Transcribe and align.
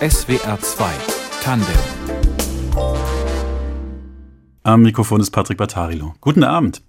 SWR 0.00 0.60
2 0.60 0.84
Tandem 1.42 1.66
am 4.64 4.82
Mikrofon 4.82 5.20
ist 5.20 5.32
Patrick 5.32 5.58
Battarilo. 5.58 6.14
Guten 6.20 6.44
Abend. 6.44 6.82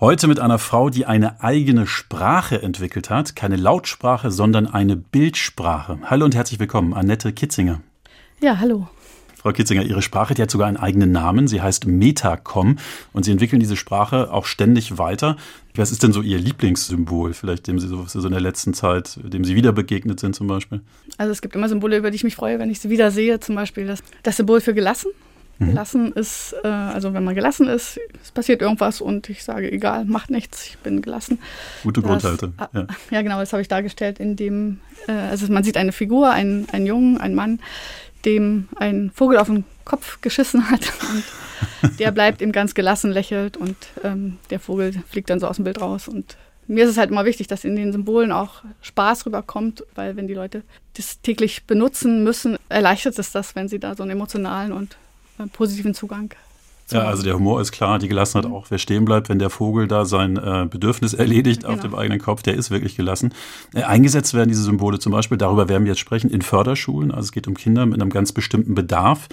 Heute 0.00 0.28
mit 0.28 0.40
einer 0.40 0.58
Frau, 0.58 0.88
die 0.88 1.04
eine 1.04 1.42
eigene 1.42 1.86
Sprache 1.86 2.62
entwickelt 2.62 3.10
hat. 3.10 3.36
Keine 3.36 3.56
Lautsprache, 3.56 4.30
sondern 4.30 4.66
eine 4.66 4.96
Bildsprache. 4.96 5.98
Hallo 6.04 6.24
und 6.24 6.34
herzlich 6.34 6.58
willkommen, 6.58 6.94
Annette 6.94 7.34
Kitzinger. 7.34 7.82
Ja, 8.40 8.58
hallo. 8.58 8.88
Frau 9.48 9.54
Kitzinger, 9.54 9.82
Ihre 9.82 10.02
Sprache 10.02 10.34
die 10.34 10.42
hat 10.42 10.50
sogar 10.50 10.68
einen 10.68 10.76
eigenen 10.76 11.10
Namen. 11.10 11.48
Sie 11.48 11.62
heißt 11.62 11.86
Metacom 11.86 12.76
und 13.14 13.24
Sie 13.24 13.32
entwickeln 13.32 13.60
diese 13.60 13.76
Sprache 13.76 14.30
auch 14.30 14.44
ständig 14.44 14.98
weiter. 14.98 15.38
Was 15.74 15.90
ist 15.90 16.02
denn 16.02 16.12
so 16.12 16.20
Ihr 16.20 16.38
Lieblingssymbol, 16.38 17.32
vielleicht 17.32 17.66
dem 17.66 17.78
Sie 17.78 17.88
so, 17.88 18.04
so 18.06 18.26
in 18.26 18.32
der 18.32 18.42
letzten 18.42 18.74
Zeit, 18.74 19.18
dem 19.22 19.46
Sie 19.46 19.54
wieder 19.54 19.72
begegnet 19.72 20.20
sind 20.20 20.36
zum 20.36 20.48
Beispiel? 20.48 20.82
Also 21.16 21.32
es 21.32 21.40
gibt 21.40 21.54
immer 21.54 21.66
Symbole, 21.70 21.96
über 21.96 22.10
die 22.10 22.16
ich 22.16 22.24
mich 22.24 22.36
freue, 22.36 22.58
wenn 22.58 22.68
ich 22.68 22.80
sie 22.80 22.90
wieder 22.90 23.10
sehe. 23.10 23.40
Zum 23.40 23.54
Beispiel 23.54 23.86
das, 23.86 24.00
das 24.22 24.36
Symbol 24.36 24.60
für 24.60 24.74
gelassen. 24.74 25.12
Mhm. 25.58 25.68
Gelassen 25.68 26.12
ist, 26.12 26.54
äh, 26.62 26.68
also 26.68 27.14
wenn 27.14 27.24
man 27.24 27.34
gelassen 27.34 27.68
ist, 27.68 27.98
es 28.22 28.30
passiert 28.30 28.60
irgendwas 28.60 29.00
und 29.00 29.30
ich 29.30 29.42
sage, 29.42 29.72
egal, 29.72 30.04
macht 30.04 30.30
nichts, 30.30 30.66
ich 30.66 30.78
bin 30.78 31.00
gelassen. 31.00 31.38
Gute 31.82 32.02
das, 32.02 32.10
Grundhaltung. 32.10 32.52
Ah, 32.58 32.68
ja. 32.74 32.86
ja. 33.10 33.22
genau, 33.22 33.40
das 33.40 33.52
habe 33.52 33.62
ich 33.62 33.68
dargestellt, 33.68 34.20
in 34.20 34.36
dem, 34.36 34.80
äh, 35.08 35.12
also 35.12 35.50
man 35.50 35.64
sieht 35.64 35.76
eine 35.76 35.92
Figur, 35.92 36.30
einen, 36.30 36.68
einen 36.70 36.86
Jungen, 36.86 37.18
einen 37.18 37.34
Mann, 37.34 37.60
dem 38.28 38.68
ein 38.76 39.10
Vogel 39.14 39.38
auf 39.38 39.46
den 39.46 39.64
Kopf 39.84 40.20
geschissen 40.20 40.70
hat 40.70 40.92
und 41.10 41.98
der 41.98 42.12
bleibt 42.12 42.42
ihm 42.42 42.52
ganz 42.52 42.74
gelassen, 42.74 43.10
lächelt 43.10 43.56
und 43.56 43.76
ähm, 44.04 44.36
der 44.50 44.60
Vogel 44.60 44.92
fliegt 45.08 45.30
dann 45.30 45.40
so 45.40 45.48
aus 45.48 45.56
dem 45.56 45.64
Bild 45.64 45.80
raus 45.80 46.08
und 46.08 46.36
mir 46.66 46.84
ist 46.84 46.90
es 46.90 46.98
halt 46.98 47.10
immer 47.10 47.24
wichtig, 47.24 47.46
dass 47.46 47.64
in 47.64 47.76
den 47.76 47.92
Symbolen 47.92 48.30
auch 48.30 48.62
Spaß 48.82 49.24
rüberkommt, 49.24 49.84
weil 49.94 50.16
wenn 50.16 50.28
die 50.28 50.34
Leute 50.34 50.62
das 50.98 51.22
täglich 51.22 51.64
benutzen 51.64 52.22
müssen, 52.22 52.58
erleichtert 52.68 53.18
es 53.18 53.32
das, 53.32 53.56
wenn 53.56 53.68
sie 53.68 53.78
da 53.78 53.96
so 53.96 54.02
einen 54.02 54.12
emotionalen 54.12 54.72
und 54.72 54.98
positiven 55.54 55.94
Zugang. 55.94 56.34
Ja, 56.90 57.02
also 57.02 57.22
der 57.22 57.34
Humor 57.34 57.60
ist 57.60 57.72
klar, 57.72 57.98
die 57.98 58.08
Gelassenheit 58.08 58.48
mhm. 58.48 58.54
auch. 58.54 58.66
Wer 58.70 58.78
stehen 58.78 59.04
bleibt, 59.04 59.28
wenn 59.28 59.38
der 59.38 59.50
Vogel 59.50 59.88
da 59.88 60.04
sein 60.04 60.36
äh, 60.36 60.66
Bedürfnis 60.68 61.14
erledigt 61.14 61.62
genau. 61.62 61.74
auf 61.74 61.80
dem 61.80 61.94
eigenen 61.94 62.20
Kopf, 62.20 62.42
der 62.42 62.54
ist 62.54 62.70
wirklich 62.70 62.96
gelassen. 62.96 63.34
Äh, 63.74 63.82
eingesetzt 63.82 64.34
werden 64.34 64.48
diese 64.48 64.62
Symbole 64.62 64.98
zum 64.98 65.12
Beispiel, 65.12 65.38
darüber 65.38 65.68
werden 65.68 65.84
wir 65.84 65.92
jetzt 65.92 66.00
sprechen, 66.00 66.30
in 66.30 66.42
Förderschulen. 66.42 67.10
Also 67.10 67.26
es 67.26 67.32
geht 67.32 67.46
um 67.46 67.54
Kinder 67.54 67.86
mit 67.86 68.00
einem 68.00 68.10
ganz 68.10 68.32
bestimmten 68.32 68.74
Bedarf. 68.74 69.28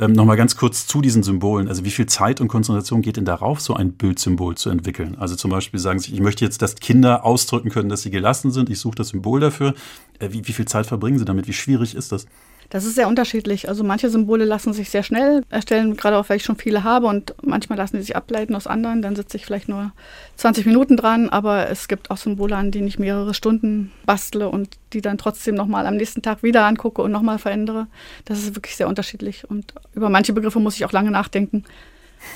Ähm, 0.00 0.12
Nochmal 0.12 0.36
ganz 0.36 0.56
kurz 0.56 0.86
zu 0.86 1.00
diesen 1.00 1.22
Symbolen. 1.22 1.68
Also 1.68 1.84
wie 1.84 1.90
viel 1.90 2.06
Zeit 2.06 2.40
und 2.40 2.48
Konzentration 2.48 3.02
geht 3.02 3.16
denn 3.16 3.24
darauf, 3.24 3.60
so 3.60 3.74
ein 3.74 3.92
Bildsymbol 3.92 4.56
zu 4.56 4.70
entwickeln? 4.70 5.16
Also 5.18 5.34
zum 5.34 5.50
Beispiel 5.50 5.80
sagen 5.80 5.98
Sie, 5.98 6.12
ich 6.12 6.20
möchte 6.20 6.44
jetzt, 6.44 6.62
dass 6.62 6.76
Kinder 6.76 7.24
ausdrücken 7.24 7.70
können, 7.70 7.88
dass 7.88 8.02
sie 8.02 8.10
gelassen 8.10 8.52
sind. 8.52 8.70
Ich 8.70 8.78
suche 8.78 8.96
das 8.96 9.08
Symbol 9.08 9.40
dafür. 9.40 9.74
Äh, 10.18 10.28
wie, 10.30 10.46
wie 10.46 10.52
viel 10.52 10.66
Zeit 10.66 10.86
verbringen 10.86 11.18
Sie 11.18 11.24
damit? 11.24 11.48
Wie 11.48 11.52
schwierig 11.52 11.94
ist 11.94 12.12
das? 12.12 12.26
Das 12.70 12.84
ist 12.84 12.96
sehr 12.96 13.08
unterschiedlich. 13.08 13.68
Also 13.68 13.82
manche 13.82 14.10
Symbole 14.10 14.44
lassen 14.44 14.74
sich 14.74 14.90
sehr 14.90 15.02
schnell 15.02 15.42
erstellen, 15.48 15.96
gerade 15.96 16.18
auch 16.18 16.28
weil 16.28 16.36
ich 16.36 16.44
schon 16.44 16.56
viele 16.56 16.84
habe 16.84 17.06
und 17.06 17.34
manchmal 17.42 17.78
lassen 17.78 17.96
sie 17.96 18.02
sich 18.02 18.16
ableiten 18.16 18.54
aus 18.54 18.66
anderen. 18.66 19.00
Dann 19.00 19.16
sitze 19.16 19.38
ich 19.38 19.46
vielleicht 19.46 19.70
nur 19.70 19.92
20 20.36 20.66
Minuten 20.66 20.96
dran, 20.96 21.30
aber 21.30 21.70
es 21.70 21.88
gibt 21.88 22.10
auch 22.10 22.18
Symbole, 22.18 22.56
an 22.56 22.70
denen 22.70 22.86
ich 22.86 22.98
mehrere 22.98 23.32
Stunden 23.32 23.90
bastle 24.04 24.50
und 24.50 24.76
die 24.92 25.00
dann 25.00 25.16
trotzdem 25.16 25.54
nochmal 25.54 25.86
am 25.86 25.96
nächsten 25.96 26.20
Tag 26.20 26.42
wieder 26.42 26.66
angucke 26.66 27.00
und 27.00 27.10
nochmal 27.10 27.38
verändere. 27.38 27.86
Das 28.26 28.38
ist 28.38 28.54
wirklich 28.54 28.76
sehr 28.76 28.88
unterschiedlich 28.88 29.48
und 29.48 29.72
über 29.94 30.10
manche 30.10 30.34
Begriffe 30.34 30.60
muss 30.60 30.76
ich 30.76 30.84
auch 30.84 30.92
lange 30.92 31.10
nachdenken, 31.10 31.64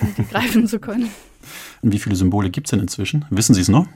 um 0.01 0.15
die 0.17 0.25
greifen 0.31 0.67
zu 0.67 0.79
können. 0.79 1.11
Und 1.83 1.93
wie 1.93 1.99
viele 1.99 2.17
Symbole 2.17 2.49
gibt 2.49 2.69
es 2.69 2.71
denn 2.71 2.81
inzwischen? 2.81 3.27
Wissen 3.29 3.55
Sie 3.55 3.61
es 3.61 3.69
noch? 3.69 3.87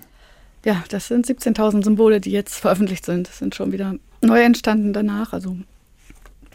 Ja, 0.66 0.82
das 0.90 1.08
sind 1.08 1.26
17.000 1.26 1.84
Symbole, 1.84 2.20
die 2.20 2.32
jetzt 2.32 2.56
veröffentlicht 2.56 3.06
sind. 3.06 3.28
Das 3.28 3.38
sind 3.38 3.54
schon 3.54 3.72
wieder 3.72 3.94
neu 4.20 4.42
entstanden 4.42 4.92
danach. 4.92 5.32
Also 5.32 5.56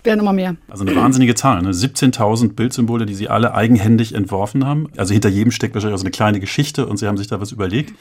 werden 0.04 0.20
immer 0.20 0.34
mehr. 0.34 0.56
Also 0.70 0.86
eine 0.86 0.96
wahnsinnige 0.96 1.36
Zahl, 1.36 1.62
ne? 1.62 1.72
17.000 1.72 2.54
Bildsymbole, 2.54 3.06
die 3.06 3.16
Sie 3.16 3.30
alle 3.30 3.54
eigenhändig 3.54 4.14
entworfen 4.16 4.66
haben. 4.66 4.90
Also 4.98 5.14
hinter 5.14 5.30
jedem 5.30 5.52
steckt 5.52 5.74
wahrscheinlich 5.76 5.96
auch 5.96 6.00
so 6.00 6.06
eine 6.06 6.12
kleine 6.12 6.40
Geschichte 6.40 6.86
und 6.86 6.98
Sie 6.98 7.08
haben 7.08 7.18
sich 7.18 7.28
da 7.28 7.40
was 7.40 7.52
überlegt. 7.52 7.94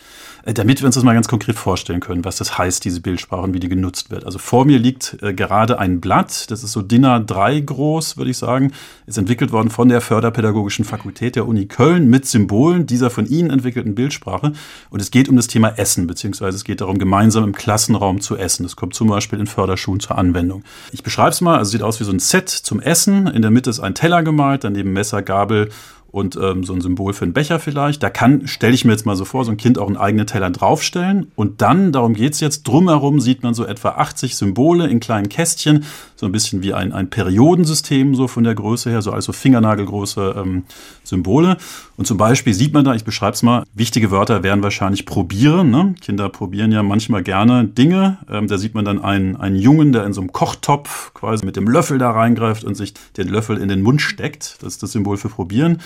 Äh, 0.45 0.55
damit 0.55 0.81
wir 0.81 0.87
uns 0.87 0.95
das 0.95 1.05
mal 1.05 1.15
ganz 1.15 1.29
konkret 1.29 1.57
vorstellen 1.57 2.01
können, 2.01 2.25
was 2.25 2.37
das 2.37 2.57
heißt, 2.57 2.85
diese 2.85 3.01
Bildsprache 3.01 3.43
und 3.43 3.55
wie 3.55 3.61
die 3.61 3.69
genutzt 3.69 4.11
wird. 4.11 4.25
Also 4.25 4.39
vor 4.39 4.65
mir 4.65 4.79
liegt 4.79 5.19
äh, 5.23 5.35
gerade 5.35 5.79
ein 5.79 6.01
Blatt, 6.01 6.51
das 6.51 6.65
ist 6.65 6.73
so 6.73 6.83
DIN 6.83 7.05
A3 7.05 7.63
groß, 7.63 8.17
würde 8.17 8.31
ich 8.31 8.39
sagen, 8.39 8.73
ist 9.07 9.19
entwickelt 9.19 9.53
worden 9.53 9.71
von 9.71 9.89
der 9.89 10.01
Förderpädagogischen 10.01 10.85
Fakultät 10.85 11.37
der 11.37 11.47
Uni 11.47 11.67
Köln 11.67 12.09
mit 12.09 12.27
Symbolen 12.27 12.87
dieser 12.87 13.11
von 13.11 13.27
Ihnen 13.27 13.51
entwickelten 13.51 13.95
Bildsprache. 13.95 14.53
Und 14.91 15.01
es 15.01 15.11
geht 15.11 15.29
um 15.29 15.37
das 15.37 15.47
Thema 15.47 15.79
Essen, 15.79 16.07
beziehungsweise 16.07 16.57
es 16.57 16.65
geht 16.65 16.81
darum, 16.81 16.99
gemeinsam 16.99 17.45
im 17.45 17.55
Klassenraum 17.55 18.21
zu 18.21 18.37
essen. 18.37 18.63
Das 18.63 18.77
kommt 18.77 18.95
zum 18.95 19.09
Beispiel 19.09 19.39
in 19.39 19.47
Förderschulen 19.47 20.01
zur 20.01 20.17
Anwendung. 20.17 20.65
Ich 20.93 21.03
beschreibe 21.03 21.31
es 21.31 21.41
mal, 21.41 21.59
also 21.59 21.71
sieht 21.71 21.83
aus 21.83 21.90
wie 21.99 22.05
so 22.05 22.13
ein 22.13 22.21
Set 22.21 22.49
zum 22.49 22.81
Essen. 22.81 23.27
In 23.27 23.43
der 23.43 23.51
Mitte 23.51 23.71
ist 23.71 23.81
ein 23.81 23.97
Teller 23.97 24.23
gemalt, 24.23 24.63
daneben 24.63 24.93
Messer, 24.93 25.23
Gabel 25.23 25.71
und 26.11 26.37
ähm, 26.37 26.65
so 26.65 26.73
ein 26.73 26.81
Symbol 26.81 27.13
für 27.13 27.25
einen 27.25 27.33
Becher 27.33 27.61
vielleicht. 27.61 28.03
Da 28.03 28.11
kann, 28.11 28.47
stelle 28.47 28.75
ich 28.75 28.85
mir 28.85 28.93
jetzt 28.93 29.07
mal 29.07 29.17
so 29.17 29.25
vor, 29.25 29.45
so 29.45 29.51
ein 29.51 29.57
Kind 29.57 29.79
auch 29.79 29.87
einen 29.87 29.97
eigenen 29.97 30.27
Teller 30.27 30.51
draufstellen. 30.51 31.31
Und 31.37 31.63
dann, 31.63 31.93
darum 31.93 32.15
geht's 32.15 32.41
jetzt, 32.41 32.67
drumherum 32.67 33.21
sieht 33.21 33.43
man 33.43 33.55
so 33.55 33.65
etwa 33.65 33.91
80 33.91 34.37
Symbole 34.37 34.89
in 34.89 35.01
kleinen 35.01 35.29
Kästchen, 35.29 35.85
so 36.17 36.27
ein 36.27 36.33
bisschen 36.33 36.63
wie 36.63 36.75
ein, 36.75 36.93
ein 36.93 37.11
Periodensystem, 37.11 38.15
so 38.15 38.29
von 38.29 38.45
der 38.45 38.55
Größe 38.55 38.91
her, 38.91 39.03
so 39.03 39.13
also 39.13 39.33
fingernagelgroße 39.33 40.35
ähm, 40.37 40.65
Symbole. 41.05 41.57
Und 41.97 42.07
zum 42.07 42.17
Beispiel 42.17 42.55
sieht 42.55 42.73
man 42.73 42.85
da, 42.85 42.95
ich 42.95 43.05
beschreibe 43.05 43.35
es 43.35 43.43
mal, 43.43 43.65
wichtige 43.75 44.11
Wörter 44.11 44.43
wären 44.43 44.63
wahrscheinlich 44.63 45.07
probieren. 45.07 45.71
Ne? 45.71 45.95
Kinder 46.01 46.29
probieren 46.29 46.73
ja 46.73 46.83
manchmal 46.83 47.23
gerne 47.23 47.67
Dinge. 47.67 48.19
Ähm, 48.29 48.49
da 48.49 48.59
sieht 48.59 48.75
man 48.75 48.85
dann 48.85 49.05
einen, 49.05 49.37
einen 49.37 49.57
Jungen, 49.57 49.93
der 49.93 50.07
in 50.07 50.13
so 50.13 50.21
einem 50.21 50.33
Kochtopf 50.33 51.15
quasi 51.15 51.45
mit 51.45 51.57
dem 51.57 51.69
Löffel 51.69 51.99
da 51.99 52.11
reingreift 52.11 52.65
und 52.65 52.75
sich 52.75 52.95
den 53.17 53.29
Löffel 53.29 53.59
in 53.59 53.69
den 53.69 53.83
Mund 53.83 54.03
steckt. 54.03 54.57
Das 54.61 54.75
ist 54.75 54.83
das 54.83 54.93
Symbol 54.93 55.17
für 55.17 55.29
probieren. 55.29 55.79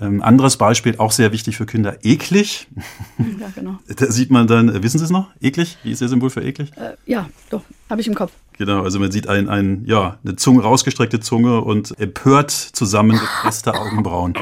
Ähm, 0.00 0.22
anderes 0.22 0.56
Beispiel, 0.56 0.96
auch 0.98 1.12
sehr 1.12 1.32
wichtig 1.32 1.56
für 1.56 1.66
Kinder, 1.66 1.98
eklig. 2.02 2.68
Ja, 3.40 3.48
genau. 3.54 3.78
Da 3.86 4.10
sieht 4.10 4.30
man 4.30 4.46
dann, 4.46 4.68
äh, 4.68 4.82
wissen 4.82 4.98
Sie 4.98 5.04
es 5.04 5.10
noch? 5.10 5.28
Eklig? 5.40 5.78
Wie 5.82 5.92
ist 5.92 6.00
der 6.00 6.08
Symbol 6.08 6.30
für 6.30 6.42
eklig? 6.42 6.70
Äh, 6.76 6.96
ja, 7.06 7.28
doch, 7.50 7.62
habe 7.88 8.00
ich 8.00 8.08
im 8.08 8.14
Kopf. 8.14 8.32
Genau, 8.58 8.82
also 8.82 8.98
man 8.98 9.10
sieht 9.10 9.28
ein, 9.28 9.48
ein, 9.48 9.84
ja, 9.86 10.18
eine 10.24 10.36
Zunge, 10.36 10.62
rausgestreckte 10.62 11.20
Zunge 11.20 11.60
und 11.60 11.98
empört 11.98 12.50
zusammengepresste 12.50 13.74
Augenbrauen. 13.80 14.34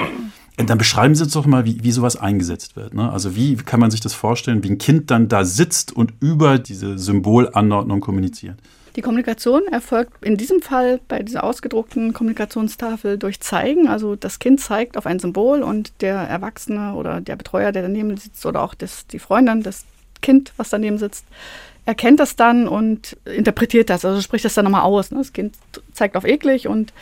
Und 0.59 0.69
dann 0.69 0.78
beschreiben 0.78 1.15
Sie 1.15 1.25
uns 1.25 1.33
doch 1.33 1.47
mal, 1.47 1.65
wie, 1.65 1.83
wie 1.83 1.93
sowas 1.93 2.16
eingesetzt 2.16 2.77
wird. 2.77 2.94
Ne? 2.94 3.10
Also 3.10 3.34
wie 3.34 3.56
kann 3.56 3.81
man 3.81 3.91
sich 3.91 4.00
das 4.00 4.12
vorstellen, 4.12 4.62
wie 4.62 4.71
ein 4.71 4.78
Kind 4.78 5.10
dann 5.10 5.28
da 5.28 5.44
sitzt 5.44 5.93
und 5.93 6.12
über 6.21 6.59
diese 6.59 6.99
Symbolanordnung 6.99 8.00
kommuniziert? 8.00 8.59
Die 8.97 9.03
Kommunikation 9.03 9.67
erfolgt 9.69 10.25
in 10.25 10.37
diesem 10.37 10.62
Fall 10.62 11.01
bei 11.06 11.23
dieser 11.23 11.45
ausgedruckten 11.45 12.12
Kommunikationstafel 12.12 13.19
durch 13.19 13.41
Zeigen. 13.41 13.89
Also 13.89 14.17
das 14.17 14.39
Kind 14.39 14.61
zeigt 14.61 14.97
auf 14.97 15.06
ein 15.06 15.21
Symbol 15.21 15.62
und 15.62 15.93
der 16.01 16.17
Erwachsene 16.17 16.95
oder 16.95 17.21
der 17.21 17.37
Betreuer, 17.37 17.73
der 17.73 17.83
daneben 17.83 18.17
sitzt 18.17 18.45
oder 18.47 18.62
auch 18.62 18.75
das, 18.75 19.06
die 19.06 19.21
Freundin, 19.21 19.62
das 19.62 19.84
Kind, 20.23 20.53
was 20.56 20.71
daneben 20.71 20.99
sitzt, 20.99 21.25
erkennt 21.87 22.21
das 22.21 22.37
dann 22.37 22.69
und 22.69 23.17
interpretiert 23.25 23.91
das, 23.91 24.05
also 24.05 24.21
spricht 24.21 24.45
das 24.45 24.55
dann 24.55 24.65
nochmal 24.65 24.83
aus. 24.83 25.11
Ne? 25.11 25.19
Das 25.19 25.33
Kind 25.33 25.57
zeigt 25.93 26.17
auf 26.17 26.25
eklig 26.25 26.69
und 26.69 26.93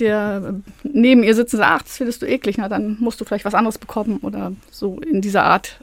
der 0.00 0.54
neben 0.82 1.22
ihr 1.22 1.34
sitzen 1.34 1.58
sagt, 1.58 1.70
ach, 1.70 1.82
das 1.82 1.96
findest 1.96 2.22
du 2.22 2.26
eklig, 2.26 2.56
na 2.58 2.68
dann 2.68 2.96
musst 2.98 3.20
du 3.20 3.24
vielleicht 3.24 3.44
was 3.44 3.54
anderes 3.54 3.78
bekommen 3.78 4.18
oder 4.22 4.52
so 4.70 4.98
in 5.00 5.20
dieser 5.20 5.44
Art 5.44 5.78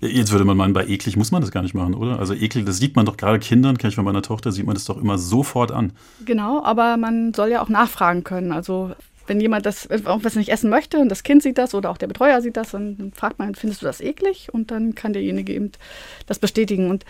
Jetzt 0.00 0.30
würde 0.30 0.44
man 0.44 0.56
meinen, 0.56 0.74
bei 0.74 0.86
eklig 0.86 1.16
muss 1.16 1.30
man 1.30 1.40
das 1.40 1.50
gar 1.50 1.62
nicht 1.62 1.74
machen, 1.74 1.94
oder? 1.94 2.18
Also 2.18 2.34
eklig, 2.34 2.66
das 2.66 2.78
sieht 2.78 2.96
man 2.96 3.06
doch 3.06 3.16
gerade 3.16 3.38
Kindern, 3.38 3.78
kenne 3.78 3.88
ich 3.90 3.94
von 3.94 4.04
meiner 4.04 4.22
Tochter, 4.22 4.52
sieht 4.52 4.66
man 4.66 4.74
das 4.74 4.84
doch 4.84 5.00
immer 5.00 5.16
sofort 5.16 5.72
an. 5.72 5.92
Genau, 6.24 6.62
aber 6.62 6.96
man 6.96 7.32
soll 7.32 7.50
ja 7.50 7.62
auch 7.62 7.70
nachfragen 7.70 8.22
können. 8.22 8.52
Also 8.52 8.92
wenn 9.26 9.40
jemand 9.40 9.66
das 9.66 9.88
auch 10.06 10.22
was 10.22 10.36
nicht 10.36 10.50
essen 10.50 10.70
möchte 10.70 10.98
und 10.98 11.08
das 11.08 11.22
Kind 11.22 11.42
sieht 11.42 11.58
das 11.58 11.74
oder 11.74 11.90
auch 11.90 11.98
der 11.98 12.06
Betreuer 12.06 12.40
sieht 12.42 12.56
das, 12.56 12.72
dann 12.72 13.12
fragt 13.14 13.38
man, 13.38 13.54
findest 13.54 13.82
du 13.82 13.86
das 13.86 14.00
eklig? 14.00 14.48
Und 14.52 14.70
dann 14.70 14.94
kann 14.94 15.12
derjenige 15.12 15.52
eben 15.52 15.72
das 16.26 16.38
bestätigen. 16.38 16.90
Und 16.90 17.04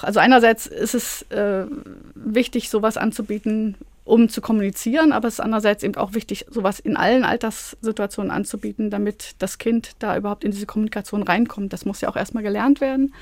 also 0.00 0.18
einerseits 0.18 0.66
ist 0.66 0.94
es 0.94 1.22
äh, 1.30 1.66
wichtig, 2.14 2.70
sowas 2.70 2.96
anzubieten, 2.96 3.76
um 4.04 4.28
zu 4.28 4.40
kommunizieren, 4.40 5.12
aber 5.12 5.28
es 5.28 5.34
ist 5.34 5.40
andererseits 5.40 5.84
eben 5.84 5.94
auch 5.96 6.14
wichtig, 6.14 6.46
sowas 6.50 6.80
in 6.80 6.96
allen 6.96 7.24
Alterssituationen 7.24 8.32
anzubieten, 8.32 8.90
damit 8.90 9.36
das 9.38 9.58
Kind 9.58 9.92
da 10.00 10.16
überhaupt 10.16 10.44
in 10.44 10.50
diese 10.50 10.66
Kommunikation 10.66 11.22
reinkommt. 11.22 11.72
Das 11.72 11.84
muss 11.84 12.00
ja 12.00 12.08
auch 12.08 12.16
erstmal 12.16 12.42
gelernt 12.42 12.80
werden. 12.80 13.14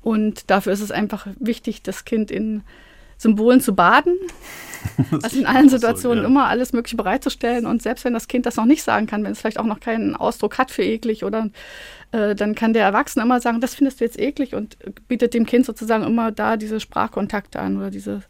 Und 0.00 0.50
dafür 0.50 0.72
ist 0.72 0.80
es 0.80 0.90
einfach 0.90 1.26
wichtig, 1.38 1.82
das 1.82 2.04
Kind 2.04 2.30
in 2.30 2.62
Symbolen 3.18 3.60
zu 3.60 3.74
baden, 3.74 4.16
also 5.22 5.38
in 5.38 5.46
allen 5.46 5.68
Situationen 5.68 6.18
so, 6.18 6.22
ja. 6.22 6.28
immer 6.28 6.48
alles 6.48 6.72
Mögliche 6.72 6.96
bereitzustellen. 6.96 7.66
Und 7.66 7.82
selbst 7.82 8.04
wenn 8.04 8.12
das 8.12 8.26
Kind 8.26 8.46
das 8.46 8.56
noch 8.56 8.64
nicht 8.64 8.82
sagen 8.82 9.06
kann, 9.06 9.22
wenn 9.22 9.32
es 9.32 9.40
vielleicht 9.40 9.60
auch 9.60 9.64
noch 9.64 9.80
keinen 9.80 10.16
Ausdruck 10.16 10.58
hat 10.58 10.72
für 10.72 10.82
eklig 10.82 11.24
oder 11.24 11.50
äh, 12.10 12.34
dann 12.34 12.56
kann 12.56 12.72
der 12.72 12.84
Erwachsene 12.84 13.24
immer 13.24 13.40
sagen, 13.40 13.60
das 13.60 13.76
findest 13.76 14.00
du 14.00 14.04
jetzt 14.04 14.18
eklig 14.18 14.54
und 14.54 14.76
bietet 15.06 15.34
dem 15.34 15.46
Kind 15.46 15.66
sozusagen 15.66 16.04
immer 16.04 16.32
da 16.32 16.56
diese 16.56 16.80
Sprachkontakte 16.80 17.60
an 17.60 17.76
oder 17.76 17.90
diese 17.90 18.22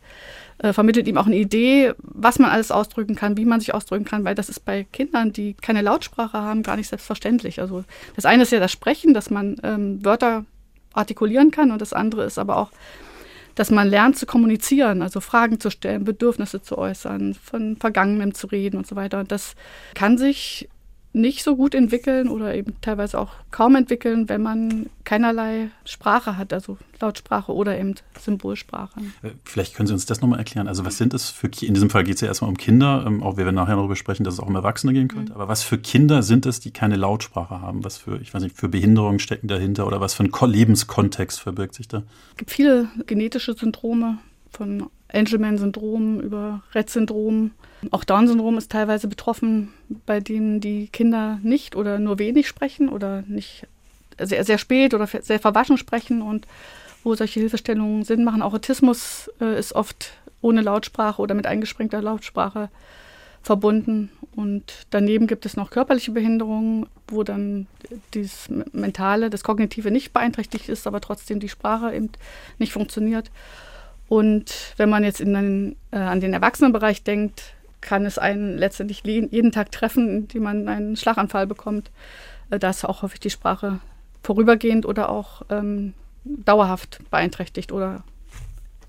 äh, 0.59 0.73
vermittelt 0.73 1.07
ihm 1.09 1.19
auch 1.19 1.27
eine 1.27 1.37
Idee, 1.37 1.93
was 1.99 2.39
man 2.39 2.51
alles 2.51 2.71
ausdrücken 2.71 3.15
kann, 3.15 3.37
wie 3.37 3.45
man 3.45 3.61
sich 3.61 3.75
ausdrücken 3.75 4.05
kann, 4.05 4.25
weil 4.25 4.35
das 4.35 4.49
ist 4.49 4.65
bei 4.65 4.85
Kindern, 4.85 5.33
die 5.33 5.55
keine 5.55 5.83
Lautsprache 5.83 6.39
haben, 6.39 6.63
gar 6.63 6.77
nicht 6.77 6.89
selbstverständlich. 6.89 7.61
Also 7.61 7.85
das 8.17 8.25
eine 8.25 8.45
ist 8.45 8.53
ja 8.53 8.61
das 8.61 8.73
Sprechen, 8.73 9.15
dass 9.15 9.31
man 9.31 9.57
ähm, 9.63 10.05
Wörter 10.05 10.45
artikulieren 10.93 11.51
kann 11.51 11.71
und 11.71 11.81
das 11.81 11.93
andere 11.93 12.25
ist 12.25 12.39
aber 12.39 12.57
auch 12.57 12.71
dass 13.55 13.71
man 13.71 13.89
lernt 13.89 14.17
zu 14.17 14.27
kommunizieren, 14.27 15.03
also 15.03 15.21
Fragen 15.21 15.61
zu 15.61 15.71
stellen, 15.71 16.05
Bedürfnisse 16.05 16.63
zu 16.63 16.79
äußern, 16.79 17.35
von 17.35 17.77
Vergangenem 17.77 18.35
zu 18.35 18.47
reden 18.47 18.79
und 18.79 18.87
so 18.87 18.97
weiter. 18.97 19.21
Und 19.21 19.31
das 19.31 19.55
kann 19.95 20.17
sich 20.17 20.69
nicht 21.13 21.43
so 21.43 21.57
gut 21.57 21.75
entwickeln 21.75 22.29
oder 22.29 22.55
eben 22.55 22.75
teilweise 22.81 23.19
auch 23.19 23.33
kaum 23.51 23.75
entwickeln, 23.75 24.29
wenn 24.29 24.43
man 24.43 24.87
keinerlei 25.05 25.69
Sprache 25.85 26.39
hat, 26.39 26.53
also 26.53 26.79
Lautsprache 27.01 27.53
oder 27.53 27.79
eben 27.79 27.95
Symbolsprache. 28.19 29.01
Äh, 29.23 29.31
vielleicht 29.45 29.75
können 29.75 29.87
Sie 29.87 29.93
uns 29.93 30.07
das 30.07 30.21
nochmal 30.21 30.39
erklären. 30.39 30.69
Also 30.69 30.85
was 30.85 30.97
sind 30.97 31.13
es 31.13 31.29
für, 31.29 31.49
in 31.61 31.75
diesem 31.75 31.91
Fall 31.91 32.05
geht 32.05 32.15
es 32.15 32.21
ja 32.23 32.29
erstmal 32.29 32.49
um 32.49 32.57
Kinder, 32.57 33.05
ähm, 33.07 33.23
auch 33.23 33.37
wir 33.37 33.45
werden 33.45 33.57
nachher 33.57 33.77
darüber 33.77 33.97
sprechen, 33.97 34.25
dass 34.25 34.35
es 34.35 34.41
auch 34.41 34.47
um 34.47 34.55
Erwachsene 34.55 34.93
gehen 34.93 35.09
könnte. 35.09 35.33
Mhm. 35.33 35.37
Aber 35.37 35.49
was 35.49 35.63
für 35.63 35.79
Kinder 35.79 36.23
sind 36.23 36.47
es, 36.47 36.61
die 36.61 36.71
keine 36.71 36.97
Lautsprache 36.97 37.61
haben? 37.61 37.85
Was 37.85 37.99
für, 37.99 38.21
ich 38.21 38.33
weiß 38.33 38.43
nicht, 38.43 38.57
für 38.57 38.69
Behinderungen 38.69 39.19
stecken 39.19 39.49
dahinter 39.49 39.87
oder 39.87 40.01
was 40.01 40.15
für 40.15 40.25
ein 40.25 40.51
Lebenskontext 40.51 41.41
verbirgt 41.41 41.75
sich 41.75 41.89
da? 41.89 42.05
Es 42.31 42.37
gibt 42.37 42.51
viele 42.51 42.89
genetische 43.07 43.55
Syndrome, 43.55 44.19
von 44.53 44.91
Angelman-Syndrom 45.13 46.21
über 46.21 46.63
Rett-Syndrom. 46.73 47.53
Auch 47.91 48.05
Down-Syndrom 48.05 48.59
ist 48.59 48.71
teilweise 48.71 49.09
betroffen, 49.09 49.73
bei 50.07 50.21
denen 50.21 50.61
die 50.61 50.89
Kinder 50.89 51.39
nicht 51.43 51.77
oder 51.77 51.99
nur 51.99 52.19
wenig 52.19 52.49
sprechen 52.49 52.89
oder 52.89 53.23
nicht 53.27 53.67
sehr, 54.19 54.45
sehr 54.45 54.59
spät 54.59 54.95
oder 54.95 55.07
sehr 55.07 55.41
verwaschen 55.41 55.79
sprechen 55.79 56.23
und 56.23 56.47
wo 57.05 57.15
solche 57.15 57.41
Hilfestellungen 57.41 58.05
Sinn 58.05 58.25
machen. 58.25 58.43
Auch 58.43 58.55
Autismus 58.55 59.31
äh, 59.41 59.59
ist 59.59 59.75
oft 59.75 60.13
ohne 60.41 60.61
Lautsprache 60.61 61.21
oder 61.21 61.35
mit 61.35 61.47
eingesprengter 61.47 62.01
Lautsprache 62.01 62.69
verbunden. 63.43 64.11
Und 64.37 64.87
daneben 64.91 65.27
gibt 65.27 65.45
es 65.47 65.57
noch 65.57 65.71
körperliche 65.71 66.13
Behinderungen, 66.13 66.87
wo 67.09 67.23
dann 67.23 67.67
das 68.13 68.49
Mentale, 68.73 69.31
das 69.31 69.45
Kognitive 69.45 69.91
nicht 69.91 70.13
beeinträchtigt 70.13 70.69
ist, 70.69 70.87
aber 70.87 71.01
trotzdem 71.01 71.41
die 71.41 71.49
Sprache 71.49 71.95
eben 71.95 72.11
nicht 72.59 72.73
funktioniert. 72.73 73.31
Und 74.13 74.75
wenn 74.77 74.91
man 74.91 75.05
jetzt 75.05 75.21
den, 75.21 75.75
äh, 75.91 75.97
an 75.97 76.21
den 76.21 76.35
Erwachsenenbereich 76.35 77.03
denkt, 77.03 77.55
kann 77.81 78.05
es 78.05 78.19
einen 78.19 78.59
letztendlich 78.59 79.03
jeden 79.07 79.53
Tag 79.53 79.73
treffen, 79.73 80.07
indem 80.07 80.43
man 80.43 80.69
einen 80.69 80.97
Schlaganfall 80.97 81.47
bekommt. 81.47 81.91
Äh, 82.51 82.59
da 82.59 82.69
ist 82.69 82.85
auch 82.85 83.01
häufig 83.01 83.21
die 83.21 83.31
Sprache 83.31 83.79
vorübergehend 84.23 84.85
oder 84.85 85.09
auch 85.09 85.47
ähm, 85.49 85.95
dauerhaft 86.25 86.99
beeinträchtigt 87.11 87.73
oder 87.73 88.05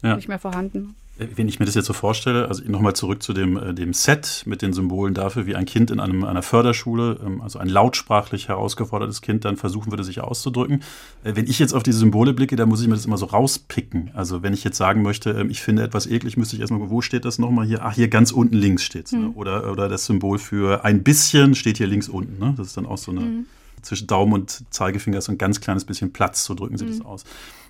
ja. 0.01 0.17
nicht 0.17 0.27
mehr 0.27 0.39
vorhanden. 0.39 0.93
Wenn 1.35 1.47
ich 1.47 1.59
mir 1.59 1.65
das 1.65 1.75
jetzt 1.75 1.85
so 1.85 1.93
vorstelle, 1.93 2.47
also 2.47 2.63
nochmal 2.65 2.93
zurück 2.93 3.23
zu 3.23 3.33
dem, 3.33 3.57
äh, 3.57 3.73
dem 3.73 3.93
Set 3.93 4.43
mit 4.45 4.61
den 4.61 4.73
Symbolen 4.73 5.13
dafür, 5.13 5.45
wie 5.45 5.55
ein 5.55 5.65
Kind 5.65 5.91
in 5.91 5.99
einem, 5.99 6.23
einer 6.23 6.41
Förderschule, 6.41 7.19
ähm, 7.25 7.41
also 7.41 7.59
ein 7.59 7.67
lautsprachlich 7.67 8.47
herausgefordertes 8.47 9.21
Kind, 9.21 9.45
dann 9.45 9.57
versuchen 9.57 9.91
würde, 9.91 10.03
sich 10.03 10.21
auszudrücken. 10.21 10.81
Äh, 11.23 11.35
wenn 11.35 11.47
ich 11.47 11.59
jetzt 11.59 11.73
auf 11.73 11.83
diese 11.83 11.99
Symbole 11.99 12.33
blicke, 12.33 12.55
dann 12.55 12.69
muss 12.69 12.81
ich 12.81 12.87
mir 12.87 12.95
das 12.95 13.05
immer 13.05 13.17
so 13.17 13.25
rauspicken. 13.25 14.11
Also 14.13 14.43
wenn 14.43 14.53
ich 14.53 14.63
jetzt 14.63 14.77
sagen 14.77 15.01
möchte, 15.01 15.31
ähm, 15.31 15.49
ich 15.49 15.61
finde 15.61 15.83
etwas 15.83 16.07
eklig, 16.07 16.37
müsste 16.37 16.55
ich 16.55 16.61
erstmal, 16.61 16.89
wo 16.89 17.01
steht 17.01 17.25
das 17.25 17.39
nochmal 17.39 17.65
hier? 17.65 17.83
Ach, 17.83 17.93
hier 17.93 18.07
ganz 18.07 18.31
unten 18.31 18.55
links 18.55 18.83
steht 18.83 19.07
es. 19.07 19.11
Ne? 19.11 19.19
Mhm. 19.19 19.35
Oder, 19.35 19.71
oder 19.71 19.89
das 19.89 20.05
Symbol 20.05 20.39
für 20.39 20.83
ein 20.85 21.03
bisschen 21.03 21.55
steht 21.55 21.77
hier 21.77 21.87
links 21.87 22.09
unten. 22.09 22.43
Ne? 22.43 22.53
Das 22.57 22.67
ist 22.67 22.77
dann 22.77 22.85
auch 22.85 22.97
so 22.97 23.11
eine, 23.11 23.21
mhm. 23.21 23.45
zwischen 23.81 24.07
Daumen 24.07 24.33
und 24.33 24.63
Zeigefinger 24.69 25.17
ist 25.17 25.25
so 25.25 25.31
ein 25.31 25.37
ganz 25.37 25.61
kleines 25.61 25.85
bisschen 25.85 26.13
Platz, 26.13 26.45
so 26.45 26.53
drücken 26.53 26.77
sie 26.77 26.85
mhm. 26.85 26.89
das 26.89 27.01
aus. 27.05 27.23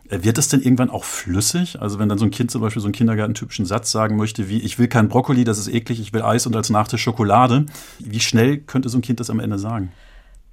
Äh, 0.09 0.23
wird 0.23 0.38
das 0.38 0.50
denn 0.50 0.61
irgendwann 0.61 0.89
auch 0.89 1.03
flüssig? 1.03 1.81
Also 1.81 2.00
wenn 2.00 2.09
dann 2.09 2.17
so 2.17 2.25
ein 2.25 2.31
Kind 2.31 2.51
zum 2.51 2.61
Beispiel 2.61 2.81
so 2.81 2.88
einen 2.88 2.94
Kindergartentypischen 2.94 3.65
Satz 3.65 3.91
sagen 3.91 4.17
möchte, 4.17 4.50
wie 4.50 4.59
ich 4.59 4.79
will 4.79 4.88
kein 4.88 5.09
Brokkoli, 5.09 5.44
das 5.44 5.57
ist 5.57 5.67
eklig, 5.67 6.00
ich 6.00 6.13
will 6.13 6.21
Eis 6.21 6.45
und 6.45 6.55
als 6.55 6.69
Nachtisch 6.69 7.01
Schokolade. 7.01 7.65
Wie 8.00 8.19
schnell 8.19 8.57
könnte 8.57 8.89
so 8.89 8.97
ein 8.97 9.01
Kind 9.01 9.19
das 9.19 9.29
am 9.29 9.39
Ende 9.39 9.59
sagen? 9.59 9.91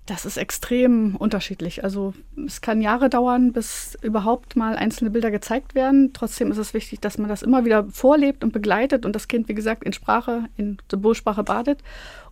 Das 0.06 0.24
ist 0.24 0.38
extrem 0.38 1.14
unterschiedlich. 1.14 1.84
Also 1.84 2.14
es 2.44 2.60
kann 2.60 2.80
Jahre 2.80 3.08
dauern, 3.08 3.52
bis 3.52 3.96
überhaupt 4.02 4.56
mal 4.56 4.74
einzelne 4.74 5.10
Bilder 5.10 5.30
gezeigt 5.30 5.76
werden. 5.76 6.12
Trotzdem 6.12 6.50
ist 6.50 6.58
es 6.58 6.74
wichtig, 6.74 7.00
dass 7.00 7.16
man 7.18 7.28
das 7.28 7.42
immer 7.42 7.64
wieder 7.64 7.86
vorlebt 7.92 8.42
und 8.42 8.52
begleitet 8.52 9.06
und 9.06 9.14
das 9.14 9.28
Kind, 9.28 9.48
wie 9.48 9.54
gesagt, 9.54 9.84
in 9.84 9.92
Sprache, 9.92 10.46
in 10.56 10.78
Symbolsprache 10.90 11.44
badet. 11.44 11.84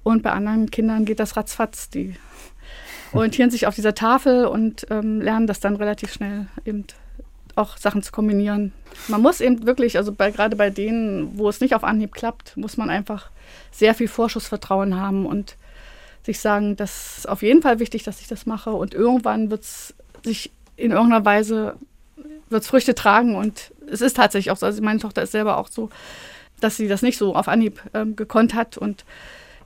Und 0.02 0.24
bei 0.24 0.32
anderen 0.32 0.72
Kindern 0.72 1.04
geht 1.04 1.20
das 1.20 1.36
ratzfatz. 1.36 1.88
Die 1.88 2.16
orientieren 3.12 3.50
sich 3.50 3.68
auf 3.68 3.76
dieser 3.76 3.94
Tafel 3.94 4.46
und 4.46 4.86
ähm, 4.90 5.20
lernen 5.20 5.46
das 5.46 5.60
dann 5.60 5.76
relativ 5.76 6.12
schnell 6.12 6.48
eben 6.64 6.84
auch 7.58 7.76
Sachen 7.76 8.02
zu 8.02 8.12
kombinieren. 8.12 8.72
Man 9.08 9.20
muss 9.20 9.40
eben 9.40 9.66
wirklich, 9.66 9.96
also 9.96 10.12
bei, 10.12 10.30
gerade 10.30 10.56
bei 10.56 10.70
denen, 10.70 11.38
wo 11.38 11.48
es 11.48 11.60
nicht 11.60 11.74
auf 11.74 11.84
Anhieb 11.84 12.12
klappt, 12.12 12.56
muss 12.56 12.76
man 12.76 12.90
einfach 12.90 13.30
sehr 13.70 13.94
viel 13.94 14.08
Vorschussvertrauen 14.08 14.96
haben 14.96 15.26
und 15.26 15.56
sich 16.24 16.40
sagen, 16.40 16.76
das 16.76 17.18
ist 17.18 17.28
auf 17.28 17.42
jeden 17.42 17.62
Fall 17.62 17.78
wichtig, 17.78 18.02
dass 18.02 18.20
ich 18.20 18.28
das 18.28 18.46
mache 18.46 18.70
und 18.70 18.94
irgendwann 18.94 19.50
wird 19.50 19.62
es 19.62 19.94
sich 20.24 20.50
in 20.76 20.92
irgendeiner 20.92 21.24
Weise 21.24 21.76
wird's 22.50 22.68
Früchte 22.68 22.94
tragen 22.94 23.36
und 23.36 23.72
es 23.90 24.00
ist 24.00 24.16
tatsächlich 24.16 24.50
auch 24.50 24.56
so. 24.56 24.66
Also 24.66 24.82
meine 24.82 24.98
Tochter 24.98 25.22
ist 25.22 25.32
selber 25.32 25.58
auch 25.58 25.68
so, 25.68 25.90
dass 26.60 26.76
sie 26.76 26.88
das 26.88 27.02
nicht 27.02 27.18
so 27.18 27.34
auf 27.34 27.48
Anhieb 27.48 27.80
ähm, 27.94 28.16
gekonnt 28.16 28.54
hat 28.54 28.78
und 28.78 29.04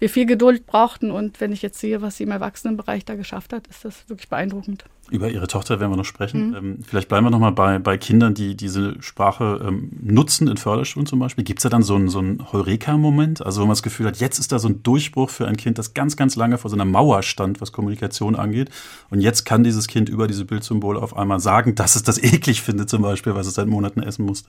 wir 0.02 0.10
viel 0.10 0.26
Geduld 0.26 0.66
brauchten. 0.66 1.12
Und 1.12 1.40
wenn 1.40 1.52
ich 1.52 1.62
jetzt 1.62 1.78
sehe, 1.78 2.02
was 2.02 2.16
sie 2.16 2.24
im 2.24 2.32
Erwachsenenbereich 2.32 3.04
da 3.04 3.14
geschafft 3.14 3.52
hat, 3.52 3.68
ist 3.68 3.84
das 3.84 4.08
wirklich 4.08 4.28
beeindruckend. 4.28 4.84
Über 5.12 5.30
Ihre 5.30 5.46
Tochter 5.46 5.78
werden 5.78 5.92
wir 5.92 5.96
noch 5.96 6.04
sprechen. 6.04 6.48
Mhm. 6.48 6.56
Ähm, 6.56 6.78
vielleicht 6.84 7.08
bleiben 7.08 7.24
wir 7.24 7.30
noch 7.30 7.38
mal 7.38 7.52
bei, 7.52 7.78
bei 7.78 7.96
Kindern, 7.98 8.34
die 8.34 8.56
diese 8.56 9.00
Sprache 9.00 9.64
ähm, 9.64 9.92
nutzen, 10.02 10.48
in 10.48 10.56
Förderschulen 10.56 11.06
zum 11.06 11.20
Beispiel. 11.20 11.44
Gibt 11.44 11.60
es 11.60 11.62
da 11.62 11.68
dann 11.68 11.84
so 11.84 11.94
einen, 11.94 12.08
so 12.08 12.18
einen 12.18 12.52
Heureka-Moment? 12.52 13.46
Also 13.46 13.60
wo 13.60 13.66
man 13.66 13.72
das 13.74 13.84
Gefühl 13.84 14.06
hat, 14.06 14.16
jetzt 14.16 14.40
ist 14.40 14.50
da 14.50 14.58
so 14.58 14.68
ein 14.68 14.82
Durchbruch 14.82 15.30
für 15.30 15.46
ein 15.46 15.56
Kind, 15.56 15.78
das 15.78 15.94
ganz, 15.94 16.16
ganz 16.16 16.34
lange 16.34 16.58
vor 16.58 16.68
so 16.68 16.74
einer 16.74 16.84
Mauer 16.84 17.22
stand, 17.22 17.60
was 17.60 17.70
Kommunikation 17.70 18.34
angeht. 18.34 18.70
Und 19.08 19.20
jetzt 19.20 19.44
kann 19.44 19.62
dieses 19.62 19.86
Kind 19.86 20.08
über 20.08 20.26
diese 20.26 20.44
Bildsymbole 20.44 21.00
auf 21.00 21.16
einmal 21.16 21.38
sagen, 21.38 21.76
dass 21.76 21.94
es 21.94 22.02
das 22.02 22.20
eklig 22.20 22.60
findet 22.60 22.90
zum 22.90 23.02
Beispiel, 23.02 23.36
was 23.36 23.46
es 23.46 23.54
seit 23.54 23.68
Monaten 23.68 24.02
essen 24.02 24.26
musste. 24.26 24.48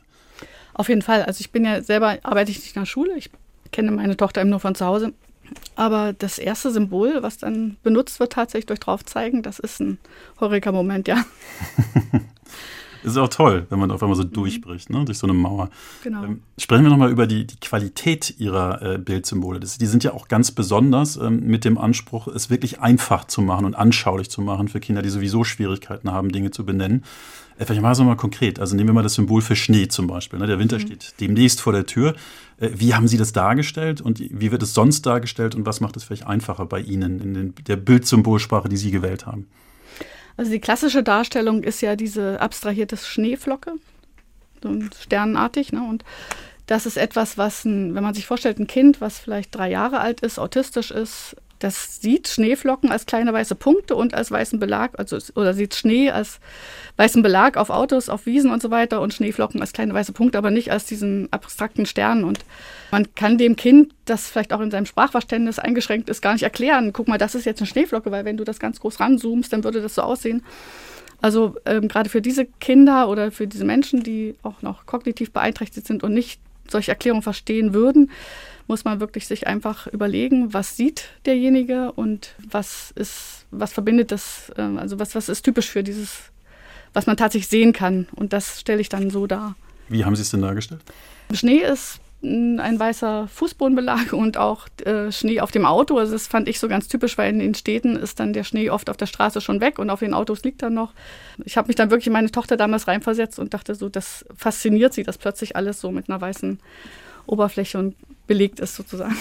Auf 0.73 0.89
jeden 0.89 1.03
Fall. 1.03 1.21
Also 1.21 1.41
ich 1.41 1.51
bin 1.51 1.63
ja 1.63 1.83
selber, 1.83 2.17
arbeite 2.23 2.49
ich 2.49 2.57
nicht 2.57 2.75
in 2.75 2.81
der 2.81 2.87
Schule. 2.87 3.15
Ich 3.17 3.29
kenne 3.71 3.91
meine 3.91 4.17
Tochter 4.17 4.41
eben 4.41 4.49
nur 4.49 4.59
von 4.59 4.73
zu 4.73 4.83
Hause. 4.87 5.13
Aber 5.75 6.13
das 6.13 6.37
erste 6.37 6.71
Symbol, 6.71 7.23
was 7.23 7.37
dann 7.37 7.77
benutzt 7.83 8.19
wird, 8.19 8.33
tatsächlich 8.33 8.67
durch 8.67 8.79
Draufzeigen, 8.79 9.41
das 9.41 9.59
ist 9.59 9.79
ein 9.79 9.97
Heureka-Moment, 10.39 11.07
ja. 11.07 11.23
ist 13.03 13.17
auch 13.17 13.29
toll, 13.29 13.65
wenn 13.69 13.79
man 13.79 13.91
auf 13.91 14.01
einmal 14.01 14.15
so 14.15 14.23
mhm. 14.23 14.31
durchbricht, 14.31 14.89
ne, 14.89 15.03
durch 15.05 15.17
so 15.17 15.27
eine 15.27 15.33
Mauer. 15.33 15.69
Genau. 16.03 16.23
Ähm, 16.23 16.41
sprechen 16.57 16.83
wir 16.83 16.89
nochmal 16.89 17.11
über 17.11 17.27
die, 17.27 17.45
die 17.45 17.59
Qualität 17.59 18.35
ihrer 18.39 18.81
äh, 18.81 18.97
Bildsymbole. 18.97 19.59
Das, 19.59 19.77
die 19.77 19.85
sind 19.85 20.03
ja 20.03 20.13
auch 20.13 20.27
ganz 20.27 20.51
besonders 20.51 21.17
ähm, 21.17 21.45
mit 21.45 21.65
dem 21.65 21.77
Anspruch, 21.77 22.27
es 22.27 22.49
wirklich 22.49 22.79
einfach 22.79 23.25
zu 23.25 23.41
machen 23.41 23.65
und 23.65 23.75
anschaulich 23.75 24.29
zu 24.29 24.41
machen 24.41 24.67
für 24.67 24.79
Kinder, 24.79 25.01
die 25.01 25.09
sowieso 25.09 25.43
Schwierigkeiten 25.43 26.11
haben, 26.11 26.31
Dinge 26.31 26.51
zu 26.51 26.65
benennen. 26.65 27.03
Äh, 27.57 27.65
vielleicht 27.65 27.81
machen 27.81 27.97
wir 27.97 28.03
es 28.03 28.07
mal 28.07 28.15
konkret. 28.15 28.59
Also 28.59 28.75
nehmen 28.75 28.89
wir 28.89 28.93
mal 28.93 29.03
das 29.03 29.15
Symbol 29.15 29.41
für 29.41 29.55
Schnee 29.55 29.87
zum 29.87 30.07
Beispiel. 30.07 30.39
Ne? 30.39 30.47
Der 30.47 30.59
Winter 30.59 30.77
mhm. 30.77 30.81
steht 30.81 31.15
demnächst 31.19 31.61
vor 31.61 31.73
der 31.73 31.85
Tür. 31.85 32.15
Äh, 32.59 32.69
wie 32.73 32.93
haben 32.93 33.07
Sie 33.07 33.17
das 33.17 33.33
dargestellt 33.33 34.01
und 34.01 34.19
wie 34.19 34.51
wird 34.51 34.63
es 34.63 34.73
sonst 34.73 35.05
dargestellt 35.05 35.55
und 35.55 35.65
was 35.65 35.81
macht 35.81 35.97
es 35.97 36.03
vielleicht 36.03 36.27
einfacher 36.27 36.65
bei 36.65 36.79
Ihnen 36.79 37.19
in 37.19 37.33
den, 37.33 37.53
der 37.67 37.77
Bildsymbolsprache, 37.77 38.69
die 38.69 38.77
Sie 38.77 38.91
gewählt 38.91 39.25
haben? 39.25 39.47
Also 40.37 40.51
die 40.51 40.59
klassische 40.59 41.03
Darstellung 41.03 41.63
ist 41.63 41.81
ja 41.81 41.95
diese 41.95 42.39
abstrahierte 42.41 42.97
Schneeflocke, 42.97 43.73
so 44.61 44.79
sternenartig. 44.99 45.73
Ne? 45.73 45.83
Und 45.87 46.03
das 46.65 46.85
ist 46.85 46.97
etwas, 46.97 47.37
was, 47.37 47.65
ein, 47.65 47.93
wenn 47.95 48.03
man 48.03 48.13
sich 48.13 48.25
vorstellt, 48.25 48.59
ein 48.59 48.67
Kind, 48.67 49.01
was 49.01 49.19
vielleicht 49.19 49.53
drei 49.53 49.69
Jahre 49.69 49.99
alt 49.99 50.21
ist, 50.21 50.39
autistisch 50.39 50.91
ist, 50.91 51.35
das 51.63 52.01
sieht 52.01 52.27
Schneeflocken 52.27 52.91
als 52.91 53.05
kleine 53.05 53.31
weiße 53.31 53.55
Punkte 53.55 53.95
und 53.95 54.13
als 54.13 54.29
weißen 54.31 54.59
Belag, 54.59 54.99
also 54.99 55.17
oder 55.35 55.53
sieht 55.53 55.75
Schnee 55.75 56.11
als 56.11 56.41
weißen 56.97 57.23
Belag 57.23 57.55
auf 57.55 57.69
Autos, 57.69 58.09
auf 58.09 58.25
Wiesen 58.25 58.51
und 58.51 58.61
so 58.61 58.69
weiter 58.69 58.99
und 58.99 59.13
Schneeflocken 59.13 59.61
als 59.61 59.71
kleine 59.71 59.93
weiße 59.93 60.11
Punkte, 60.11 60.37
aber 60.37 60.51
nicht 60.51 60.71
als 60.73 60.85
diesen 60.85 61.31
abstrakten 61.31 61.85
Stern. 61.85 62.25
Und 62.25 62.39
man 62.91 63.15
kann 63.15 63.37
dem 63.37 63.55
Kind, 63.55 63.93
das 64.03 64.27
vielleicht 64.27 64.51
auch 64.51 64.59
in 64.59 64.71
seinem 64.71 64.85
Sprachverständnis 64.85 65.57
eingeschränkt 65.57 66.09
ist, 66.09 66.21
gar 66.21 66.33
nicht 66.33 66.43
erklären. 66.43 66.91
Guck 66.91 67.07
mal, 67.07 67.17
das 67.17 67.33
ist 67.33 67.45
jetzt 67.45 67.61
eine 67.61 67.67
Schneeflocke, 67.67 68.11
weil 68.11 68.25
wenn 68.25 68.35
du 68.35 68.43
das 68.43 68.59
ganz 68.59 68.81
groß 68.81 68.99
ranzoomst, 68.99 69.53
dann 69.53 69.63
würde 69.63 69.81
das 69.81 69.95
so 69.95 70.01
aussehen. 70.01 70.43
Also 71.21 71.55
ähm, 71.65 71.87
gerade 71.87 72.09
für 72.09 72.21
diese 72.21 72.45
Kinder 72.45 73.07
oder 73.07 73.31
für 73.31 73.47
diese 73.47 73.63
Menschen, 73.63 74.03
die 74.03 74.35
auch 74.43 74.61
noch 74.61 74.85
kognitiv 74.85 75.31
beeinträchtigt 75.31 75.87
sind 75.87 76.03
und 76.03 76.13
nicht 76.13 76.41
solche 76.69 76.91
Erklärungen 76.91 77.23
verstehen 77.23 77.73
würden, 77.73 78.11
muss 78.67 78.85
man 78.85 78.99
wirklich 78.99 79.27
sich 79.27 79.47
einfach 79.47 79.87
überlegen, 79.87 80.53
was 80.53 80.77
sieht 80.77 81.09
derjenige 81.25 81.91
und 81.91 82.35
was 82.49 82.91
ist, 82.95 83.45
was 83.51 83.73
verbindet 83.73 84.11
das, 84.11 84.51
ähm, 84.57 84.77
also 84.77 84.99
was, 84.99 85.15
was 85.15 85.29
ist 85.29 85.43
typisch 85.43 85.69
für 85.69 85.83
dieses, 85.83 86.31
was 86.93 87.05
man 87.05 87.17
tatsächlich 87.17 87.49
sehen 87.49 87.73
kann. 87.73 88.07
Und 88.15 88.33
das 88.33 88.61
stelle 88.61 88.81
ich 88.81 88.89
dann 88.89 89.09
so 89.09 89.27
dar. 89.27 89.55
Wie 89.89 90.05
haben 90.05 90.15
Sie 90.15 90.21
es 90.21 90.31
denn 90.31 90.41
dargestellt? 90.41 90.81
Schnee 91.33 91.57
ist 91.57 91.99
ein 92.23 92.79
weißer 92.79 93.27
Fußbodenbelag 93.27 94.13
und 94.13 94.37
auch 94.37 94.67
äh, 94.85 95.11
Schnee 95.11 95.41
auf 95.41 95.51
dem 95.51 95.65
Auto. 95.65 95.97
Also 95.97 96.13
das 96.13 96.27
fand 96.27 96.47
ich 96.47 96.59
so 96.59 96.67
ganz 96.69 96.87
typisch, 96.87 97.17
weil 97.17 97.29
in 97.29 97.39
den 97.39 97.53
Städten 97.53 97.97
ist 97.97 98.19
dann 98.19 98.31
der 98.31 98.45
Schnee 98.45 98.69
oft 98.69 98.89
auf 98.89 98.97
der 98.97 99.07
Straße 99.07 99.41
schon 99.41 99.59
weg 99.59 99.77
und 99.77 99.89
auf 99.89 99.99
den 99.99 100.13
Autos 100.13 100.43
liegt 100.43 100.61
dann 100.61 100.73
noch. 100.73 100.93
Ich 101.43 101.57
habe 101.57 101.67
mich 101.67 101.75
dann 101.75 101.91
wirklich 101.91 102.07
in 102.07 102.13
meine 102.13 102.31
Tochter 102.31 102.55
damals 102.55 102.87
reinversetzt 102.87 103.39
und 103.39 103.53
dachte 103.53 103.75
so, 103.75 103.89
das 103.89 104.25
fasziniert 104.35 104.93
sie, 104.93 105.03
dass 105.03 105.17
plötzlich 105.17 105.55
alles 105.55 105.81
so 105.81 105.91
mit 105.91 106.09
einer 106.09 106.21
weißen 106.21 106.59
Oberfläche 107.25 107.77
und 107.77 107.95
belegt 108.25 108.59
ist 108.59 108.75
sozusagen. 108.75 109.17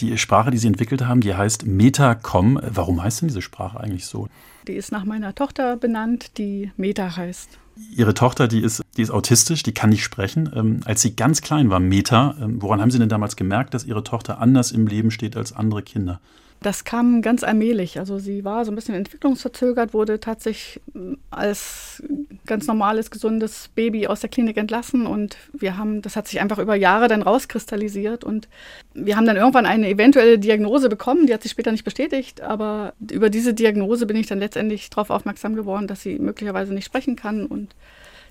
Die 0.00 0.18
Sprache, 0.18 0.50
die 0.50 0.58
Sie 0.58 0.66
entwickelt 0.66 1.06
haben, 1.06 1.22
die 1.22 1.34
heißt 1.34 1.66
Metacom. 1.66 2.60
Warum 2.62 3.02
heißt 3.02 3.22
denn 3.22 3.28
diese 3.28 3.40
Sprache 3.40 3.80
eigentlich 3.80 4.06
so? 4.06 4.28
Die 4.66 4.74
ist 4.74 4.92
nach 4.92 5.04
meiner 5.04 5.34
Tochter 5.34 5.76
benannt, 5.76 6.36
die 6.38 6.70
Meta 6.76 7.16
heißt. 7.16 7.58
Ihre 7.94 8.14
Tochter, 8.14 8.48
die 8.48 8.60
ist, 8.60 8.82
die 8.96 9.02
ist 9.02 9.10
autistisch, 9.10 9.62
die 9.62 9.72
kann 9.72 9.90
nicht 9.90 10.04
sprechen. 10.04 10.50
Ähm, 10.54 10.80
als 10.84 11.02
sie 11.02 11.14
ganz 11.14 11.40
klein 11.40 11.70
war, 11.70 11.80
Meta, 11.80 12.34
ähm, 12.40 12.60
woran 12.60 12.80
haben 12.80 12.90
Sie 12.90 12.98
denn 12.98 13.08
damals 13.08 13.36
gemerkt, 13.36 13.74
dass 13.74 13.84
Ihre 13.84 14.02
Tochter 14.02 14.40
anders 14.40 14.72
im 14.72 14.86
Leben 14.86 15.10
steht 15.10 15.36
als 15.36 15.52
andere 15.52 15.82
Kinder? 15.82 16.20
Das 16.60 16.84
kam 16.84 17.22
ganz 17.22 17.44
allmählich. 17.44 17.98
Also 17.98 18.18
sie 18.18 18.44
war 18.44 18.64
so 18.64 18.72
ein 18.72 18.74
bisschen 18.74 18.94
entwicklungsverzögert, 18.94 19.94
wurde 19.94 20.20
tatsächlich 20.20 20.80
mm, 20.94 21.14
als 21.30 22.02
ganz 22.46 22.66
normales, 22.66 23.10
gesundes 23.10 23.68
Baby 23.74 24.06
aus 24.06 24.20
der 24.20 24.30
Klinik 24.30 24.56
entlassen 24.56 25.06
und 25.06 25.36
wir 25.52 25.76
haben, 25.76 26.02
das 26.02 26.16
hat 26.16 26.28
sich 26.28 26.40
einfach 26.40 26.58
über 26.58 26.74
Jahre 26.74 27.08
dann 27.08 27.22
rauskristallisiert 27.22 28.24
und 28.24 28.48
wir 28.94 29.16
haben 29.16 29.26
dann 29.26 29.36
irgendwann 29.36 29.66
eine 29.66 29.88
eventuelle 29.88 30.38
Diagnose 30.38 30.88
bekommen, 30.88 31.26
die 31.26 31.34
hat 31.34 31.42
sich 31.42 31.52
später 31.52 31.72
nicht 31.72 31.84
bestätigt, 31.84 32.40
aber 32.40 32.94
über 33.10 33.30
diese 33.30 33.52
Diagnose 33.52 34.06
bin 34.06 34.16
ich 34.16 34.26
dann 34.26 34.38
letztendlich 34.38 34.88
darauf 34.90 35.10
aufmerksam 35.10 35.56
geworden, 35.56 35.86
dass 35.86 36.02
sie 36.02 36.18
möglicherweise 36.18 36.72
nicht 36.72 36.86
sprechen 36.86 37.16
kann 37.16 37.46
und 37.46 37.74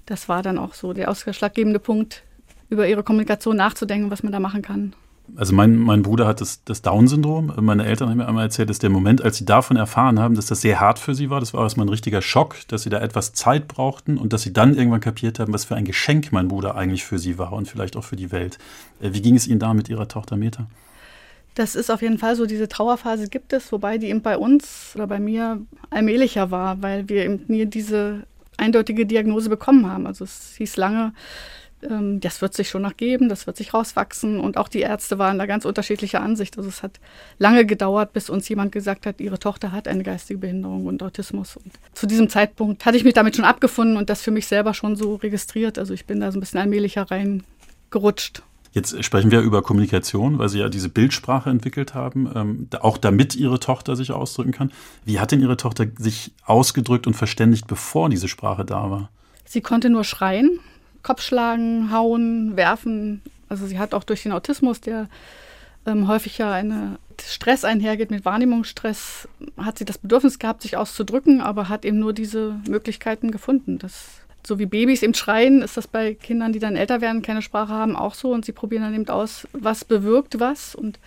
das 0.06 0.30
war 0.30 0.42
dann 0.42 0.58
auch 0.58 0.74
so 0.74 0.94
der 0.94 1.10
ausschlaggebende 1.10 1.80
Punkt, 1.80 2.24
über 2.70 2.88
ihre 2.88 3.04
Kommunikation 3.04 3.58
nachzudenken, 3.58 4.12
was 4.12 4.24
man 4.24 4.32
da 4.32 4.40
machen 4.40 4.62
kann. 4.62 4.94
Also 5.36 5.54
mein, 5.54 5.76
mein 5.78 6.02
Bruder 6.02 6.28
hat 6.28 6.40
das, 6.40 6.64
das 6.64 6.82
Down-Syndrom. 6.82 7.54
Meine 7.60 7.86
Eltern 7.86 8.10
haben 8.10 8.18
mir 8.18 8.28
einmal 8.28 8.46
erzählt, 8.46 8.70
dass 8.70 8.80
der 8.80 8.90
Moment, 8.90 9.22
als 9.22 9.38
sie 9.38 9.46
davon 9.46 9.76
erfahren 9.76 10.20
haben, 10.20 10.36
dass 10.36 10.46
das 10.46 10.62
sehr 10.62 10.80
hart 10.80 11.00
für 11.00 11.16
sie 11.16 11.30
war, 11.30 11.40
das 11.40 11.54
war 11.54 11.64
erstmal 11.64 11.86
ein 11.86 11.90
richtiger 11.90 12.22
Schock, 12.22 12.56
dass 12.68 12.84
sie 12.84 12.90
da 12.90 13.02
etwas 13.02 13.34
Zeit 13.34 13.68
brauchten 13.68 14.18
und 14.18 14.34
dass 14.34 14.44
sie 14.44 14.54
dann 14.54 14.76
irgendwann 14.76 15.02
kapiert 15.02 15.40
haben, 15.40 15.52
was 15.54 15.66
für 15.66 15.76
ein 15.76 15.86
Geschenk 15.86 16.32
mein 16.32 16.48
Bruder 16.48 16.76
eigentlich 16.76 17.04
für 17.04 17.20
sie 17.20 17.38
war 17.38 17.54
und 17.54 17.68
vielleicht 17.68 17.98
auch 17.98 18.04
für 18.04 18.16
die 18.16 18.32
Welt. 18.32 18.58
Äh, 19.02 19.10
wie 19.14 19.22
ging 19.22 19.36
es 19.36 19.48
Ihnen 19.48 19.60
da 19.60 19.74
mit 19.74 19.90
Ihrer 19.90 20.08
Tochter 20.08 20.38
Meta? 20.38 20.68
Das 21.56 21.76
ist 21.76 21.90
auf 21.90 22.02
jeden 22.02 22.18
Fall 22.18 22.36
so, 22.36 22.46
diese 22.46 22.68
Trauerphase 22.68 23.30
gibt 23.30 23.54
es, 23.54 23.72
wobei 23.72 23.98
die 23.98 24.10
eben 24.10 24.22
bei 24.22 24.38
uns 24.38 24.92
oder 24.96 25.08
bei 25.08 25.20
mir 25.20 25.62
allmählicher 25.90 26.52
war, 26.52 26.82
weil 26.82 27.08
wir 27.08 27.24
eben 27.24 27.46
nie 27.48 27.66
diese 27.66 28.24
eindeutige 28.58 29.06
Diagnose 29.06 29.50
bekommen 29.50 29.90
haben. 29.90 30.06
Also 30.06 30.26
es 30.26 30.56
hieß 30.58 30.78
lange, 30.78 31.14
ähm, 31.84 32.20
das 32.20 32.42
wird 32.42 32.54
sich 32.54 32.70
schon 32.70 32.82
noch 32.82 32.98
geben, 32.98 33.30
das 33.30 33.48
wird 33.48 33.58
sich 33.58 33.74
rauswachsen. 33.74 34.40
Und 34.40 34.58
auch 34.58 34.68
die 34.68 34.80
Ärzte 34.80 35.18
waren 35.18 35.38
da 35.38 35.46
ganz 35.46 35.66
unterschiedlicher 35.66 36.22
Ansicht. 36.22 36.58
Also 36.58 36.70
es 36.70 36.84
hat 36.84 37.00
lange 37.38 37.66
gedauert, 37.66 38.14
bis 38.14 38.30
uns 38.30 38.48
jemand 38.50 38.72
gesagt 38.72 39.06
hat, 39.06 39.20
ihre 39.22 39.40
Tochter 39.40 39.72
hat 39.72 39.88
eine 39.88 40.04
geistige 40.04 40.40
Behinderung 40.40 40.86
und 40.86 41.02
Autismus. 41.04 41.58
Und 41.58 41.74
zu 41.94 42.08
diesem 42.08 42.30
Zeitpunkt 42.30 42.86
hatte 42.86 42.98
ich 42.98 43.04
mich 43.04 43.14
damit 43.14 43.36
schon 43.36 43.46
abgefunden 43.46 43.98
und 43.98 44.10
das 44.10 44.22
für 44.22 44.32
mich 44.32 44.48
selber 44.48 44.74
schon 44.74 44.96
so 44.96 45.16
registriert. 45.16 45.78
Also 45.78 45.94
ich 45.94 46.06
bin 46.06 46.20
da 46.20 46.32
so 46.32 46.38
ein 46.38 46.42
bisschen 46.42 46.60
allmählicher 46.60 47.10
reingerutscht. 47.10 48.44
Jetzt 48.76 49.02
sprechen 49.06 49.32
wir 49.32 49.40
über 49.40 49.62
Kommunikation, 49.62 50.38
weil 50.38 50.50
Sie 50.50 50.60
ja 50.60 50.68
diese 50.68 50.90
Bildsprache 50.90 51.50
entwickelt 51.50 51.94
haben, 51.94 52.30
ähm, 52.36 52.68
auch 52.82 52.98
damit 52.98 53.34
Ihre 53.34 53.58
Tochter 53.58 53.96
sich 53.96 54.12
ausdrücken 54.12 54.52
kann. 54.52 54.74
Wie 55.06 55.22
hat 55.22 55.32
denn 55.32 55.42
Ihre 55.42 55.56
Tochter 55.56 55.86
sich 55.98 56.34
ausgedrückt 56.44 57.08
und 57.08 57.14
verständigt, 57.14 57.68
bevor 57.68 58.10
diese 58.10 58.28
Sprache 58.28 58.66
da 58.66 58.92
war? 58.92 59.10
Sie 59.46 59.62
konnte 59.62 59.90
nur 59.90 60.04
schreien. 60.04 60.60
Kopf 61.06 61.22
schlagen, 61.22 61.92
hauen, 61.92 62.58
werfen. 62.58 63.22
Also 63.48 63.68
sie 63.68 63.78
hat 63.78 63.94
auch 63.94 64.04
durch 64.04 64.24
den 64.24 64.32
Autismus, 64.32 64.82
der 64.82 65.08
ähm, 65.86 66.08
häufig 66.08 66.40
ja 66.40 66.52
eine 66.52 66.98
Stress 67.22 67.64
einhergeht 67.64 68.10
mit 68.10 68.26
Wahrnehmungsstress, 68.26 69.28
hat 69.56 69.78
sie 69.78 69.86
das 69.86 70.00
Bedürfnis 70.00 70.40
gehabt, 70.40 70.64
sich 70.64 70.78
auszudrücken, 70.78 71.42
aber 71.42 71.70
hat 71.70 71.86
eben 71.86 72.00
nur 72.00 72.12
diese 72.12 72.60
Möglichkeiten 72.68 73.30
gefunden. 73.30 73.78
Das, 73.78 74.22
so 74.46 74.58
wie 74.58 74.66
Babys 74.66 75.04
eben 75.04 75.14
schreien, 75.14 75.62
ist 75.62 75.78
das 75.78 75.88
bei 75.88 76.16
Kindern, 76.16 76.54
die 76.54 76.60
dann 76.60 76.76
älter 76.76 77.02
werden, 77.02 77.22
keine 77.22 77.44
Sprache 77.44 77.72
haben, 77.72 77.96
auch 77.96 78.16
so. 78.16 78.32
Und 78.32 78.44
sie 78.44 78.52
probieren 78.52 78.82
dann 78.82 78.96
eben 78.96 79.08
aus, 79.08 79.48
was 79.54 79.86
bewirkt 79.86 80.40
was. 80.40 80.74
Und 80.74 80.98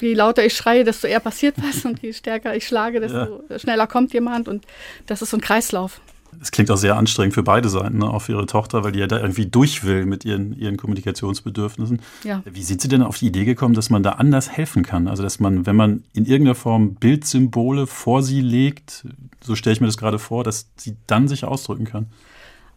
je 0.00 0.14
lauter 0.14 0.44
ich 0.44 0.56
schreie, 0.56 0.82
desto 0.82 1.06
eher 1.06 1.20
passiert 1.20 1.54
was. 1.58 1.84
Und 1.84 2.02
je 2.02 2.12
stärker 2.12 2.56
ich 2.56 2.66
schlage, 2.66 2.98
desto 2.98 3.44
ja. 3.48 3.58
schneller 3.60 3.86
kommt 3.86 4.12
jemand. 4.12 4.48
Und 4.48 4.66
das 5.06 5.22
ist 5.22 5.30
so 5.30 5.36
ein 5.36 5.42
Kreislauf. 5.42 6.00
Es 6.40 6.50
klingt 6.50 6.70
auch 6.70 6.76
sehr 6.76 6.96
anstrengend 6.96 7.34
für 7.34 7.42
beide 7.42 7.68
Seiten, 7.68 7.98
ne? 7.98 8.08
auch 8.08 8.22
für 8.22 8.32
ihre 8.32 8.46
Tochter, 8.46 8.84
weil 8.84 8.92
die 8.92 9.00
ja 9.00 9.06
da 9.06 9.18
irgendwie 9.18 9.46
durch 9.46 9.84
will 9.84 10.06
mit 10.06 10.24
ihren, 10.24 10.58
ihren 10.58 10.76
Kommunikationsbedürfnissen. 10.76 12.00
Ja. 12.24 12.42
Wie 12.44 12.62
sind 12.62 12.80
Sie 12.80 12.88
denn 12.88 13.02
auf 13.02 13.18
die 13.18 13.26
Idee 13.26 13.44
gekommen, 13.44 13.74
dass 13.74 13.90
man 13.90 14.02
da 14.02 14.12
anders 14.12 14.50
helfen 14.50 14.82
kann? 14.82 15.08
Also, 15.08 15.22
dass 15.22 15.40
man, 15.40 15.66
wenn 15.66 15.76
man 15.76 16.04
in 16.14 16.26
irgendeiner 16.26 16.54
Form 16.54 16.94
Bildsymbole 16.94 17.86
vor 17.86 18.22
sie 18.22 18.40
legt, 18.40 19.06
so 19.42 19.54
stelle 19.54 19.74
ich 19.74 19.80
mir 19.80 19.88
das 19.88 19.96
gerade 19.96 20.18
vor, 20.18 20.44
dass 20.44 20.68
sie 20.76 20.96
dann 21.06 21.28
sich 21.28 21.44
ausdrücken 21.44 21.84
kann? 21.84 22.06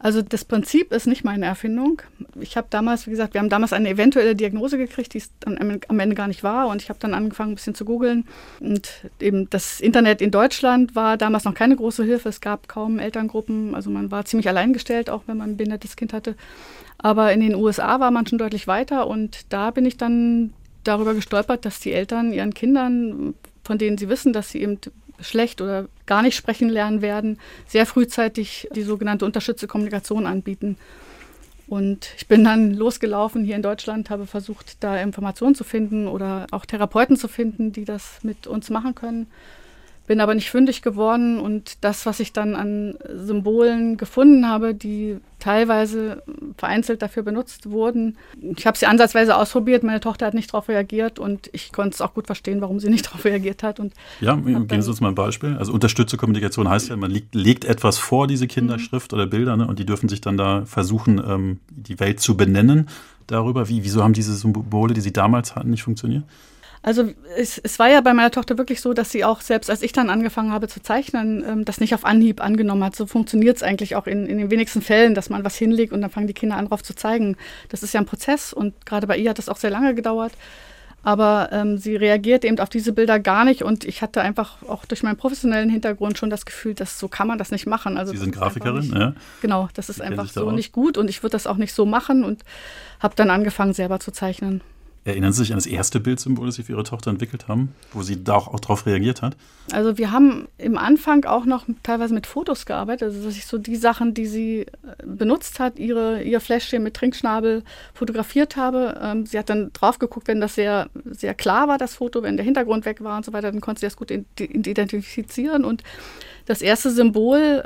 Also 0.04 0.24
das 0.24 0.46
Prinzip 0.46 0.92
ist 0.92 1.06
nicht 1.06 1.24
meine 1.24 1.46
Erfindung. 1.46 2.02
Ich 2.40 2.58
habe 2.58 2.66
damals, 2.72 3.06
wie 3.06 3.12
gesagt, 3.12 3.36
wir 3.36 3.40
haben 3.40 3.50
damals 3.50 3.72
eine 3.72 3.88
eventuelle 3.88 4.36
Diagnose 4.36 4.80
gekriegt, 4.80 5.14
die 5.14 5.20
es 5.20 5.30
am 5.46 6.00
Ende 6.00 6.16
gar 6.16 6.28
nicht 6.28 6.44
war. 6.44 6.70
Und 6.70 6.82
ich 6.82 6.90
habe 6.90 6.98
dann 7.00 7.14
angefangen, 7.14 7.52
ein 7.52 7.56
bisschen 7.56 7.76
zu 7.76 7.86
googeln. 7.86 8.26
Und 8.60 8.90
eben 9.20 9.48
das 9.52 9.80
Internet 9.80 10.20
in 10.20 10.32
Deutschland 10.32 10.96
war 10.96 11.18
damals 11.18 11.44
noch 11.44 11.54
keine 11.54 11.76
große 11.76 12.04
Hilfe. 12.04 12.30
Es 12.30 12.42
gab 12.42 12.68
kaum 12.68 12.98
Elterngruppen. 12.98 13.76
Also 13.76 13.92
man 13.92 14.10
war 14.10 14.26
ziemlich 14.26 14.50
alleingestellt, 14.50 15.12
auch 15.12 15.22
wenn 15.28 15.38
man 15.38 15.52
ein 15.52 15.58
behindertes 15.58 15.96
Kind 15.96 16.14
hatte. 16.14 16.36
Aber 16.98 17.32
in 17.32 17.40
den 17.40 17.54
USA 17.54 18.00
war 18.00 18.10
man 18.10 18.26
schon 18.26 18.40
deutlich 18.40 18.66
weiter. 18.66 19.06
Und 19.06 19.54
da 19.54 19.70
bin 19.70 19.86
ich 19.86 19.98
dann 19.98 20.52
darüber 20.84 21.14
gestolpert, 21.14 21.64
dass 21.64 21.80
die 21.80 21.94
Eltern 21.94 22.34
ihren 22.34 22.56
Kindern, 22.56 23.36
von 23.64 23.78
denen 23.78 24.00
sie 24.00 24.10
wissen, 24.10 24.34
dass 24.34 24.50
sie 24.50 24.64
eben 24.64 24.80
schlecht 25.22 25.62
oder 25.62 25.88
gar 26.06 26.22
nicht 26.22 26.36
sprechen 26.36 26.70
lernen 26.70 27.02
werden, 27.02 27.40
sehr 27.68 27.86
frühzeitig 27.86 28.68
die 28.76 28.84
sogenannte 28.84 29.26
unterstützte 29.26 29.68
Kommunikation 29.68 30.26
anbieten. 30.26 30.78
Und 31.68 32.10
ich 32.18 32.28
bin 32.28 32.44
dann 32.44 32.74
losgelaufen 32.74 33.46
hier 33.46 33.56
in 33.56 33.62
Deutschland, 33.62 34.10
habe 34.10 34.26
versucht, 34.26 34.84
da 34.84 34.98
Informationen 34.98 35.56
zu 35.56 35.64
finden 35.64 36.08
oder 36.08 36.48
auch 36.52 36.66
Therapeuten 36.66 37.16
zu 37.16 37.30
finden, 37.30 37.72
die 37.72 37.86
das 37.86 38.20
mit 38.24 38.46
uns 38.46 38.70
machen 38.70 38.94
können 38.94 39.28
bin 40.08 40.20
aber 40.20 40.36
nicht 40.36 40.50
fündig 40.50 40.82
geworden 40.82 41.40
und 41.40 41.84
das, 41.84 42.06
was 42.06 42.20
ich 42.20 42.34
dann 42.34 42.56
an 42.56 42.96
Symbolen 43.08 43.98
gefunden 43.98 44.48
habe, 44.48 44.74
die 44.74 45.18
teilweise 45.40 46.24
vereinzelt 46.58 47.02
dafür 47.02 47.24
benutzt 47.24 47.70
wurden. 47.70 48.18
Ich 48.58 48.66
habe 48.68 48.78
sie 48.78 48.86
ansatzweise 48.86 49.36
ausprobiert, 49.36 49.84
meine 49.84 50.00
Tochter 50.00 50.26
hat 50.28 50.34
nicht 50.34 50.54
darauf 50.54 50.70
reagiert 50.70 51.20
und 51.20 51.50
ich 51.54 51.72
konnte 51.72 51.96
es 51.96 52.02
auch 52.02 52.14
gut 52.14 52.28
verstehen, 52.28 52.62
warum 52.62 52.80
sie 52.80 52.90
nicht 52.90 53.06
darauf 53.08 53.26
reagiert 53.26 53.64
hat. 53.64 53.80
Und 53.80 53.94
ja, 54.20 54.36
geben 54.36 54.82
Sie 54.82 54.90
uns 54.90 55.02
mal 55.02 55.10
ein 55.10 55.16
Beispiel. 55.16 55.56
Also 55.58 55.72
unterstützte 55.74 56.18
Kommunikation 56.18 56.70
heißt 56.70 56.90
ja, 56.90 56.96
man 56.96 57.12
legt, 57.12 57.36
legt 57.36 57.66
etwas 57.66 57.98
vor, 57.98 58.28
diese 58.28 58.48
Kinderschrift 58.48 59.12
mhm. 59.12 59.18
oder 59.18 59.28
Bilder, 59.28 59.58
ne, 59.58 59.68
und 59.68 59.80
die 59.80 59.86
dürfen 59.86 60.10
sich 60.10 60.22
dann 60.22 60.38
da 60.38 60.66
versuchen, 60.66 61.22
ähm, 61.26 61.60
die 61.70 62.00
Welt 62.00 62.20
zu 62.20 62.38
benennen 62.38 62.88
darüber. 63.28 63.70
Wie, 63.70 63.84
wieso 63.84 64.04
haben 64.04 64.14
diese 64.14 64.36
Symbole, 64.36 64.94
die 64.94 65.02
sie 65.02 65.14
damals 65.14 65.56
hatten, 65.56 65.70
nicht 65.70 65.84
funktioniert? 65.84 66.24
Also 66.84 67.10
es, 67.38 67.60
es, 67.60 67.78
war 67.78 67.90
ja 67.90 68.02
bei 68.02 68.14
meiner 68.14 68.32
Tochter 68.32 68.58
wirklich 68.58 68.82
so, 68.82 68.94
dass 68.94 69.12
sie 69.12 69.24
auch 69.24 69.42
selbst, 69.42 69.70
als 69.70 69.84
ich 69.84 69.94
dann 69.94 70.10
angefangen 70.10 70.52
habe 70.52 70.68
zu 70.68 70.82
zeichnen, 70.82 71.44
ähm, 71.48 71.66
das 71.66 71.80
nicht 71.80 71.94
auf 71.94 72.06
Anhieb 72.06 72.42
angenommen 72.42 72.84
hat. 72.84 72.96
So 72.96 73.06
funktioniert 73.06 73.58
es 73.58 73.64
eigentlich 73.64 73.96
auch 73.96 74.08
in, 74.08 74.26
in 74.26 74.40
den 74.40 74.50
wenigsten 74.50 74.82
Fällen, 74.82 75.14
dass 75.14 75.30
man 75.30 75.44
was 75.44 75.56
hinlegt 75.56 75.94
und 75.94 76.02
dann 76.02 76.10
fangen 76.10 76.28
die 76.28 76.34
Kinder 76.34 76.58
an, 76.58 76.68
drauf 76.68 76.82
zu 76.82 76.96
zeigen. 76.96 77.38
Das 77.70 77.84
ist 77.84 77.94
ja 77.94 78.00
ein 78.00 78.08
Prozess 78.08 78.52
und 78.52 78.86
gerade 78.86 79.06
bei 79.06 79.18
ihr 79.18 79.30
hat 79.30 79.38
das 79.38 79.48
auch 79.48 79.58
sehr 79.58 79.70
lange 79.70 79.94
gedauert. 79.94 80.34
Aber 81.04 81.50
ähm, 81.52 81.78
sie 81.78 81.96
reagiert 81.96 82.46
eben 82.46 82.60
auf 82.60 82.70
diese 82.70 82.94
Bilder 82.94 83.20
gar 83.20 83.44
nicht 83.44 83.64
und 83.64 83.86
ich 83.86 84.04
hatte 84.04 84.22
einfach 84.22 84.62
auch 84.64 84.86
durch 84.86 85.02
meinen 85.02 85.18
professionellen 85.18 85.70
Hintergrund 85.70 86.18
schon 86.20 86.30
das 86.30 86.46
Gefühl, 86.46 86.76
dass 86.76 87.00
so 87.00 87.08
kann 87.08 87.28
man 87.28 87.40
das 87.40 87.50
nicht 87.50 87.66
machen. 87.66 87.98
Also 87.98 88.12
Sie 88.12 88.20
sind 88.20 88.36
Grafikerin, 88.36 88.82
nicht, 88.82 88.94
ja? 88.94 89.14
Genau, 89.42 89.68
das 89.74 89.90
ist 89.90 90.00
einfach 90.00 90.30
so 90.30 90.52
nicht 90.52 90.72
gut 90.72 91.00
und 91.00 91.10
ich 91.10 91.24
würde 91.24 91.32
das 91.32 91.48
auch 91.48 91.58
nicht 91.58 91.74
so 91.74 91.88
machen 91.88 92.24
und 92.24 92.44
habe 93.00 93.16
dann 93.16 93.32
angefangen, 93.32 93.74
selber 93.74 94.00
zu 94.00 94.12
zeichnen. 94.12 94.62
Erinnern 95.04 95.34
Sie 95.34 95.40
sich 95.40 95.52
an 95.52 95.58
das 95.58 95.66
erste 95.66 96.00
Bildsymbol, 96.00 96.46
das 96.46 96.56
Sie 96.56 96.64
für 96.64 96.74
Ihre 96.74 96.84
Tochter 96.84 97.10
entwickelt 97.10 97.48
haben, 97.48 97.74
wo 97.92 98.04
sie 98.04 98.24
da 98.24 98.36
auch, 98.36 98.54
auch 98.54 98.60
darauf 98.60 98.86
reagiert 98.86 99.24
hat? 99.24 99.36
Also 99.72 99.98
wir 99.98 100.12
haben 100.12 100.48
im 100.60 100.78
Anfang 100.78 101.26
auch 101.26 101.46
noch 101.46 101.66
teilweise 101.82 102.14
mit 102.14 102.28
Fotos 102.28 102.68
gearbeitet, 102.68 103.10
also 103.10 103.24
dass 103.24 103.36
ich 103.36 103.48
so 103.48 103.58
die 103.58 103.78
Sachen, 103.78 104.14
die 104.14 104.28
sie 104.28 104.60
äh, 104.60 104.66
benutzt 105.04 105.60
hat, 105.60 105.80
ihre, 105.80 106.22
ihr 106.22 106.40
Fläschchen 106.40 106.84
mit 106.84 106.94
Trinkschnabel 106.94 107.64
fotografiert 107.96 108.58
habe. 108.58 109.00
Ähm, 109.02 109.26
sie 109.26 109.40
hat 109.40 109.50
dann 109.50 109.74
drauf 109.74 109.98
geguckt, 109.98 110.28
wenn 110.28 110.40
das 110.40 110.54
sehr, 110.54 110.90
sehr 111.06 111.34
klar 111.34 111.68
war, 111.68 111.80
das 111.80 111.96
Foto, 111.96 112.22
wenn 112.22 112.38
der 112.38 112.46
Hintergrund 112.46 112.86
weg 112.86 113.04
war 113.04 113.18
und 113.18 113.26
so 113.26 113.34
weiter, 113.34 113.52
dann 113.52 113.62
konnte 113.62 113.80
sie 113.80 113.88
das 113.88 113.98
gut 113.98 114.12
identifizieren. 114.12 115.66
Und 115.66 115.84
das 116.46 116.62
erste 116.62 116.92
Symbol 116.92 117.64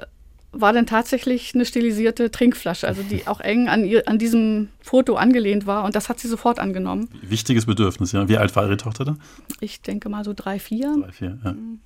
war 0.56 0.74
dann 0.74 0.86
tatsächlich 0.86 1.54
eine 1.54 1.66
stilisierte 1.66 2.32
Trinkflasche, 2.32 2.88
also 2.88 3.02
die 3.04 3.28
auch 3.28 3.40
eng 3.42 3.68
an, 3.68 3.86
ihr, 3.86 4.08
an 4.08 4.18
diesem 4.18 4.70
Foto 4.82 5.16
angelehnt 5.16 5.68
war. 5.68 5.84
Und 5.84 5.96
das 5.96 6.10
hat 6.10 6.20
sie 6.20 6.28
sofort 6.28 6.60
angenommen. 6.60 7.10
Wichtiges 7.22 7.66
Bedürfnis, 7.66 8.12
ja. 8.14 8.28
Wie 8.28 8.38
alt 8.38 8.56
war 8.56 8.66
Ihre 8.66 8.78
Tochter 8.78 9.06
da? 9.06 9.18
Ich 9.60 9.82
denke 9.82 10.10
mal 10.10 10.24
so 10.24 10.34
drei, 10.34 10.60
vier. 10.60 10.96
Drei, 11.00 11.12
vier, 11.12 11.38
ja. 11.44 11.52
Mhm. 11.54 11.80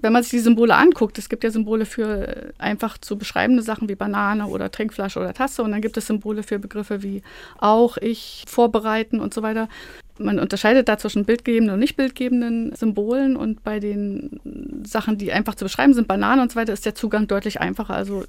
Wenn 0.00 0.12
man 0.12 0.22
sich 0.22 0.30
die 0.30 0.38
Symbole 0.40 0.74
anguckt, 0.74 1.18
es 1.18 1.28
gibt 1.28 1.42
ja 1.42 1.50
Symbole 1.50 1.86
für 1.86 2.28
äh, 2.28 2.52
einfach 2.58 2.98
zu 2.98 3.16
beschreibende 3.16 3.62
Sachen 3.62 3.88
wie 3.88 3.94
Banane 3.94 4.46
oder 4.46 4.70
Trinkflasche 4.70 5.18
oder 5.18 5.32
Tasse 5.34 5.62
und 5.62 5.72
dann 5.72 5.80
gibt 5.80 5.96
es 5.96 6.06
Symbole 6.06 6.42
für 6.42 6.58
Begriffe 6.58 7.02
wie 7.02 7.22
auch, 7.58 7.96
ich, 7.96 8.44
vorbereiten 8.46 9.20
und 9.20 9.32
so 9.32 9.42
weiter 9.42 9.68
man 10.18 10.38
unterscheidet 10.38 10.88
da 10.88 10.98
zwischen 10.98 11.24
bildgebenden 11.24 11.74
und 11.74 11.80
nicht 11.80 11.96
bildgebenden 11.96 12.74
Symbolen 12.74 13.36
und 13.36 13.62
bei 13.64 13.80
den 13.80 14.40
Sachen, 14.84 15.18
die 15.18 15.32
einfach 15.32 15.54
zu 15.54 15.64
beschreiben 15.64 15.94
sind, 15.94 16.08
Bananen 16.08 16.42
und 16.42 16.52
so 16.52 16.56
weiter, 16.56 16.72
ist 16.72 16.86
der 16.86 16.94
Zugang 16.94 17.26
deutlich 17.26 17.60
einfacher. 17.60 17.94
Also 17.94 18.24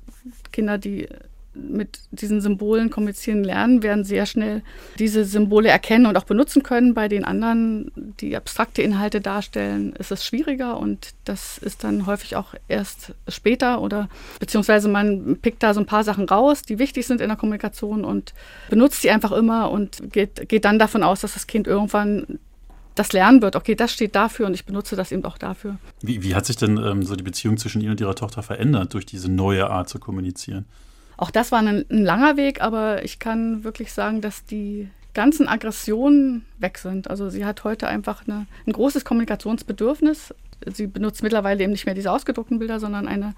Kinder, 0.52 0.78
die 0.78 1.08
mit 1.54 2.00
diesen 2.12 2.40
Symbolen 2.40 2.90
kommunizieren 2.90 3.44
lernen, 3.44 3.84
werden 3.84 4.04
sehr 4.04 4.26
schnell 4.26 4.62
diese 5.00 5.26
Symbole 5.26 5.70
erkennen 5.70 6.06
und 6.06 6.16
auch 6.18 6.24
benutzen 6.24 6.64
können. 6.64 6.94
Bei 6.94 7.08
den 7.08 7.26
anderen, 7.26 7.92
die 8.20 8.36
abstrakte 8.36 8.82
Inhalte 8.82 9.20
darstellen, 9.20 9.94
ist 9.94 10.12
es 10.12 10.26
schwieriger 10.26 10.80
und 10.80 11.14
das 11.26 11.58
ist 11.58 11.84
dann 11.84 12.06
häufig 12.06 12.36
auch 12.36 12.54
erst 12.68 13.14
später 13.28 13.82
oder 13.82 14.08
beziehungsweise 14.40 14.88
man 14.88 15.38
pickt 15.42 15.62
da 15.64 15.74
so 15.74 15.82
ein 15.82 15.86
paar 15.86 16.04
Sachen 16.04 16.26
raus, 16.26 16.62
die 16.62 16.80
wichtig 16.80 17.06
sind 17.06 17.20
in 17.22 17.28
der 17.28 17.38
Kommunikation 17.38 18.06
und 18.06 18.34
benutzt 18.70 19.02
sie 19.02 19.12
einfach 19.12 19.32
immer 19.32 19.72
und 19.72 20.12
geht, 20.12 20.48
geht 20.48 20.66
dann 20.66 20.80
davon 20.80 21.04
aus, 21.04 21.22
dass 21.22 21.34
das 21.34 21.48
Kind 21.48 21.68
irgendwann 21.68 22.40
das 22.96 23.14
lernen 23.14 23.42
wird, 23.42 23.56
okay, 23.56 23.76
das 23.76 23.94
steht 23.94 24.16
dafür 24.16 24.48
und 24.48 24.54
ich 24.54 24.66
benutze 24.66 24.96
das 24.96 25.12
eben 25.12 25.24
auch 25.24 25.38
dafür. 25.38 25.78
Wie, 26.02 26.24
wie 26.24 26.36
hat 26.36 26.46
sich 26.46 26.58
denn 26.58 26.78
ähm, 26.78 27.04
so 27.04 27.16
die 27.16 27.24
Beziehung 27.24 27.58
zwischen 27.58 27.82
Ihnen 27.82 27.92
und 27.92 28.02
Ihrer 28.02 28.16
Tochter 28.16 28.44
verändert 28.44 28.94
durch 28.94 29.06
diese 29.06 29.30
neue 29.30 29.70
Art 29.70 29.90
zu 29.90 30.00
kommunizieren? 30.00 30.66
Auch 31.22 31.30
das 31.30 31.52
war 31.52 31.60
ein, 31.60 31.86
ein 31.88 32.04
langer 32.04 32.36
Weg, 32.36 32.62
aber 32.62 33.06
ich 33.06 33.20
kann 33.20 33.64
wirklich 33.64 33.94
sagen, 33.94 34.22
dass 34.22 34.44
die 34.44 34.90
ganzen 35.14 35.48
Aggressionen 35.48 36.48
weg 36.58 36.80
sind. 36.80 37.12
Also 37.12 37.30
sie 37.30 37.46
hat 37.46 37.64
heute 37.64 37.88
einfach 37.88 38.28
eine, 38.28 38.48
ein 38.66 38.74
großes 38.74 39.06
Kommunikationsbedürfnis. 39.06 40.34
Sie 40.66 40.88
benutzt 40.88 41.22
mittlerweile 41.22 41.62
eben 41.62 41.74
nicht 41.74 41.86
mehr 41.86 41.94
diese 41.94 42.12
ausgedruckten 42.12 42.58
Bilder, 42.58 42.80
sondern 42.80 43.08
eine 43.08 43.36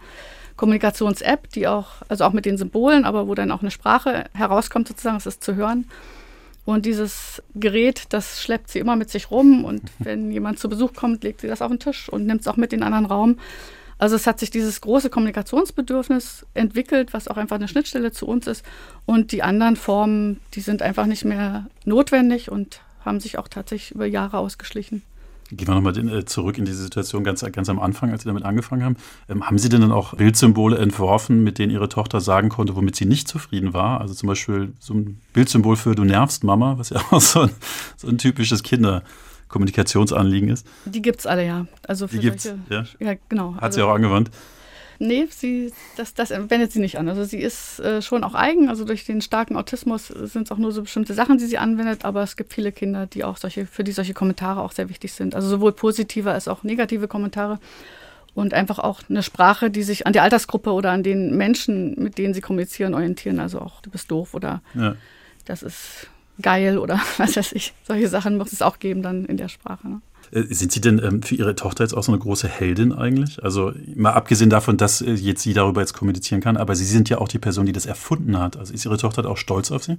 Kommunikations-App, 0.56 1.50
die 1.50 1.68
auch, 1.68 2.04
also 2.08 2.24
auch 2.24 2.32
mit 2.32 2.46
den 2.46 2.58
Symbolen, 2.58 3.04
aber 3.04 3.28
wo 3.28 3.36
dann 3.36 3.52
auch 3.52 3.60
eine 3.60 3.72
Sprache 3.72 4.28
herauskommt, 4.34 4.88
sozusagen, 4.88 5.18
es 5.18 5.26
ist 5.26 5.44
zu 5.44 5.56
hören. 5.56 5.90
Und 6.64 6.86
dieses 6.86 7.44
Gerät, 7.54 8.04
das 8.12 8.42
schleppt 8.42 8.70
sie 8.70 8.80
immer 8.80 8.96
mit 8.96 9.10
sich 9.10 9.30
rum. 9.30 9.66
Und 9.66 9.82
wenn 10.00 10.32
jemand 10.32 10.58
zu 10.58 10.70
Besuch 10.70 10.94
kommt, 10.94 11.26
legt 11.26 11.42
sie 11.42 11.48
das 11.48 11.62
auf 11.62 11.70
den 11.70 11.80
Tisch 11.80 12.08
und 12.08 12.26
nimmt 12.28 12.40
es 12.40 12.48
auch 12.48 12.56
mit 12.56 12.72
in 12.72 12.82
einen 12.82 12.94
anderen 12.94 13.12
Raum. 13.12 13.38
Also 13.98 14.16
es 14.16 14.28
hat 14.28 14.40
sich 14.40 14.50
dieses 14.50 14.82
große 14.82 15.10
Kommunikationsbedürfnis 15.10 16.46
entwickelt, 16.54 17.14
was 17.14 17.28
auch 17.28 17.38
einfach 17.38 17.56
eine 17.56 17.68
Schnittstelle 17.68 18.12
zu 18.12 18.28
uns 18.28 18.48
ist. 18.48 18.66
Und 19.06 19.32
die 19.32 19.44
anderen 19.44 19.76
Formen, 19.76 20.40
die 20.54 20.62
sind 20.62 20.82
einfach 20.82 21.06
nicht 21.06 21.26
mehr 21.26 21.68
notwendig 21.86 22.52
und 22.52 22.82
haben 23.06 23.20
sich 23.20 23.38
auch 23.38 23.48
tatsächlich 23.48 23.92
über 23.92 24.06
Jahre 24.06 24.38
ausgeschlichen. 24.38 25.04
Gehen 25.52 25.68
wir 25.68 25.76
nochmal 25.76 25.98
äh, 25.98 26.26
zurück 26.26 26.58
in 26.58 26.66
diese 26.66 26.82
Situation 26.82 27.24
ganz, 27.24 27.46
ganz 27.52 27.70
am 27.70 27.80
Anfang, 27.80 28.12
als 28.12 28.24
Sie 28.24 28.28
damit 28.28 28.44
angefangen 28.44 28.84
haben. 28.84 28.96
Ähm, 29.30 29.46
haben 29.46 29.58
Sie 29.58 29.70
denn 29.70 29.82
dann 29.82 29.92
auch 29.92 30.16
Bildsymbole 30.16 30.78
entworfen, 30.78 31.44
mit 31.44 31.60
denen 31.60 31.72
Ihre 31.72 31.90
Tochter 31.90 32.22
sagen 32.22 32.50
konnte, 32.50 32.76
womit 32.76 32.96
sie 32.96 33.06
nicht 33.06 33.28
zufrieden 33.28 33.74
war? 33.74 34.02
Also 34.02 34.14
zum 34.14 34.28
Beispiel 34.28 34.74
so 34.80 34.94
ein 34.94 35.22
Bildsymbol 35.34 35.76
für 35.76 35.96
Du 35.96 36.06
nervst 36.06 36.44
Mama, 36.44 36.78
was 36.78 36.90
ja 36.90 37.02
auch 37.12 37.22
so 37.22 37.42
ein, 37.42 37.52
so 37.98 38.08
ein 38.08 38.18
typisches 38.18 38.64
Kinderkommunikationsanliegen 39.54 40.50
ist. 40.50 40.68
Die 40.86 41.02
gibt 41.02 41.20
es 41.20 41.28
alle, 41.28 41.46
ja. 41.46 41.68
Also 41.88 42.08
für 42.08 42.18
Die 42.18 42.22
gibt's, 42.22 42.44
solche, 42.44 42.60
ja. 42.70 42.86
ja, 43.00 43.18
genau. 43.30 43.56
Hat 43.56 43.64
also, 43.64 43.78
sie 43.78 43.86
auch 43.86 43.94
angewandt? 43.94 44.32
Nee, 45.00 45.28
sie, 45.30 45.74
das, 45.98 46.14
das 46.14 46.30
wendet 46.30 46.72
sie 46.72 46.80
nicht 46.80 46.98
an. 46.98 47.10
Also 47.10 47.24
sie 47.24 47.40
ist 47.40 47.80
äh, 47.80 48.02
schon 48.02 48.24
auch 48.24 48.36
eigen. 48.36 48.70
Also 48.70 48.86
durch 48.86 49.06
den 49.06 49.22
starken 49.22 49.58
Autismus 49.58 50.08
sind 50.08 50.44
es 50.44 50.52
auch 50.52 50.58
nur 50.58 50.72
so 50.72 50.84
bestimmte 50.84 51.14
Sachen, 51.14 51.38
die 51.38 51.46
sie 51.46 51.58
anwendet. 51.58 52.06
Aber 52.06 52.24
es 52.24 52.38
gibt 52.38 52.54
viele 52.54 52.72
Kinder, 52.72 53.06
die 53.06 53.24
auch 53.24 53.38
solche, 53.38 53.66
für 53.66 53.84
die 53.84 53.92
solche 53.92 54.14
Kommentare 54.14 54.62
auch 54.62 54.72
sehr 54.72 54.90
wichtig 54.90 55.14
sind. 55.14 55.36
Also 55.36 55.48
sowohl 55.48 55.74
positive 55.74 56.32
als 56.32 56.48
auch 56.48 56.64
negative 56.64 57.08
Kommentare. 57.08 57.60
Und 58.36 58.54
einfach 58.54 58.80
auch 58.80 59.02
eine 59.10 59.22
Sprache, 59.22 59.70
die 59.70 59.84
sich 59.84 60.08
an 60.08 60.14
der 60.14 60.24
Altersgruppe 60.24 60.72
oder 60.72 60.92
an 60.92 61.04
den 61.04 61.38
Menschen, 61.38 61.96
mit 62.02 62.18
denen 62.18 62.34
sie 62.34 62.42
kommunizieren, 62.42 62.94
orientieren. 62.96 63.40
Also 63.40 63.60
auch, 63.60 63.82
du 63.82 63.92
bist 63.92 64.10
doof 64.10 64.34
oder 64.34 64.62
ja. 64.74 64.96
das 65.46 65.62
ist 65.62 66.08
geil 66.42 66.78
oder 66.78 67.00
was 67.18 67.36
weiß 67.36 67.54
ich. 67.54 67.74
Solche 67.84 68.08
Sachen 68.08 68.38
muss 68.38 68.54
es 68.54 68.62
auch 68.62 68.80
geben 68.80 69.02
dann 69.02 69.26
in 69.26 69.38
der 69.38 69.50
Sprache. 69.50 69.88
Ne? 69.88 70.02
Äh, 70.32 70.54
sind 70.54 70.72
Sie 70.72 70.82
denn 70.82 71.00
ähm, 71.04 71.22
für 71.22 71.36
Ihre 71.36 71.56
Tochter 71.56 71.84
jetzt 71.84 71.94
auch 71.94 72.04
so 72.04 72.12
eine 72.12 72.20
große 72.20 72.48
Heldin 72.48 72.94
eigentlich? 72.94 73.44
Also 73.44 73.74
mal 73.96 74.14
abgesehen 74.14 74.50
davon, 74.50 74.78
dass 74.78 75.02
äh, 75.02 75.12
jetzt 75.12 75.44
sie 75.44 75.54
darüber 75.54 75.82
jetzt 75.82 75.94
kommunizieren 75.94 76.42
kann, 76.42 76.58
aber 76.58 76.76
Sie 76.76 76.86
sind 76.86 77.10
ja 77.10 77.20
auch 77.20 77.28
die 77.28 77.40
Person, 77.40 77.66
die 77.66 77.72
das 77.72 77.86
erfunden 77.86 78.40
hat. 78.40 78.58
Also 78.58 78.74
ist 78.74 78.86
Ihre 78.86 78.98
Tochter 78.98 79.30
auch 79.30 79.38
stolz 79.38 79.72
auf 79.72 79.84
Sie? 79.84 79.98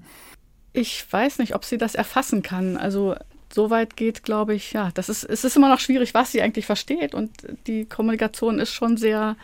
Ich 0.73 1.07
weiß 1.09 1.38
nicht, 1.38 1.55
ob 1.55 1.64
sie 1.64 1.79
das 1.79 1.95
erfassen 1.95 2.43
kann. 2.43 2.76
Also 2.76 3.14
so 3.53 3.71
weit 3.71 3.97
geht, 3.97 4.25
glaube 4.25 4.55
ich, 4.55 4.73
ja, 4.73 4.91
das 4.95 5.09
ist, 5.09 5.23
es 5.23 5.45
ist 5.45 5.57
immer 5.57 5.69
noch 5.69 5.79
schwierig, 5.79 6.12
was 6.14 6.33
sie 6.33 6.43
eigentlich 6.43 6.67
versteht. 6.67 7.14
Und 7.14 7.31
die 7.69 7.85
Kommunikation 7.85 8.59
ist 8.59 8.73
schon 8.73 8.97
sehr, 8.97 9.37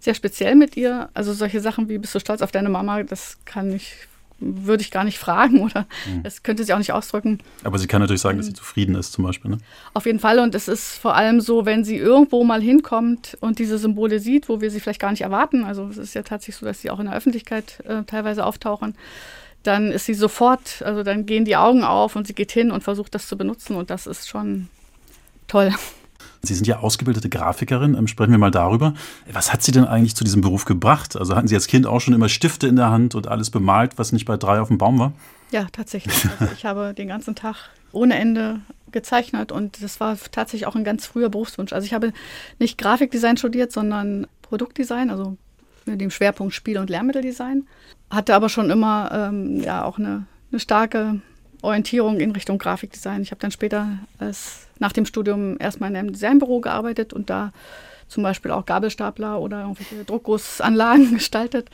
sehr 0.00 0.14
speziell 0.14 0.54
mit 0.54 0.78
ihr. 0.78 1.10
Also 1.12 1.34
solche 1.34 1.60
Sachen 1.60 1.90
wie 1.90 1.98
bist 1.98 2.14
du 2.14 2.20
stolz 2.20 2.40
auf 2.40 2.52
deine 2.52 2.70
Mama, 2.70 3.02
das 3.02 3.36
kann 3.44 3.70
ich 3.70 3.92
würde 4.38 4.82
ich 4.82 4.90
gar 4.90 5.04
nicht 5.04 5.18
fragen 5.18 5.60
oder 5.62 5.86
mhm. 6.06 6.22
das 6.22 6.42
könnte 6.42 6.64
sie 6.64 6.72
auch 6.72 6.78
nicht 6.78 6.92
ausdrücken. 6.92 7.38
Aber 7.64 7.78
sie 7.78 7.86
kann 7.86 8.00
natürlich 8.00 8.22
sagen, 8.22 8.38
dass 8.38 8.46
sie 8.46 8.52
zufrieden 8.52 8.94
ist 8.94 9.12
zum 9.12 9.24
Beispiel. 9.24 9.50
Ne? 9.50 9.58
Auf 9.94 10.06
jeden 10.06 10.20
Fall 10.20 10.38
und 10.38 10.54
es 10.54 10.68
ist 10.68 10.98
vor 10.98 11.14
allem 11.14 11.40
so, 11.40 11.66
wenn 11.66 11.84
sie 11.84 11.96
irgendwo 11.96 12.44
mal 12.44 12.62
hinkommt 12.62 13.36
und 13.40 13.58
diese 13.58 13.78
Symbole 13.78 14.20
sieht, 14.20 14.48
wo 14.48 14.60
wir 14.60 14.70
sie 14.70 14.80
vielleicht 14.80 15.00
gar 15.00 15.10
nicht 15.10 15.22
erwarten, 15.22 15.64
also 15.64 15.88
es 15.88 15.98
ist 15.98 16.14
ja 16.14 16.22
tatsächlich 16.22 16.56
so, 16.56 16.66
dass 16.66 16.80
sie 16.80 16.90
auch 16.90 17.00
in 17.00 17.06
der 17.06 17.14
Öffentlichkeit 17.14 17.80
äh, 17.86 18.04
teilweise 18.04 18.44
auftauchen, 18.44 18.94
dann 19.62 19.90
ist 19.90 20.06
sie 20.06 20.14
sofort, 20.14 20.82
also 20.82 21.02
dann 21.02 21.26
gehen 21.26 21.44
die 21.44 21.56
Augen 21.56 21.82
auf 21.82 22.16
und 22.16 22.26
sie 22.26 22.34
geht 22.34 22.52
hin 22.52 22.70
und 22.70 22.82
versucht 22.82 23.14
das 23.14 23.26
zu 23.26 23.36
benutzen 23.36 23.76
und 23.76 23.90
das 23.90 24.06
ist 24.06 24.28
schon 24.28 24.68
toll. 25.46 25.72
Sie 26.42 26.54
sind 26.54 26.66
ja 26.66 26.78
ausgebildete 26.78 27.28
Grafikerin. 27.28 27.94
Ähm, 27.94 28.06
sprechen 28.06 28.30
wir 28.30 28.38
mal 28.38 28.50
darüber. 28.50 28.94
Was 29.32 29.52
hat 29.52 29.62
Sie 29.62 29.72
denn 29.72 29.84
eigentlich 29.84 30.14
zu 30.14 30.24
diesem 30.24 30.40
Beruf 30.40 30.64
gebracht? 30.64 31.16
Also 31.16 31.36
hatten 31.36 31.48
Sie 31.48 31.54
als 31.54 31.66
Kind 31.66 31.86
auch 31.86 32.00
schon 32.00 32.14
immer 32.14 32.28
Stifte 32.28 32.66
in 32.66 32.76
der 32.76 32.90
Hand 32.90 33.14
und 33.14 33.28
alles 33.28 33.50
bemalt, 33.50 33.98
was 33.98 34.12
nicht 34.12 34.24
bei 34.24 34.36
drei 34.36 34.60
auf 34.60 34.68
dem 34.68 34.78
Baum 34.78 34.98
war? 34.98 35.12
Ja, 35.50 35.66
tatsächlich. 35.72 36.14
Also 36.38 36.52
ich 36.54 36.64
habe 36.64 36.94
den 36.94 37.08
ganzen 37.08 37.34
Tag 37.34 37.70
ohne 37.92 38.16
Ende 38.16 38.60
gezeichnet 38.92 39.52
und 39.52 39.82
das 39.82 40.00
war 40.00 40.16
tatsächlich 40.30 40.66
auch 40.66 40.74
ein 40.74 40.84
ganz 40.84 41.06
früher 41.06 41.28
Berufswunsch. 41.28 41.72
Also 41.72 41.84
ich 41.84 41.94
habe 41.94 42.12
nicht 42.58 42.78
Grafikdesign 42.78 43.36
studiert, 43.36 43.72
sondern 43.72 44.26
Produktdesign, 44.42 45.10
also 45.10 45.36
mit 45.86 46.00
dem 46.00 46.10
Schwerpunkt 46.10 46.54
Spiel- 46.54 46.78
und 46.78 46.90
Lehrmitteldesign. 46.90 47.66
Hatte 48.10 48.34
aber 48.34 48.48
schon 48.48 48.70
immer 48.70 49.10
ähm, 49.12 49.60
ja 49.60 49.84
auch 49.84 49.98
eine, 49.98 50.26
eine 50.50 50.60
starke 50.60 51.20
Orientierung 51.62 52.20
in 52.20 52.30
Richtung 52.30 52.58
Grafikdesign. 52.58 53.22
Ich 53.22 53.30
habe 53.30 53.40
dann 53.40 53.50
später 53.50 53.98
als 54.18 54.67
nach 54.78 54.92
dem 54.92 55.06
Studium 55.06 55.56
erstmal 55.58 55.90
in 55.90 55.96
einem 55.96 56.12
Designbüro 56.12 56.60
gearbeitet 56.60 57.12
und 57.12 57.30
da 57.30 57.52
zum 58.08 58.22
Beispiel 58.22 58.50
auch 58.50 58.66
Gabelstapler 58.66 59.40
oder 59.40 59.60
irgendwelche 59.60 60.04
Druckgussanlagen 60.04 61.14
gestaltet. 61.14 61.70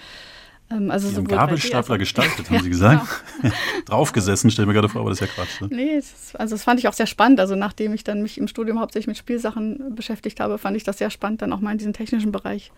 Ähm, 0.71 0.91
also 0.91 1.09
Sie 1.09 1.17
haben 1.17 1.29
Gabelstapler 1.29 1.99
gestaltet, 1.99 2.47
haben 2.51 2.57
ja, 2.57 2.63
Sie 2.63 2.71
gesagt? 2.71 3.07
Genau. 3.41 3.55
Draufgesessen, 3.87 4.51
stell 4.51 4.67
mir 4.67 4.73
gerade 4.73 4.89
vor, 4.89 5.03
aber 5.03 5.11
das 5.11 5.21
ist 5.21 5.29
ja 5.29 5.35
Quatsch. 5.35 5.61
Ne? 5.61 5.69
Nee, 5.71 5.97
das, 5.97 6.35
also 6.37 6.55
das 6.55 6.65
fand 6.65 6.81
ich 6.81 6.89
auch 6.89 6.93
sehr 6.93 7.07
spannend. 7.07 7.41
Also 7.41 7.55
nachdem 7.55 7.93
ich 7.95 8.05
dann 8.05 8.23
mich 8.23 8.39
im 8.39 8.49
Studium 8.49 8.81
hauptsächlich 8.81 9.09
mit 9.09 9.19
Spielsachen 9.19 9.95
beschäftigt 9.95 10.41
habe, 10.41 10.59
fand 10.59 10.77
ich 10.77 10.85
das 10.85 10.99
sehr 10.99 11.11
spannend, 11.11 11.43
dann 11.43 11.53
auch 11.53 11.61
mal 11.61 11.73
in 11.73 11.79
diesen 11.79 11.93
technischen 11.93 12.33
Bereich. 12.33 12.73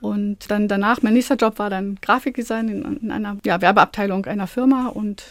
Und 0.00 0.50
dann 0.50 0.68
danach, 0.68 1.02
mein 1.02 1.14
nächster 1.14 1.36
Job 1.36 1.58
war 1.58 1.70
dann 1.70 1.98
Grafikdesign 2.02 2.68
in, 2.68 2.96
in 2.98 3.10
einer 3.10 3.38
ja, 3.44 3.60
Werbeabteilung 3.60 4.26
einer 4.26 4.46
Firma 4.46 4.88
und 4.88 5.24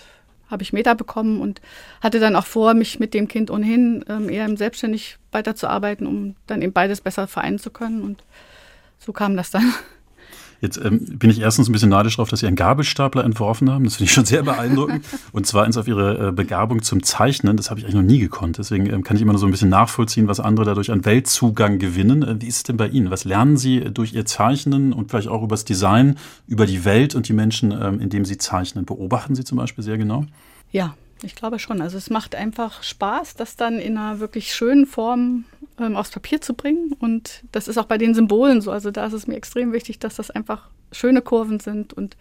habe 0.54 0.64
ich 0.64 0.72
Meta 0.72 0.94
bekommen 0.94 1.42
und 1.42 1.60
hatte 2.02 2.20
dann 2.20 2.38
auch 2.38 2.46
vor, 2.46 2.74
mich 2.74 3.00
mit 3.00 3.14
dem 3.14 3.28
Kind 3.28 3.52
ohnehin 3.52 4.06
ähm, 4.08 4.30
eher 4.30 4.48
selbstständig 4.56 5.18
weiterzuarbeiten, 5.32 6.08
um 6.08 6.36
dann 6.48 6.62
eben 6.62 6.72
beides 6.72 7.02
besser 7.02 7.28
vereinen 7.28 7.60
zu 7.60 7.72
können. 7.72 8.02
Und 8.02 8.24
so 9.00 9.12
kam 9.12 9.36
das 9.36 9.52
dann. 9.52 9.74
Jetzt 10.64 10.78
ähm, 10.78 11.02
bin 11.20 11.30
ich 11.30 11.42
erstens 11.42 11.68
ein 11.68 11.74
bisschen 11.74 11.90
neidisch 11.90 12.16
darauf, 12.16 12.30
dass 12.30 12.40
Sie 12.40 12.48
einen 12.48 12.56
Gabelstapler 12.56 13.26
entworfen 13.26 13.70
haben. 13.70 13.84
Das 13.84 13.96
finde 13.96 14.06
ich 14.06 14.14
schon 14.14 14.24
sehr 14.24 14.44
beeindruckend. 14.44 15.04
Und 15.34 15.46
zwar 15.46 15.66
ins 15.66 15.76
auf 15.76 15.90
Ihre 15.90 16.30
äh, 16.30 16.32
Begabung 16.32 16.82
zum 16.82 17.04
Zeichnen. 17.04 17.58
Das 17.58 17.70
habe 17.70 17.82
ich 17.82 17.86
eigentlich 17.86 17.98
noch 17.98 18.02
nie 18.02 18.20
gekonnt. 18.20 18.60
Deswegen 18.60 18.86
ähm, 18.86 19.04
kann 19.04 19.18
ich 19.18 19.22
immer 19.22 19.34
nur 19.34 19.42
so 19.42 19.46
ein 19.46 19.52
bisschen 19.52 19.68
nachvollziehen, 19.68 20.30
was 20.30 20.40
andere 20.40 20.66
dadurch 20.66 20.90
an 20.90 21.04
Weltzugang 21.04 21.80
gewinnen. 21.80 22.24
Äh, 22.24 22.40
wie 22.40 22.48
ist 22.48 22.56
es 22.56 22.64
denn 22.64 22.78
bei 22.78 22.88
Ihnen? 22.88 23.12
Was 23.12 23.26
lernen 23.26 23.58
Sie 23.58 23.82
durch 23.82 24.14
Ihr 24.14 24.26
Zeichnen 24.26 24.94
und 24.94 25.10
vielleicht 25.10 25.28
auch 25.28 25.44
über 25.44 25.54
das 25.54 25.66
Design, 25.66 26.16
über 26.48 26.66
die 26.66 26.86
Welt 26.86 27.14
und 27.14 27.28
die 27.28 27.34
Menschen, 27.34 27.74
ähm, 27.74 28.00
indem 28.00 28.24
Sie 28.24 28.38
zeichnen? 28.38 28.86
Beobachten 28.86 29.36
Sie 29.36 29.44
zum 29.44 29.58
Beispiel 29.58 29.84
sehr 29.84 29.98
genau? 29.98 30.24
Ja, 30.72 30.96
ich 31.24 31.36
glaube 31.36 31.60
schon. 31.60 31.82
Also 31.82 31.98
es 31.98 32.10
macht 32.10 32.36
einfach 32.36 32.84
Spaß, 32.84 33.36
das 33.36 33.58
dann 33.58 33.80
in 33.80 33.98
einer 33.98 34.22
wirklich 34.22 34.54
schönen 34.54 34.86
Form 34.86 35.44
ähm, 35.84 35.96
aufs 35.96 36.12
Papier 36.12 36.42
zu 36.42 36.54
bringen. 36.54 36.94
Und 37.00 37.44
das 37.52 37.68
ist 37.68 37.78
auch 37.78 37.86
bei 37.86 37.98
den 37.98 38.16
Symbolen 38.16 38.62
so. 38.62 38.72
Also 38.72 38.92
da 38.92 39.06
ist 39.06 39.14
es 39.14 39.28
mir 39.28 39.36
extrem 39.36 39.74
wichtig, 39.74 40.00
dass 40.00 40.16
das 40.16 40.32
einfach 40.32 40.70
schöne 40.92 41.22
Kurven 41.22 41.60
sind 41.60 41.94
und 41.94 42.18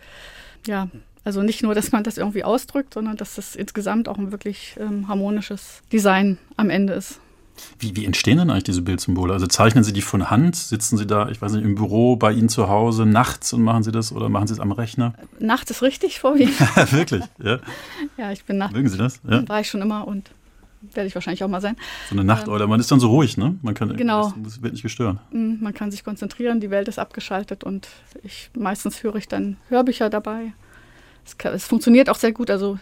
ja, 0.67 0.89
also 1.25 1.43
nicht 1.43 1.63
nur, 1.63 1.75
dass 1.75 1.93
man 1.93 2.03
das 2.03 2.19
irgendwie 2.19 2.45
ausdrückt, 2.45 2.95
sondern 2.95 3.17
dass 3.17 3.37
das 3.37 3.55
insgesamt 3.55 4.09
auch 4.09 4.19
ein 4.19 4.33
wirklich 4.33 4.77
ähm, 4.81 5.09
harmonisches 5.09 5.83
Design 5.93 6.39
am 6.57 6.69
Ende 6.69 6.95
ist. 6.95 7.21
Wie, 7.79 7.95
wie 7.95 8.07
entstehen 8.07 8.39
denn 8.39 8.51
eigentlich 8.51 8.65
diese 8.65 8.83
Bildsymbole? 8.83 9.33
Also 9.33 9.47
zeichnen 9.47 9.85
Sie 9.85 9.93
die 9.93 10.03
von 10.03 10.31
Hand? 10.31 10.57
Sitzen 10.57 10.97
Sie 10.97 11.07
da, 11.07 11.29
ich 11.29 11.41
weiß 11.41 11.53
nicht, 11.53 11.65
im 11.65 11.75
Büro 11.75 12.17
bei 12.17 12.33
Ihnen 12.33 12.49
zu 12.49 12.69
Hause 12.69 13.07
nachts 13.07 13.53
und 13.53 13.63
machen 13.63 13.83
Sie 13.83 13.93
das 13.93 14.13
oder 14.13 14.29
machen 14.29 14.47
Sie 14.47 14.55
es 14.55 14.61
am 14.61 14.73
Rechner? 14.73 15.15
Nachts 15.39 15.71
ist 15.71 15.83
richtig 15.83 16.19
vorwiegend. 16.19 16.59
Wirklich, 16.93 17.23
ja. 17.43 17.59
Ja, 18.17 18.33
ich 18.33 18.45
bin 18.45 18.59
nachts. 18.59 18.75
Mögen 18.75 18.89
Sie 18.89 18.97
das? 18.97 19.21
Ja. 19.29 19.47
War 19.49 19.61
ich 19.61 19.69
schon 19.69 19.83
immer 19.83 20.09
und 20.09 20.31
werde 20.95 21.07
ich 21.07 21.15
wahrscheinlich 21.15 21.45
auch 21.45 21.49
mal 21.49 21.61
sein. 21.61 21.77
So 22.09 22.15
eine 22.15 22.25
Nachteule. 22.25 22.65
Ähm, 22.65 22.71
man 22.71 22.81
ist 22.81 22.91
dann 22.91 23.01
so 23.01 23.09
ruhig, 23.09 23.37
ne? 23.37 23.57
Man 23.63 23.75
kann, 23.75 23.97
genau. 23.97 24.33
Das 24.43 24.63
wird 24.63 24.73
nicht 24.73 24.83
gestört. 24.83 25.19
Mm, 25.33 25.63
man 25.63 25.75
kann 25.75 25.91
sich 25.91 26.05
konzentrieren, 26.05 26.61
die 26.61 26.71
Welt 26.71 26.89
ist 26.89 26.99
abgeschaltet 26.99 27.65
und 27.65 27.89
ich, 28.23 28.51
meistens 28.57 29.03
höre 29.03 29.17
ich 29.17 29.29
dann 29.29 29.57
Hörbücher 29.69 30.11
dabei 30.11 30.53
es, 31.25 31.39
kann, 31.39 31.55
es, 31.55 31.67
funktioniert 31.67 32.11
auch 32.11 32.17
sehr 32.17 32.33
gut. 32.33 32.51
Also 32.51 32.79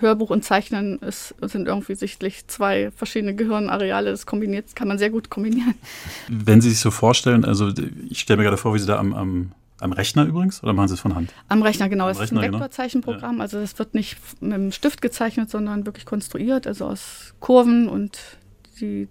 Hörbuch 0.00 0.30
und 0.30 0.44
Zeichnen 0.44 0.98
ist, 0.98 1.34
sind 1.42 1.68
irgendwie 1.68 1.94
sichtlich 1.94 2.46
zwei 2.46 2.90
verschiedene 2.90 3.34
Gehirnareale. 3.34 4.10
Das 4.10 4.26
kombiniert, 4.26 4.74
kann 4.74 4.88
man 4.88 4.98
sehr 4.98 5.10
gut 5.10 5.30
kombinieren. 5.30 5.74
Wenn 6.28 6.60
Sie 6.60 6.70
sich 6.70 6.80
so 6.80 6.90
vorstellen, 6.90 7.44
also 7.44 7.72
ich 8.08 8.20
stelle 8.20 8.38
mir 8.38 8.44
gerade 8.44 8.56
vor, 8.56 8.74
wie 8.74 8.78
Sie 8.78 8.86
da 8.86 8.98
am, 8.98 9.14
am 9.14 9.52
Am 9.80 9.92
Rechner 9.92 10.24
übrigens 10.24 10.62
oder 10.62 10.72
machen 10.72 10.88
Sie 10.88 10.94
es 10.94 11.00
von 11.00 11.14
Hand? 11.14 11.32
Am 11.48 11.62
Rechner, 11.62 11.88
genau. 11.88 12.04
Am 12.04 12.10
es 12.10 12.16
ist 12.16 12.22
Rechner, 12.22 12.40
ein 12.40 12.46
genau. 12.46 12.58
Vektorzeichenprogramm. 12.58 13.36
Ja. 13.36 13.42
Also 13.42 13.60
das 13.60 13.78
wird 13.78 13.94
nicht 13.94 14.18
mit 14.40 14.52
dem 14.52 14.72
Stift 14.72 15.02
gezeichnet, 15.02 15.50
sondern 15.50 15.86
wirklich 15.86 16.04
konstruiert, 16.04 16.66
also 16.66 16.86
aus 16.86 17.34
Kurven 17.40 17.88
und 17.88 18.18
die 18.80 19.08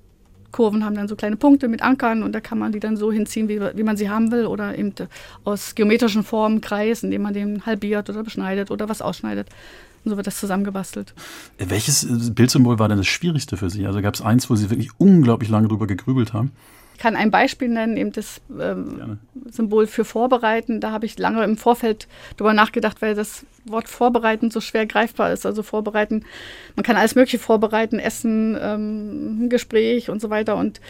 Kurven 0.51 0.85
haben 0.85 0.95
dann 0.95 1.07
so 1.07 1.15
kleine 1.15 1.35
Punkte 1.35 1.67
mit 1.67 1.81
Ankern 1.81 2.23
und 2.23 2.33
da 2.33 2.39
kann 2.39 2.57
man 2.57 2.71
die 2.71 2.79
dann 2.79 2.97
so 2.97 3.11
hinziehen, 3.11 3.49
wie, 3.49 3.59
wie 3.59 3.83
man 3.83 3.97
sie 3.97 4.09
haben 4.09 4.31
will 4.31 4.45
oder 4.45 4.77
eben 4.77 4.93
aus 5.43 5.75
geometrischen 5.75 6.23
Formen 6.23 6.61
Kreis, 6.61 7.03
indem 7.03 7.23
man 7.23 7.33
den 7.33 7.65
halbiert 7.65 8.09
oder 8.09 8.23
beschneidet 8.23 8.71
oder 8.71 8.89
was 8.89 9.01
ausschneidet. 9.01 9.49
Und 10.03 10.11
so 10.11 10.17
wird 10.17 10.27
das 10.27 10.39
zusammengebastelt. 10.39 11.13
Welches 11.57 12.03
äh, 12.03 12.31
Bildsymbol 12.31 12.79
war 12.79 12.87
denn 12.87 12.97
das 12.97 13.07
Schwierigste 13.07 13.57
für 13.57 13.69
Sie? 13.69 13.85
Also 13.85 14.01
gab 14.01 14.13
es 14.13 14.21
eins, 14.21 14.49
wo 14.49 14.55
Sie 14.55 14.69
wirklich 14.69 14.89
unglaublich 14.97 15.49
lange 15.49 15.67
drüber 15.67 15.85
gegrübelt 15.85 16.33
haben? 16.33 16.51
Ich 16.97 17.03
kann 17.03 17.15
ein 17.15 17.29
Beispiel 17.29 17.69
nennen, 17.69 17.95
eben 17.95 18.11
das 18.11 18.41
ähm, 18.59 19.19
Symbol 19.51 19.85
für 19.85 20.03
Vorbereiten. 20.03 20.81
Da 20.81 20.89
habe 20.89 21.05
ich 21.05 21.19
lange 21.19 21.43
im 21.43 21.55
Vorfeld 21.55 22.07
drüber 22.37 22.53
nachgedacht, 22.53 23.03
weil 23.03 23.13
das 23.13 23.45
Wort 23.65 23.87
Vorbereiten 23.87 24.49
so 24.49 24.61
schwer 24.61 24.87
greifbar 24.87 25.31
ist. 25.31 25.45
Also 25.45 25.61
Vorbereiten, 25.61 26.25
man 26.75 26.83
kann 26.83 26.95
alles 26.95 27.13
Mögliche 27.13 27.37
vorbereiten, 27.37 27.99
Essen, 27.99 28.57
ähm, 28.59 29.43
ein 29.43 29.49
Gespräch 29.49 30.09
und 30.09 30.21
so 30.21 30.31
weiter. 30.31 30.55
Und 30.55 30.81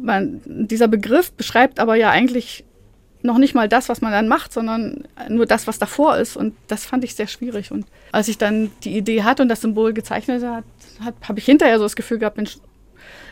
man, 0.00 0.40
dieser 0.44 0.86
Begriff 0.86 1.32
beschreibt 1.32 1.80
aber 1.80 1.96
ja 1.96 2.10
eigentlich 2.10 2.64
noch 3.22 3.38
nicht 3.38 3.56
mal 3.56 3.68
das, 3.68 3.88
was 3.88 4.02
man 4.02 4.12
dann 4.12 4.28
macht, 4.28 4.52
sondern 4.52 5.02
nur 5.28 5.46
das, 5.46 5.66
was 5.66 5.80
davor 5.80 6.16
ist. 6.16 6.36
Und 6.36 6.54
das 6.68 6.84
fand 6.84 7.02
ich 7.02 7.16
sehr 7.16 7.26
schwierig. 7.26 7.72
Und 7.72 7.86
als 8.12 8.28
ich 8.28 8.38
dann 8.38 8.70
die 8.84 8.96
Idee 8.96 9.24
hatte 9.24 9.42
und 9.42 9.48
das 9.48 9.62
Symbol 9.62 9.94
gezeichnet 9.94 10.44
hat, 10.44 10.64
habe 11.28 11.40
ich 11.40 11.44
hinterher 11.44 11.78
so 11.78 11.84
das 11.86 11.96
Gefühl 11.96 12.20
gehabt, 12.20 12.36
Mensch, 12.36 12.58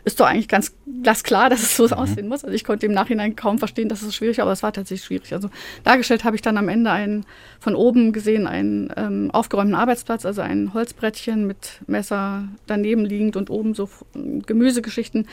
ist 0.05 0.21
doch 0.21 0.27
eigentlich 0.27 0.49
ganz 0.49 0.75
glasklar, 1.03 1.51
dass 1.51 1.63
es 1.63 1.77
so 1.77 1.87
mhm. 1.87 1.93
aussehen 1.93 2.29
muss. 2.29 2.45
Also 2.45 2.55
ich 2.55 2.65
konnte 2.65 2.87
im 2.87 2.93
Nachhinein 2.93 3.37
kaum 3.37 3.59
verstehen, 3.59 3.89
dass 3.89 4.01
es 4.01 4.07
so 4.07 4.13
schwierig 4.13 4.39
war, 4.39 4.45
aber 4.45 4.53
es 4.53 4.63
war 4.63 4.73
tatsächlich 4.73 5.05
schwierig. 5.05 5.35
Also 5.35 5.51
dargestellt 5.85 6.25
habe 6.25 6.37
ich 6.37 6.43
dann 6.43 6.57
am 6.57 6.69
Ende 6.69 6.91
einen, 6.91 7.27
von 7.61 7.75
oben 7.75 8.13
gesehen, 8.13 8.47
einen 8.47 8.93
ähm, 8.97 9.31
aufgeräumten 9.33 9.75
Arbeitsplatz, 9.75 10.25
also 10.25 10.41
ein 10.43 10.75
Holzbrettchen 10.75 11.47
mit 11.47 11.81
Messer 11.87 12.45
daneben 12.67 13.05
liegend 13.05 13.37
und 13.37 13.51
oben 13.51 13.75
so 13.75 13.89
Gemüsegeschichten, 14.15 15.27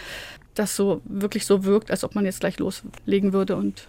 das 0.53 0.75
so 0.75 1.01
wirklich 1.05 1.45
so 1.45 1.63
wirkt, 1.65 1.91
als 1.91 2.03
ob 2.03 2.15
man 2.15 2.25
jetzt 2.25 2.39
gleich 2.39 2.59
loslegen 2.59 3.33
würde 3.33 3.55
und 3.55 3.87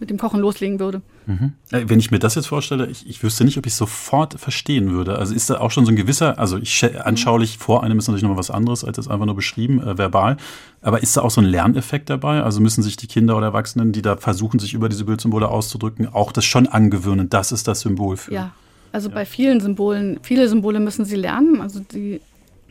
mit 0.00 0.10
dem 0.10 0.18
Kochen 0.18 0.40
loslegen 0.40 0.80
würde. 0.80 1.02
Mhm. 1.26 1.52
Äh, 1.70 1.84
wenn 1.86 2.00
ich 2.00 2.10
mir 2.10 2.18
das 2.18 2.34
jetzt 2.34 2.46
vorstelle, 2.46 2.86
ich, 2.86 3.08
ich 3.08 3.22
wüsste 3.22 3.44
nicht, 3.44 3.58
ob 3.58 3.66
ich 3.66 3.72
es 3.72 3.78
sofort 3.78 4.40
verstehen 4.40 4.90
würde. 4.90 5.18
Also 5.18 5.34
ist 5.34 5.50
da 5.50 5.60
auch 5.60 5.70
schon 5.70 5.84
so 5.84 5.92
ein 5.92 5.96
gewisser, 5.96 6.38
also 6.38 6.56
ich 6.56 6.84
anschaulich 7.04 7.58
vor 7.58 7.84
einem 7.84 7.98
ist 7.98 8.08
natürlich 8.08 8.22
nochmal 8.22 8.38
was 8.38 8.50
anderes, 8.50 8.82
als 8.82 8.96
das 8.96 9.08
einfach 9.08 9.26
nur 9.26 9.36
beschrieben, 9.36 9.80
äh, 9.80 9.98
verbal. 9.98 10.38
Aber 10.80 11.02
ist 11.02 11.16
da 11.16 11.20
auch 11.20 11.30
so 11.30 11.42
ein 11.42 11.46
Lerneffekt 11.46 12.08
dabei? 12.08 12.42
Also 12.42 12.60
müssen 12.60 12.82
sich 12.82 12.96
die 12.96 13.06
Kinder 13.06 13.36
oder 13.36 13.48
Erwachsenen, 13.48 13.92
die 13.92 14.02
da 14.02 14.16
versuchen, 14.16 14.58
sich 14.58 14.72
über 14.72 14.88
diese 14.88 15.04
Bildsymbole 15.04 15.48
auszudrücken, 15.48 16.08
auch 16.08 16.32
das 16.32 16.46
schon 16.46 16.66
angewöhnen, 16.66 17.28
das 17.28 17.52
ist 17.52 17.68
das 17.68 17.80
Symbol 17.80 18.16
für. 18.16 18.32
Ja, 18.32 18.52
also 18.92 19.10
ja. 19.10 19.14
bei 19.14 19.26
vielen 19.26 19.60
Symbolen, 19.60 20.18
viele 20.22 20.48
Symbole 20.48 20.80
müssen 20.80 21.04
sie 21.04 21.16
lernen. 21.16 21.60
Also 21.60 21.80
die, 21.80 22.22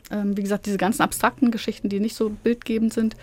ähm, 0.09 0.35
wie 0.35 0.41
gesagt, 0.41 0.65
diese 0.65 0.77
ganzen 0.77 1.03
abstrakten 1.03 1.51
Geschichten, 1.51 1.89
die 1.89 1.99
nicht 1.99 2.15
so 2.15 2.29
bildgebend 2.29 2.91
sind, 2.91 3.15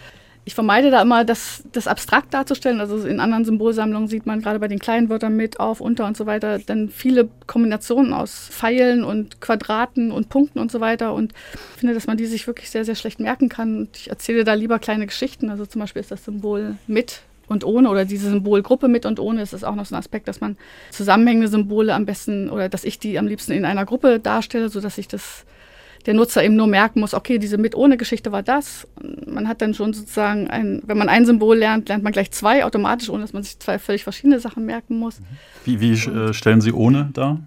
ich 0.46 0.54
vermeide 0.54 0.92
da 0.92 1.02
immer, 1.02 1.24
das, 1.24 1.64
das 1.72 1.88
abstrakt 1.88 2.32
darzustellen. 2.32 2.80
Also 2.80 3.04
in 3.04 3.18
anderen 3.18 3.44
Symbolsammlungen 3.44 4.06
sieht 4.06 4.26
man 4.26 4.40
gerade 4.40 4.60
bei 4.60 4.68
den 4.68 4.78
kleinen 4.78 5.08
Wörtern 5.08 5.34
mit, 5.34 5.58
auf, 5.58 5.80
unter 5.80 6.06
und 6.06 6.16
so 6.16 6.24
weiter, 6.24 6.60
dann 6.60 6.88
viele 6.88 7.28
Kombinationen 7.48 8.12
aus 8.12 8.48
Pfeilen 8.52 9.02
und 9.02 9.40
Quadraten 9.40 10.12
und 10.12 10.28
Punkten 10.28 10.60
und 10.60 10.70
so 10.70 10.80
weiter. 10.80 11.14
Und 11.14 11.32
ich 11.74 11.80
finde, 11.80 11.94
dass 11.94 12.06
man 12.06 12.16
die 12.16 12.26
sich 12.26 12.46
wirklich 12.46 12.70
sehr, 12.70 12.84
sehr 12.84 12.94
schlecht 12.94 13.18
merken 13.18 13.48
kann. 13.48 13.76
Und 13.76 13.96
ich 13.96 14.08
erzähle 14.08 14.44
da 14.44 14.54
lieber 14.54 14.78
kleine 14.78 15.06
Geschichten. 15.06 15.50
Also 15.50 15.66
zum 15.66 15.80
Beispiel 15.80 16.00
ist 16.00 16.12
das 16.12 16.24
Symbol 16.24 16.76
mit 16.86 17.22
und 17.48 17.64
ohne 17.64 17.90
oder 17.90 18.04
diese 18.04 18.30
Symbolgruppe 18.30 18.86
mit 18.86 19.04
und 19.04 19.18
ohne. 19.18 19.40
Das 19.40 19.52
ist 19.52 19.64
auch 19.64 19.74
noch 19.74 19.86
so 19.86 19.96
ein 19.96 19.98
Aspekt, 19.98 20.28
dass 20.28 20.40
man 20.40 20.56
zusammenhängende 20.92 21.48
Symbole 21.48 21.92
am 21.92 22.06
besten 22.06 22.50
oder 22.50 22.68
dass 22.68 22.84
ich 22.84 23.00
die 23.00 23.18
am 23.18 23.26
liebsten 23.26 23.50
in 23.50 23.64
einer 23.64 23.84
Gruppe 23.84 24.20
darstelle, 24.20 24.68
sodass 24.68 24.96
ich 24.96 25.08
das 25.08 25.44
der 26.06 26.14
Nutzer 26.14 26.42
eben 26.44 26.56
nur 26.56 26.66
merken 26.66 27.00
muss, 27.00 27.14
okay, 27.14 27.38
diese 27.38 27.58
mit 27.58 27.74
ohne 27.74 27.96
Geschichte 27.96 28.32
war 28.32 28.42
das. 28.42 28.86
Man 29.26 29.48
hat 29.48 29.60
dann 29.60 29.74
schon 29.74 29.92
sozusagen 29.92 30.48
ein, 30.48 30.82
wenn 30.86 30.96
man 30.96 31.08
ein 31.08 31.26
Symbol 31.26 31.56
lernt, 31.58 31.88
lernt 31.88 32.04
man 32.04 32.12
gleich 32.12 32.30
zwei 32.30 32.64
automatisch, 32.64 33.10
ohne 33.10 33.22
dass 33.22 33.32
man 33.32 33.42
sich 33.42 33.58
zwei 33.58 33.78
völlig 33.78 34.04
verschiedene 34.04 34.40
Sachen 34.40 34.64
merken 34.64 34.98
muss. 34.98 35.20
Wie, 35.64 35.80
wie 35.80 35.92
äh, 35.92 36.32
stellen 36.32 36.60
Sie 36.60 36.72
ohne 36.72 37.10
da? 37.12 37.38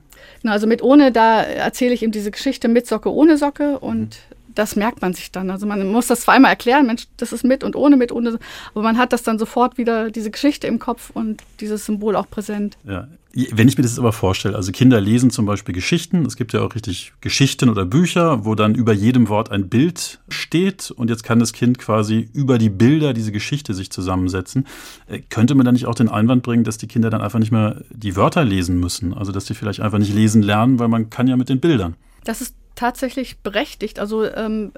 Na, 0.44 0.52
also 0.52 0.68
mit 0.68 0.82
ohne, 0.82 1.12
da 1.12 1.42
erzähle 1.42 1.94
ich 1.94 2.04
eben 2.04 2.12
diese 2.12 2.32
Geschichte 2.32 2.68
mit 2.68 2.88
Socke, 2.88 3.14
ohne 3.14 3.38
Socke 3.38 3.80
und 3.80 4.00
mhm 4.00 4.40
das 4.60 4.76
merkt 4.76 5.02
man 5.02 5.14
sich 5.14 5.32
dann. 5.32 5.50
Also 5.50 5.66
man 5.66 5.88
muss 5.88 6.08
das 6.08 6.22
zweimal 6.22 6.52
erklären, 6.52 6.86
Mensch, 6.86 7.08
das 7.18 7.32
ist 7.32 7.44
mit 7.44 7.64
und 7.64 7.76
ohne 7.76 7.96
mit, 7.96 8.12
ohne. 8.12 8.40
Aber 8.74 8.84
man 8.84 8.98
hat 8.98 9.14
das 9.14 9.24
dann 9.24 9.40
sofort 9.40 9.78
wieder, 9.78 10.12
diese 10.12 10.32
Geschichte 10.32 10.68
im 10.68 10.80
Kopf 10.80 11.12
und 11.14 11.42
dieses 11.62 11.86
Symbol 11.86 12.16
auch 12.16 12.30
präsent. 12.30 12.78
Ja. 12.84 13.08
Wenn 13.32 13.68
ich 13.68 13.78
mir 13.78 13.84
das 13.84 14.00
aber 14.00 14.12
vorstelle, 14.12 14.56
also 14.56 14.72
Kinder 14.72 15.00
lesen 15.00 15.30
zum 15.30 15.46
Beispiel 15.46 15.76
Geschichten, 15.76 16.26
es 16.26 16.36
gibt 16.36 16.52
ja 16.54 16.62
auch 16.62 16.74
richtig 16.74 17.14
Geschichten 17.22 17.70
oder 17.70 17.86
Bücher, 17.86 18.44
wo 18.44 18.56
dann 18.56 18.74
über 18.74 18.92
jedem 18.92 19.30
Wort 19.30 19.52
ein 19.52 19.70
Bild 19.70 20.20
steht 20.30 20.90
und 20.90 21.12
jetzt 21.12 21.24
kann 21.24 21.40
das 21.40 21.54
Kind 21.54 21.78
quasi 21.78 22.28
über 22.34 22.58
die 22.58 22.70
Bilder 22.70 23.14
diese 23.14 23.32
Geschichte 23.32 23.76
sich 23.76 23.92
zusammensetzen. 23.92 24.66
Äh, 25.08 25.20
könnte 25.30 25.54
man 25.54 25.64
dann 25.64 25.76
nicht 25.76 25.86
auch 25.86 25.94
den 25.94 26.10
Einwand 26.10 26.42
bringen, 26.42 26.64
dass 26.64 26.80
die 26.80 26.88
Kinder 26.88 27.12
dann 27.12 27.22
einfach 27.22 27.40
nicht 27.40 27.52
mehr 27.52 27.84
die 27.92 28.16
Wörter 28.16 28.44
lesen 28.44 28.80
müssen? 28.80 29.14
Also 29.14 29.32
dass 29.32 29.46
sie 29.46 29.54
vielleicht 29.54 29.80
einfach 29.80 30.00
nicht 30.00 30.14
lesen 30.14 30.42
lernen, 30.42 30.80
weil 30.80 30.88
man 30.88 31.12
kann 31.12 31.28
ja 31.28 31.38
mit 31.38 31.50
den 31.50 31.60
Bildern. 31.60 31.96
Das 32.24 32.42
ist 32.42 32.56
tatsächlich 32.74 33.40
berechtigt. 33.40 34.00
Also 34.00 34.26
ähm, 34.26 34.72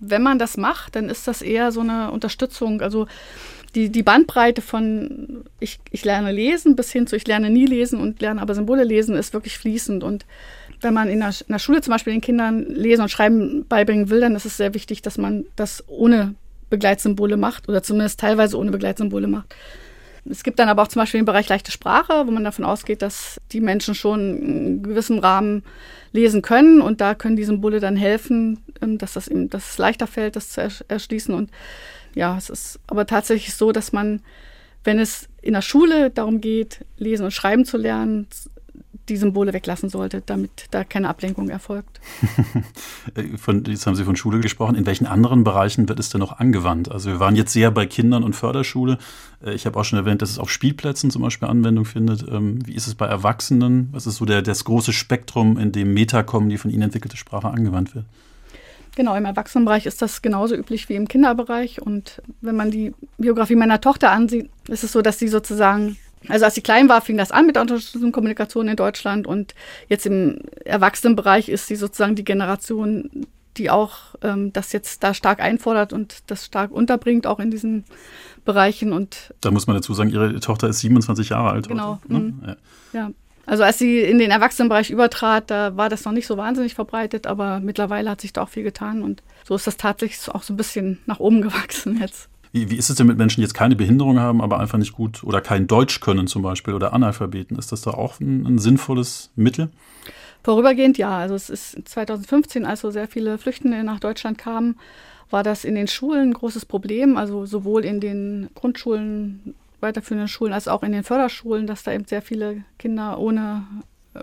wenn 0.00 0.22
man 0.22 0.38
das 0.38 0.56
macht, 0.56 0.96
dann 0.96 1.08
ist 1.08 1.28
das 1.28 1.42
eher 1.42 1.70
so 1.70 1.80
eine 1.80 2.10
Unterstützung. 2.10 2.80
Also 2.80 3.06
die, 3.74 3.90
die 3.90 4.02
Bandbreite 4.02 4.60
von 4.60 5.44
ich, 5.60 5.80
ich 5.90 6.04
lerne 6.04 6.32
lesen 6.32 6.76
bis 6.76 6.92
hin 6.92 7.06
zu 7.06 7.16
ich 7.16 7.26
lerne 7.26 7.50
nie 7.50 7.66
lesen 7.66 8.00
und 8.00 8.20
lerne 8.20 8.40
aber 8.40 8.54
Symbole 8.54 8.84
lesen 8.84 9.16
ist 9.16 9.32
wirklich 9.32 9.58
fließend. 9.58 10.04
Und 10.04 10.26
wenn 10.80 10.94
man 10.94 11.08
in 11.08 11.20
der, 11.20 11.30
in 11.30 11.52
der 11.52 11.58
Schule 11.58 11.80
zum 11.80 11.92
Beispiel 11.92 12.12
den 12.12 12.20
Kindern 12.20 12.66
Lesen 12.66 13.02
und 13.02 13.08
Schreiben 13.08 13.66
beibringen 13.68 14.10
will, 14.10 14.20
dann 14.20 14.36
ist 14.36 14.46
es 14.46 14.56
sehr 14.56 14.74
wichtig, 14.74 15.02
dass 15.02 15.16
man 15.16 15.44
das 15.56 15.84
ohne 15.86 16.34
Begleitsymbole 16.70 17.36
macht 17.36 17.68
oder 17.68 17.82
zumindest 17.82 18.20
teilweise 18.20 18.58
ohne 18.58 18.70
Begleitsymbole 18.70 19.26
macht. 19.26 19.54
Es 20.28 20.44
gibt 20.44 20.58
dann 20.58 20.68
aber 20.68 20.82
auch 20.82 20.88
zum 20.88 21.00
Beispiel 21.02 21.20
den 21.20 21.26
Bereich 21.26 21.48
leichte 21.48 21.72
Sprache, 21.72 22.26
wo 22.26 22.30
man 22.30 22.44
davon 22.44 22.64
ausgeht, 22.64 23.02
dass 23.02 23.40
die 23.50 23.60
Menschen 23.60 23.94
schon 23.94 24.38
in 24.40 24.82
gewissem 24.82 25.18
Rahmen 25.18 25.64
lesen 26.12 26.42
können 26.42 26.80
und 26.80 27.00
da 27.00 27.14
können 27.14 27.36
die 27.36 27.44
Symbole 27.44 27.80
dann 27.80 27.96
helfen, 27.96 28.60
ähm, 28.80 28.98
dass 28.98 29.14
das 29.14 29.28
ihm 29.28 29.50
leichter 29.78 30.06
fällt, 30.06 30.36
das 30.36 30.50
zu 30.50 30.60
erschließen. 30.88 31.34
Und 31.34 31.50
ja, 32.14 32.36
es 32.36 32.50
ist 32.50 32.80
aber 32.86 33.06
tatsächlich 33.06 33.54
so, 33.54 33.72
dass 33.72 33.92
man, 33.92 34.20
wenn 34.84 34.98
es 34.98 35.28
in 35.40 35.54
der 35.54 35.62
Schule 35.62 36.10
darum 36.10 36.40
geht, 36.40 36.84
lesen 36.98 37.24
und 37.24 37.32
schreiben 37.32 37.64
zu 37.64 37.76
lernen, 37.76 38.26
die 39.08 39.16
Symbole 39.16 39.52
weglassen 39.52 39.88
sollte, 39.88 40.22
damit 40.24 40.66
da 40.70 40.84
keine 40.84 41.08
Ablenkung 41.08 41.48
erfolgt. 41.48 42.00
von, 43.36 43.64
jetzt 43.64 43.86
haben 43.86 43.96
Sie 43.96 44.04
von 44.04 44.16
Schule 44.16 44.40
gesprochen. 44.40 44.76
In 44.76 44.86
welchen 44.86 45.06
anderen 45.06 45.44
Bereichen 45.44 45.88
wird 45.88 45.98
es 45.98 46.10
denn 46.10 46.20
noch 46.20 46.38
angewandt? 46.38 46.90
Also 46.90 47.10
wir 47.10 47.20
waren 47.20 47.34
jetzt 47.34 47.52
sehr 47.52 47.70
bei 47.70 47.86
Kindern 47.86 48.22
und 48.22 48.36
Förderschule. 48.36 48.98
Äh, 49.44 49.54
ich 49.54 49.66
habe 49.66 49.78
auch 49.78 49.84
schon 49.84 49.98
erwähnt, 49.98 50.22
dass 50.22 50.30
es 50.30 50.38
auf 50.38 50.50
Spielplätzen 50.50 51.10
zum 51.10 51.22
Beispiel 51.22 51.48
Anwendung 51.48 51.84
findet. 51.84 52.26
Ähm, 52.28 52.64
wie 52.64 52.74
ist 52.74 52.86
es 52.86 52.94
bei 52.94 53.06
Erwachsenen? 53.06 53.88
Was 53.92 54.06
ist 54.06 54.16
so 54.16 54.24
der, 54.24 54.40
das 54.40 54.64
große 54.64 54.92
Spektrum, 54.92 55.58
in 55.58 55.72
dem 55.72 55.92
Metacom, 55.94 56.48
die 56.48 56.58
von 56.58 56.70
Ihnen 56.70 56.82
entwickelte 56.82 57.16
Sprache, 57.16 57.48
angewandt 57.48 57.94
wird? 57.94 58.06
Genau, 58.94 59.16
im 59.16 59.24
Erwachsenenbereich 59.24 59.86
ist 59.86 60.02
das 60.02 60.20
genauso 60.20 60.54
üblich 60.54 60.88
wie 60.88 60.94
im 60.94 61.08
Kinderbereich. 61.08 61.80
Und 61.80 62.22
wenn 62.40 62.56
man 62.56 62.70
die 62.70 62.92
Biografie 63.18 63.56
meiner 63.56 63.80
Tochter 63.80 64.10
ansieht, 64.10 64.50
ist 64.68 64.84
es 64.84 64.92
so, 64.92 65.02
dass 65.02 65.18
sie 65.18 65.28
sozusagen 65.28 65.96
also 66.28 66.44
als 66.44 66.54
sie 66.54 66.62
klein 66.62 66.88
war, 66.88 67.00
fing 67.00 67.16
das 67.16 67.32
an 67.32 67.46
mit 67.46 67.56
der 67.56 67.62
Unterstützung 67.62 68.12
Kommunikation 68.12 68.68
in 68.68 68.76
Deutschland 68.76 69.26
und 69.26 69.54
jetzt 69.88 70.06
im 70.06 70.38
Erwachsenenbereich 70.64 71.48
ist 71.48 71.66
sie 71.66 71.74
sozusagen 71.76 72.14
die 72.14 72.24
Generation, 72.24 73.26
die 73.56 73.70
auch 73.70 74.14
ähm, 74.22 74.52
das 74.52 74.72
jetzt 74.72 75.02
da 75.02 75.14
stark 75.14 75.40
einfordert 75.40 75.92
und 75.92 76.18
das 76.28 76.46
stark 76.46 76.70
unterbringt, 76.70 77.26
auch 77.26 77.40
in 77.40 77.50
diesen 77.50 77.84
Bereichen. 78.44 78.92
Und 78.92 79.34
da 79.40 79.50
muss 79.50 79.66
man 79.66 79.76
dazu 79.76 79.94
sagen, 79.94 80.10
ihre 80.10 80.38
Tochter 80.40 80.68
ist 80.68 80.80
27 80.80 81.30
Jahre 81.30 81.50
alt. 81.50 81.68
Genau. 81.68 81.98
Heute, 82.04 82.12
ne? 82.12 82.18
Mhm. 82.18 82.42
ja. 82.46 82.56
ja. 82.92 83.10
Also 83.44 83.64
als 83.64 83.78
sie 83.78 84.00
in 84.00 84.18
den 84.18 84.30
Erwachsenenbereich 84.30 84.90
übertrat, 84.90 85.50
da 85.50 85.76
war 85.76 85.88
das 85.88 86.04
noch 86.04 86.12
nicht 86.12 86.26
so 86.26 86.36
wahnsinnig 86.36 86.74
verbreitet, 86.74 87.26
aber 87.26 87.60
mittlerweile 87.60 88.10
hat 88.10 88.20
sich 88.20 88.32
da 88.32 88.42
auch 88.42 88.48
viel 88.48 88.62
getan 88.62 89.02
und 89.02 89.22
so 89.44 89.54
ist 89.54 89.66
das 89.66 89.76
tatsächlich 89.76 90.32
auch 90.32 90.42
so 90.42 90.54
ein 90.54 90.56
bisschen 90.56 90.98
nach 91.06 91.18
oben 91.18 91.42
gewachsen 91.42 91.98
jetzt. 92.00 92.28
Wie, 92.52 92.70
wie 92.70 92.76
ist 92.76 92.90
es 92.90 92.96
denn 92.96 93.06
mit 93.06 93.16
Menschen, 93.16 93.40
die 93.40 93.42
jetzt 93.42 93.54
keine 93.54 93.76
Behinderung 93.76 94.20
haben, 94.20 94.42
aber 94.42 94.60
einfach 94.60 94.78
nicht 94.78 94.92
gut 94.92 95.24
oder 95.24 95.40
kein 95.40 95.66
Deutsch 95.66 96.00
können 96.00 96.26
zum 96.26 96.42
Beispiel 96.42 96.74
oder 96.74 96.92
Analphabeten? 96.92 97.58
Ist 97.58 97.72
das 97.72 97.80
da 97.80 97.92
auch 97.92 98.20
ein, 98.20 98.46
ein 98.46 98.58
sinnvolles 98.58 99.30
Mittel? 99.36 99.70
Vorübergehend 100.44 100.98
ja. 100.98 101.16
Also 101.16 101.34
es 101.34 101.48
ist 101.48 101.88
2015, 101.88 102.66
als 102.66 102.82
so 102.82 102.90
sehr 102.90 103.08
viele 103.08 103.38
Flüchtende 103.38 103.82
nach 103.84 104.00
Deutschland 104.00 104.36
kamen, 104.36 104.76
war 105.30 105.42
das 105.42 105.64
in 105.64 105.74
den 105.74 105.88
Schulen 105.88 106.30
ein 106.30 106.34
großes 106.34 106.66
Problem. 106.66 107.16
Also 107.16 107.46
sowohl 107.46 107.86
in 107.86 108.00
den 108.00 108.50
Grundschulen, 108.54 109.54
weiterführenden 109.82 110.28
Schulen 110.28 110.52
als 110.52 110.68
auch 110.68 110.82
in 110.82 110.92
den 110.92 111.04
Förderschulen, 111.04 111.66
dass 111.66 111.82
da 111.82 111.92
eben 111.92 112.04
sehr 112.04 112.22
viele 112.22 112.64
Kinder 112.78 113.18
ohne 113.18 113.66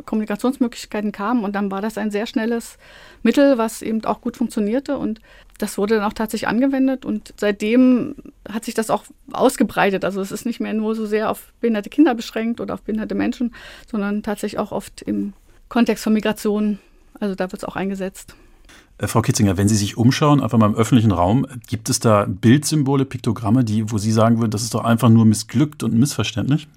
Kommunikationsmöglichkeiten 0.05 1.11
kamen. 1.11 1.43
Und 1.43 1.55
dann 1.55 1.71
war 1.71 1.81
das 1.81 1.97
ein 1.97 2.11
sehr 2.11 2.27
schnelles 2.27 2.77
Mittel, 3.23 3.57
was 3.57 3.81
eben 3.81 4.03
auch 4.05 4.21
gut 4.21 4.37
funktionierte. 4.37 4.97
Und 4.97 5.19
das 5.57 5.77
wurde 5.77 5.95
dann 5.95 6.03
auch 6.03 6.13
tatsächlich 6.13 6.47
angewendet. 6.47 7.05
Und 7.05 7.33
seitdem 7.37 8.15
hat 8.47 8.65
sich 8.65 8.73
das 8.73 8.89
auch 8.89 9.03
ausgebreitet. 9.31 10.05
Also 10.05 10.21
es 10.21 10.31
ist 10.31 10.45
nicht 10.45 10.59
mehr 10.59 10.73
nur 10.73 10.95
so 10.95 11.05
sehr 11.05 11.29
auf 11.29 11.53
behinderte 11.59 11.89
Kinder 11.89 12.15
beschränkt 12.15 12.61
oder 12.61 12.75
auf 12.75 12.81
behinderte 12.81 13.15
Menschen, 13.15 13.53
sondern 13.89 14.23
tatsächlich 14.23 14.59
auch 14.59 14.71
oft 14.71 15.01
im 15.01 15.33
Kontext 15.69 16.03
von 16.03 16.13
Migration. 16.13 16.79
Also 17.19 17.35
da 17.35 17.51
wird 17.51 17.63
es 17.63 17.67
auch 17.67 17.75
eingesetzt. 17.75 18.35
Äh, 18.97 19.07
Frau 19.07 19.21
Kitzinger, 19.21 19.57
wenn 19.57 19.67
Sie 19.67 19.75
sich 19.75 19.97
umschauen, 19.97 20.41
einfach 20.41 20.57
mal 20.57 20.67
im 20.67 20.75
öffentlichen 20.75 21.11
Raum, 21.11 21.47
gibt 21.67 21.89
es 21.89 21.99
da 21.99 22.25
Bildsymbole, 22.27 23.05
Piktogramme, 23.05 23.63
die, 23.63 23.91
wo 23.91 23.97
Sie 23.97 24.11
sagen 24.11 24.39
würden, 24.39 24.51
das 24.51 24.63
ist 24.63 24.73
doch 24.73 24.83
einfach 24.83 25.09
nur 25.09 25.25
missglückt 25.25 25.83
und 25.83 25.93
missverständlich? 25.93 26.67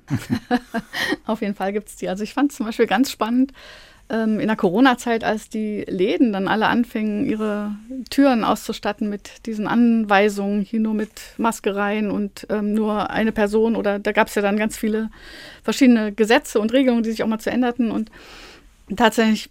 Auf 1.27 1.41
jeden 1.41 1.55
Fall 1.55 1.73
gibt 1.73 1.89
es 1.89 1.97
die. 1.97 2.09
Also 2.09 2.23
ich 2.23 2.35
fand 2.35 2.51
es 2.51 2.57
zum 2.57 2.67
Beispiel 2.67 2.87
ganz 2.87 3.11
spannend, 3.11 3.53
ähm, 4.13 4.41
in 4.41 4.47
der 4.47 4.57
Corona-Zeit, 4.57 5.25
als 5.25 5.49
die 5.49 5.85
Läden 5.89 6.33
dann 6.33 6.47
alle 6.47 6.67
anfingen, 6.67 7.25
ihre 7.25 7.75
Türen 8.11 8.45
auszustatten 8.45 9.09
mit 9.09 9.47
diesen 9.47 9.67
Anweisungen, 9.67 10.63
hier 10.63 10.81
nur 10.81 10.95
mit 10.95 11.11
Maske 11.39 11.75
rein 11.75 12.11
und 12.11 12.47
ähm, 12.51 12.75
nur 12.75 13.11
eine 13.11 13.33
Person 13.33 13.75
oder 13.75 13.99
da 13.99 14.13
gab 14.13 14.29
es 14.29 14.35
ja 14.35 14.43
dann 14.43 14.59
ganz 14.59 14.77
viele 14.77 15.11
verschiedene 15.63 16.13
Gesetze 16.13 16.61
und 16.61 16.73
Regelungen, 16.73 17.03
die 17.03 17.11
sich 17.11 17.23
auch 17.23 17.29
mal 17.29 17.39
zu 17.39 17.51
änderten 17.51 17.91
und 17.91 18.11
tatsächlich 18.97 19.51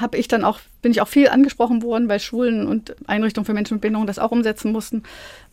habe 0.00 0.16
ich 0.16 0.28
dann 0.28 0.44
auch, 0.44 0.60
bin 0.82 0.92
ich 0.92 1.00
auch 1.00 1.08
viel 1.08 1.28
angesprochen 1.28 1.82
worden, 1.82 2.08
weil 2.08 2.20
Schulen 2.20 2.66
und 2.66 2.94
Einrichtungen 3.06 3.44
für 3.44 3.52
Menschen 3.52 3.74
mit 3.74 3.82
Behinderung 3.82 4.06
das 4.06 4.18
auch 4.18 4.30
umsetzen 4.30 4.72
mussten, 4.72 5.02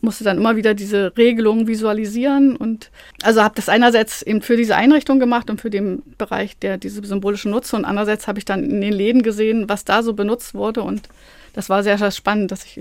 musste 0.00 0.24
dann 0.24 0.38
immer 0.38 0.56
wieder 0.56 0.74
diese 0.74 1.16
Regelungen 1.16 1.66
visualisieren 1.66 2.56
und 2.56 2.90
also 3.22 3.42
habe 3.42 3.54
das 3.54 3.68
einerseits 3.68 4.22
eben 4.22 4.42
für 4.42 4.56
diese 4.56 4.76
Einrichtung 4.76 5.18
gemacht 5.18 5.50
und 5.50 5.60
für 5.60 5.70
den 5.70 6.02
Bereich, 6.18 6.58
der 6.58 6.78
diese 6.78 7.04
symbolische 7.04 7.48
nutze 7.48 7.76
und 7.76 7.84
andererseits 7.84 8.26
habe 8.26 8.38
ich 8.38 8.44
dann 8.44 8.64
in 8.64 8.80
den 8.80 8.92
Läden 8.92 9.22
gesehen, 9.22 9.68
was 9.68 9.84
da 9.84 10.02
so 10.02 10.14
benutzt 10.14 10.54
wurde 10.54 10.82
und 10.82 11.08
das 11.52 11.68
war 11.68 11.82
sehr, 11.82 11.98
sehr 11.98 12.10
spannend, 12.10 12.50
dass 12.50 12.64
ich 12.64 12.80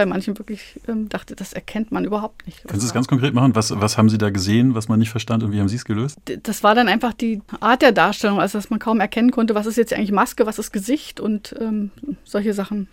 bei 0.00 0.06
manchen 0.06 0.38
wirklich 0.38 0.80
ähm, 0.88 1.10
dachte, 1.10 1.36
das 1.36 1.52
erkennt 1.52 1.92
man 1.92 2.06
überhaupt 2.06 2.46
nicht. 2.46 2.64
Können 2.66 2.80
Sie 2.80 2.86
es 2.86 2.94
ganz 2.94 3.06
konkret 3.06 3.34
machen? 3.34 3.54
Was, 3.54 3.78
was 3.78 3.98
haben 3.98 4.08
Sie 4.08 4.16
da 4.16 4.30
gesehen, 4.30 4.74
was 4.74 4.88
man 4.88 4.98
nicht 4.98 5.10
verstand 5.10 5.42
und 5.42 5.52
wie 5.52 5.60
haben 5.60 5.68
Sie 5.68 5.76
es 5.76 5.84
gelöst? 5.84 6.18
Das 6.42 6.62
war 6.62 6.74
dann 6.74 6.88
einfach 6.88 7.12
die 7.12 7.42
Art 7.60 7.82
der 7.82 7.92
Darstellung, 7.92 8.40
also 8.40 8.56
dass 8.56 8.70
man 8.70 8.78
kaum 8.78 8.98
erkennen 8.98 9.30
konnte, 9.30 9.54
was 9.54 9.66
ist 9.66 9.76
jetzt 9.76 9.92
eigentlich 9.92 10.10
Maske, 10.10 10.46
was 10.46 10.58
ist 10.58 10.72
Gesicht 10.72 11.20
und 11.20 11.54
ähm, 11.60 11.90
solche 12.24 12.54
Sachen. 12.54 12.88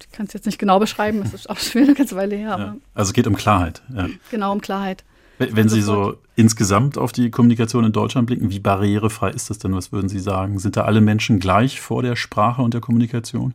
Ich 0.00 0.10
kann 0.10 0.26
es 0.26 0.32
jetzt 0.32 0.46
nicht 0.46 0.58
genau 0.58 0.80
beschreiben, 0.80 1.20
das 1.22 1.32
ist 1.32 1.48
auch 1.48 1.58
schon 1.58 1.84
eine 1.84 1.94
ganze 1.94 2.16
Weile 2.16 2.34
her. 2.34 2.56
Ja. 2.58 2.76
Also 2.92 3.10
es 3.10 3.12
geht 3.12 3.28
um 3.28 3.36
Klarheit. 3.36 3.82
Ja. 3.94 4.08
Genau, 4.32 4.50
um 4.50 4.60
Klarheit. 4.60 5.04
Wenn 5.38 5.68
Sie 5.68 5.80
so 5.80 6.16
insgesamt 6.34 6.98
auf 6.98 7.12
die 7.12 7.30
Kommunikation 7.30 7.84
in 7.84 7.92
Deutschland 7.92 8.26
blicken, 8.26 8.50
wie 8.50 8.58
barrierefrei 8.58 9.30
ist 9.30 9.48
das 9.48 9.58
denn? 9.58 9.76
Was 9.76 9.92
würden 9.92 10.08
Sie 10.08 10.18
sagen? 10.18 10.58
Sind 10.58 10.76
da 10.76 10.82
alle 10.86 11.00
Menschen 11.00 11.38
gleich 11.38 11.80
vor 11.80 12.02
der 12.02 12.16
Sprache 12.16 12.62
und 12.62 12.74
der 12.74 12.80
Kommunikation? 12.80 13.54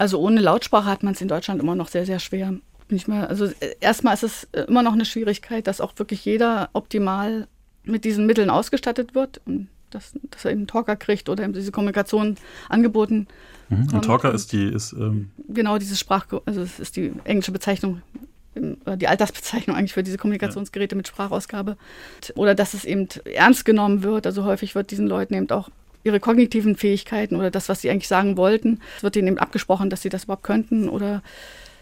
Also 0.00 0.18
ohne 0.18 0.40
Lautsprache 0.40 0.86
hat 0.86 1.02
man 1.02 1.12
es 1.12 1.20
in 1.20 1.28
Deutschland 1.28 1.60
immer 1.60 1.74
noch 1.74 1.88
sehr, 1.88 2.06
sehr 2.06 2.20
schwer. 2.20 2.54
Nicht 2.88 3.06
mehr, 3.06 3.28
also 3.28 3.44
äh, 3.44 3.74
erstmal 3.80 4.14
ist 4.14 4.22
es 4.22 4.48
äh, 4.52 4.62
immer 4.62 4.82
noch 4.82 4.94
eine 4.94 5.04
Schwierigkeit, 5.04 5.66
dass 5.66 5.82
auch 5.82 5.92
wirklich 5.96 6.24
jeder 6.24 6.70
optimal 6.72 7.46
mit 7.84 8.06
diesen 8.06 8.24
Mitteln 8.24 8.48
ausgestattet 8.48 9.14
wird 9.14 9.42
und 9.44 9.68
dass, 9.90 10.14
dass 10.30 10.46
er 10.46 10.52
eben 10.52 10.60
einen 10.60 10.66
Talker 10.68 10.96
kriegt 10.96 11.28
oder 11.28 11.44
eben 11.44 11.52
diese 11.52 11.70
Kommunikation 11.70 12.36
angeboten. 12.70 13.26
Mhm. 13.68 13.88
Ein 13.92 14.00
Talker 14.00 14.32
ist 14.32 14.52
die 14.52 14.68
ist 14.68 14.94
ähm 14.94 15.32
genau 15.48 15.76
diese 15.76 15.96
Sprach, 15.96 16.26
also 16.46 16.62
es 16.62 16.80
ist 16.80 16.96
die 16.96 17.12
englische 17.24 17.52
Bezeichnung 17.52 18.00
die 18.56 19.06
Altersbezeichnung 19.06 19.76
eigentlich 19.76 19.92
für 19.92 20.02
diese 20.02 20.18
Kommunikationsgeräte 20.18 20.96
mit 20.96 21.06
Sprachausgabe. 21.06 21.76
Oder 22.34 22.54
dass 22.54 22.74
es 22.74 22.84
eben 22.84 23.06
ernst 23.24 23.64
genommen 23.64 24.02
wird. 24.02 24.26
Also 24.26 24.44
häufig 24.44 24.74
wird 24.74 24.90
diesen 24.90 25.06
Leuten 25.06 25.34
eben 25.34 25.48
auch 25.50 25.70
ihre 26.04 26.20
kognitiven 26.20 26.76
Fähigkeiten 26.76 27.36
oder 27.36 27.50
das, 27.50 27.68
was 27.68 27.80
sie 27.82 27.90
eigentlich 27.90 28.08
sagen 28.08 28.36
wollten. 28.36 28.80
Es 28.96 29.02
wird 29.02 29.16
ihnen 29.16 29.28
eben 29.28 29.38
abgesprochen, 29.38 29.90
dass 29.90 30.02
sie 30.02 30.08
das 30.08 30.24
überhaupt 30.24 30.44
könnten 30.44 30.88
oder 30.88 31.22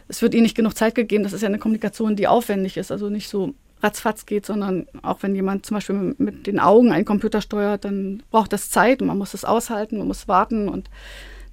es 0.08 0.22
wird 0.22 0.34
ihnen 0.34 0.42
nicht 0.42 0.56
genug 0.56 0.76
Zeit 0.76 0.94
gegeben. 0.94 1.22
Das 1.22 1.32
ist 1.32 1.42
ja 1.42 1.48
eine 1.48 1.58
Kommunikation, 1.58 2.16
die 2.16 2.26
aufwendig 2.26 2.76
ist, 2.76 2.90
also 2.90 3.10
nicht 3.10 3.28
so 3.28 3.54
ratzfatz 3.82 4.26
geht, 4.26 4.46
sondern 4.46 4.86
auch 5.02 5.22
wenn 5.22 5.34
jemand 5.34 5.66
zum 5.66 5.76
Beispiel 5.76 6.14
mit 6.18 6.46
den 6.46 6.58
Augen 6.58 6.90
einen 6.90 7.04
Computer 7.04 7.40
steuert, 7.40 7.84
dann 7.84 8.22
braucht 8.30 8.52
das 8.52 8.70
Zeit 8.70 9.00
und 9.00 9.08
man 9.08 9.18
muss 9.18 9.34
es 9.34 9.44
aushalten, 9.44 9.98
man 9.98 10.08
muss 10.08 10.26
warten 10.26 10.68
und 10.68 10.90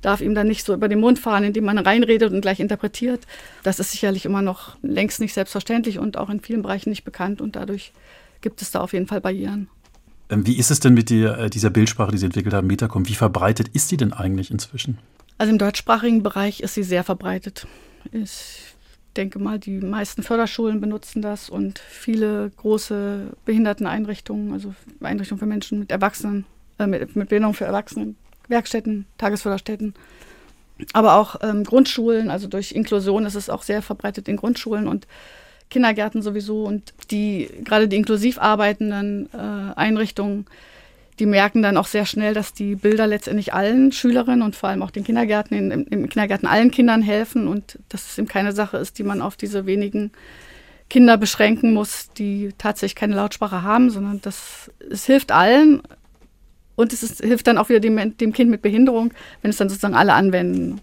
darf 0.02 0.22
ihm 0.22 0.36
dann 0.36 0.48
nicht 0.48 0.66
so 0.66 0.74
über 0.74 0.88
den 0.88 1.00
Mund 1.00 1.20
fahren, 1.20 1.44
indem 1.44 1.66
man 1.66 1.78
reinredet 1.78 2.32
und 2.32 2.42
gleich 2.42 2.60
interpretiert. 2.60 3.22
Das 3.64 3.80
ist 3.80 3.92
sicherlich 3.92 4.26
immer 4.26 4.42
noch 4.42 4.78
längst 4.82 5.20
nicht 5.20 5.34
selbstverständlich 5.34 6.00
und 6.00 6.18
auch 6.18 6.30
in 6.30 6.40
vielen 6.40 6.62
Bereichen 6.62 6.90
nicht 6.90 7.04
bekannt 7.04 7.42
und 7.42 7.56
dadurch 7.56 7.92
gibt 8.42 8.62
es 8.62 8.72
da 8.72 8.82
auf 8.82 8.94
jeden 8.94 9.08
Fall 9.08 9.22
Barrieren. 9.22 9.70
Ähm, 10.30 10.46
wie 10.48 10.58
ist 10.58 10.72
es 10.72 10.80
denn 10.80 10.94
mit 10.94 11.10
der, 11.10 11.38
äh, 11.38 11.50
dieser 11.50 11.70
Bildsprache, 11.70 12.12
die 12.12 12.18
Sie 12.18 12.26
entwickelt 12.26 12.54
haben, 12.54 12.68
Metacom? 12.68 13.08
Wie 13.08 13.16
verbreitet 13.16 13.70
ist 13.70 13.92
die 13.92 13.98
denn 13.98 14.14
eigentlich 14.14 14.52
inzwischen? 14.52 14.98
Also 15.38 15.52
im 15.52 15.58
deutschsprachigen 15.58 16.24
Bereich 16.24 16.62
ist 16.62 16.76
sie 16.76 16.84
sehr 16.84 17.04
verbreitet. 17.04 17.68
Ich 18.12 18.74
denke 19.18 19.40
mal, 19.40 19.60
die 19.60 19.80
meisten 19.80 20.24
Förderschulen 20.24 20.80
benutzen 20.82 21.22
das 21.22 21.50
und 21.50 21.80
viele 21.80 22.52
große 22.58 23.34
Behinderteneinrichtungen, 23.46 24.54
also 24.54 24.74
Einrichtungen 25.02 25.40
für 25.40 25.46
Menschen 25.46 25.80
mit 25.80 25.92
Erwachsenen, 25.92 26.46
äh, 26.80 26.88
mit, 26.88 27.16
mit 27.16 27.30
Behinderung 27.30 27.54
für 27.54 27.66
Erwachsene, 27.66 28.16
Werkstätten, 28.48 29.06
Tagesförderstätten, 29.18 29.94
aber 30.94 31.16
auch 31.16 31.38
ähm, 31.42 31.64
Grundschulen, 31.64 32.30
also 32.30 32.48
durch 32.48 32.74
Inklusion 32.74 33.26
ist 33.26 33.36
es 33.36 33.50
auch 33.50 33.64
sehr 33.64 33.82
verbreitet 33.82 34.28
in 34.28 34.36
Grundschulen 34.36 34.88
und 34.88 35.08
Kindergärten 35.70 36.22
sowieso 36.22 36.64
und 36.64 36.94
die 37.12 37.50
gerade 37.64 37.88
die 37.88 37.98
inklusiv 37.98 38.38
arbeitenden 38.40 39.30
äh, 39.34 39.74
Einrichtungen, 39.76 40.46
die 41.20 41.26
merken 41.26 41.62
dann 41.62 41.78
auch 41.78 41.88
sehr 41.88 42.06
schnell, 42.06 42.34
dass 42.34 42.54
die 42.54 42.76
Bilder 42.76 43.08
letztendlich 43.08 43.54
allen 43.54 43.92
Schülerinnen 43.92 44.42
und 44.42 44.56
vor 44.56 44.70
allem 44.70 44.84
auch 44.84 44.92
den 44.92 45.04
Kindergärten, 45.04 45.58
in, 45.58 45.86
im 45.88 46.10
Kindergarten 46.10 46.46
allen 46.46 46.72
Kindern 46.72 47.02
helfen 47.02 47.48
und 47.48 47.80
dass 47.90 48.10
es 48.10 48.18
eben 48.18 48.28
keine 48.28 48.52
Sache 48.52 48.78
ist, 48.78 49.00
die 49.00 49.04
man 49.04 49.22
auf 49.22 49.38
diese 49.38 49.66
wenigen 49.66 50.12
Kinder 50.90 51.18
beschränken 51.18 51.74
muss, 51.74 52.10
die 52.12 52.54
tatsächlich 52.58 52.96
keine 52.96 53.16
Lautsprache 53.16 53.64
haben, 53.64 53.90
sondern 53.90 54.22
das, 54.22 54.72
es 54.92 55.06
hilft 55.06 55.32
allen 55.32 55.82
und 56.76 56.94
es 56.94 57.02
ist, 57.02 57.22
hilft 57.22 57.48
dann 57.48 57.58
auch 57.58 57.70
wieder 57.70 57.80
dem, 57.80 58.18
dem 58.18 58.34
Kind 58.34 58.52
mit 58.52 58.62
Behinderung, 58.62 59.14
wenn 59.42 59.50
es 59.50 59.58
dann 59.58 59.70
sozusagen 59.70 59.96
alle 59.96 60.14
anwenden. 60.14 60.82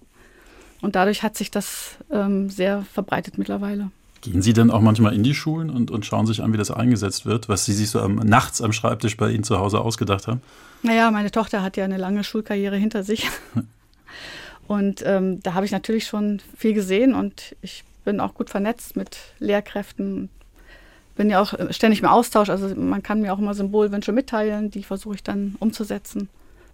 Und 0.80 0.96
dadurch 0.96 1.22
hat 1.22 1.36
sich 1.36 1.50
das 1.50 1.96
ähm, 2.10 2.50
sehr 2.50 2.84
verbreitet 2.92 3.38
mittlerweile. 3.38 3.90
Gehen 4.22 4.40
Sie 4.40 4.52
denn 4.52 4.70
auch 4.70 4.80
manchmal 4.80 5.14
in 5.14 5.24
die 5.24 5.34
Schulen 5.34 5.68
und, 5.68 5.90
und 5.90 6.06
schauen 6.06 6.26
sich 6.26 6.42
an, 6.42 6.52
wie 6.52 6.56
das 6.56 6.70
eingesetzt 6.70 7.26
wird, 7.26 7.48
was 7.48 7.64
Sie 7.64 7.72
sich 7.72 7.90
so 7.90 8.00
am, 8.00 8.14
nachts 8.14 8.62
am 8.62 8.72
Schreibtisch 8.72 9.16
bei 9.16 9.32
Ihnen 9.32 9.42
zu 9.42 9.58
Hause 9.58 9.80
ausgedacht 9.80 10.28
haben? 10.28 10.40
Naja, 10.82 11.10
meine 11.10 11.32
Tochter 11.32 11.60
hat 11.60 11.76
ja 11.76 11.84
eine 11.84 11.96
lange 11.96 12.22
Schulkarriere 12.22 12.76
hinter 12.76 13.02
sich. 13.02 13.28
und 14.68 15.02
ähm, 15.04 15.42
da 15.42 15.54
habe 15.54 15.66
ich 15.66 15.72
natürlich 15.72 16.06
schon 16.06 16.40
viel 16.56 16.72
gesehen 16.72 17.14
und 17.14 17.56
ich 17.62 17.82
bin 18.04 18.20
auch 18.20 18.34
gut 18.34 18.48
vernetzt 18.48 18.94
mit 18.94 19.18
Lehrkräften. 19.40 20.28
Bin 21.16 21.28
ja 21.28 21.42
auch 21.42 21.54
ständig 21.70 22.00
im 22.00 22.06
Austausch. 22.06 22.48
Also 22.48 22.74
man 22.76 23.02
kann 23.02 23.22
mir 23.22 23.34
auch 23.34 23.40
immer 23.40 23.54
Symbolwünsche 23.54 24.12
mitteilen, 24.12 24.70
die 24.70 24.84
versuche 24.84 25.16
ich 25.16 25.24
dann 25.24 25.56
umzusetzen. 25.58 26.28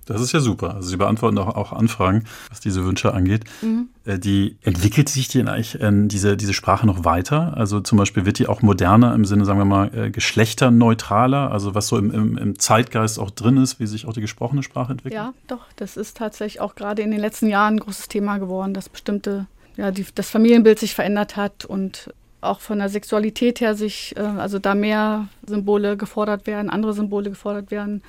Das 0.08 0.20
ist 0.20 0.32
ja 0.32 0.40
super. 0.40 0.74
Also 0.74 0.88
Sie 0.88 0.96
beantworten 0.96 1.38
auch, 1.38 1.54
auch 1.54 1.72
Anfragen, 1.72 2.24
was 2.48 2.60
diese 2.60 2.84
Wünsche 2.84 3.12
angeht. 3.14 3.44
Mhm. 3.62 3.88
Äh, 4.08 4.18
die 4.18 4.56
entwickelt 4.62 5.08
sich 5.08 5.28
denn 5.28 5.48
eigentlich 5.48 5.80
äh, 5.80 5.90
diese, 5.92 6.36
diese 6.36 6.54
Sprache 6.54 6.86
noch 6.86 7.04
weiter? 7.04 7.56
Also 7.56 7.80
zum 7.80 7.98
Beispiel 7.98 8.24
wird 8.24 8.38
die 8.38 8.46
auch 8.46 8.62
moderner 8.62 9.14
im 9.14 9.24
Sinne, 9.24 9.44
sagen 9.44 9.58
wir 9.58 9.64
mal, 9.64 9.94
äh, 9.94 10.10
geschlechterneutraler, 10.10 11.50
also 11.50 11.74
was 11.74 11.88
so 11.88 11.98
im, 11.98 12.10
im, 12.10 12.38
im 12.38 12.58
Zeitgeist 12.58 13.18
auch 13.18 13.30
drin 13.30 13.58
ist, 13.58 13.78
wie 13.80 13.86
sich 13.86 14.06
auch 14.06 14.12
die 14.12 14.20
gesprochene 14.20 14.62
Sprache 14.62 14.92
entwickelt? 14.92 15.14
Ja, 15.14 15.34
doch. 15.46 15.66
Das 15.76 15.96
ist 15.96 16.16
tatsächlich 16.16 16.60
auch 16.60 16.74
gerade 16.74 17.02
in 17.02 17.10
den 17.10 17.20
letzten 17.20 17.48
Jahren 17.48 17.74
ein 17.74 17.80
großes 17.80 18.08
Thema 18.08 18.38
geworden, 18.38 18.74
dass 18.74 18.88
bestimmte, 18.88 19.46
ja, 19.76 19.90
die, 19.90 20.06
das 20.14 20.30
Familienbild 20.30 20.78
sich 20.78 20.94
verändert 20.94 21.36
hat 21.36 21.64
und 21.64 22.12
auch 22.40 22.60
von 22.60 22.78
der 22.78 22.88
Sexualität 22.88 23.60
her 23.60 23.74
sich, 23.74 24.14
also 24.16 24.60
da 24.60 24.76
mehr 24.76 25.26
Symbole 25.44 25.96
gefordert 25.96 26.46
werden, 26.46 26.70
andere 26.70 26.94
Symbole 26.94 27.30
gefordert 27.30 27.72
werden, 27.72 28.00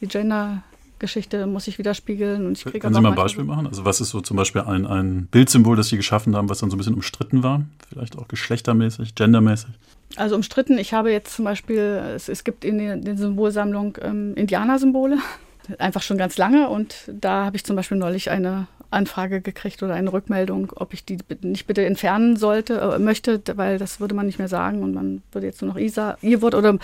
wie 0.00 0.08
Gender 0.08 0.64
Geschichte 0.98 1.46
muss 1.46 1.66
ich 1.68 1.78
widerspiegeln. 1.78 2.46
Und 2.46 2.58
ich 2.58 2.80
Können 2.80 2.94
Sie 2.94 3.00
mal 3.00 3.10
ein 3.10 3.14
Beispiel 3.14 3.44
machen? 3.44 3.66
Also 3.66 3.84
was 3.84 4.00
ist 4.00 4.10
so 4.10 4.20
zum 4.20 4.36
Beispiel 4.36 4.62
ein, 4.62 4.86
ein 4.86 5.26
Bildsymbol, 5.26 5.76
das 5.76 5.88
Sie 5.88 5.96
geschaffen 5.96 6.34
haben, 6.36 6.48
was 6.48 6.58
dann 6.58 6.70
so 6.70 6.76
ein 6.76 6.78
bisschen 6.78 6.94
umstritten 6.94 7.42
war? 7.42 7.64
Vielleicht 7.88 8.16
auch 8.18 8.28
geschlechtermäßig, 8.28 9.14
gendermäßig? 9.14 9.70
Also 10.16 10.36
umstritten, 10.36 10.78
ich 10.78 10.94
habe 10.94 11.10
jetzt 11.10 11.34
zum 11.34 11.44
Beispiel, 11.44 11.80
es, 12.14 12.28
es 12.28 12.44
gibt 12.44 12.64
in 12.64 12.78
der, 12.78 12.96
der 12.96 13.16
Symbolsammlung 13.16 13.98
ähm, 14.00 14.34
Indianersymbole, 14.34 15.18
einfach 15.78 16.02
schon 16.02 16.16
ganz 16.16 16.38
lange. 16.38 16.68
Und 16.68 17.10
da 17.12 17.44
habe 17.46 17.56
ich 17.56 17.64
zum 17.64 17.76
Beispiel 17.76 17.98
neulich 17.98 18.30
eine 18.30 18.68
Anfrage 18.90 19.40
gekriegt 19.40 19.82
oder 19.82 19.94
eine 19.94 20.12
Rückmeldung, 20.12 20.72
ob 20.76 20.92
ich 20.92 21.04
die 21.04 21.18
nicht 21.42 21.66
bitte 21.66 21.84
entfernen 21.84 22.36
sollte, 22.36 22.80
äh, 22.80 22.98
möchte, 22.98 23.42
weil 23.54 23.78
das 23.78 24.00
würde 24.00 24.14
man 24.14 24.26
nicht 24.26 24.38
mehr 24.38 24.48
sagen 24.48 24.82
und 24.82 24.94
man 24.94 25.22
würde 25.32 25.46
jetzt 25.46 25.62
nur 25.62 25.72
noch 25.72 25.80
Isa, 25.80 26.16
ihr 26.22 26.42
Wort 26.42 26.54
oder 26.54 26.78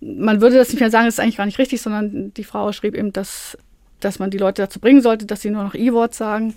man 0.00 0.40
würde 0.40 0.56
das 0.56 0.70
nicht 0.70 0.80
mehr 0.80 0.90
sagen, 0.90 1.06
das 1.06 1.14
ist 1.14 1.20
eigentlich 1.20 1.36
gar 1.36 1.46
nicht 1.46 1.58
richtig, 1.58 1.82
sondern 1.82 2.32
die 2.34 2.44
Frau 2.44 2.72
schrieb 2.72 2.94
eben, 2.94 3.12
dass, 3.12 3.58
dass 4.00 4.18
man 4.18 4.30
die 4.30 4.38
Leute 4.38 4.62
dazu 4.62 4.80
bringen 4.80 5.02
sollte, 5.02 5.26
dass 5.26 5.42
sie 5.42 5.50
nur 5.50 5.64
noch 5.64 5.74
I-Wort 5.74 6.14
sagen. 6.14 6.54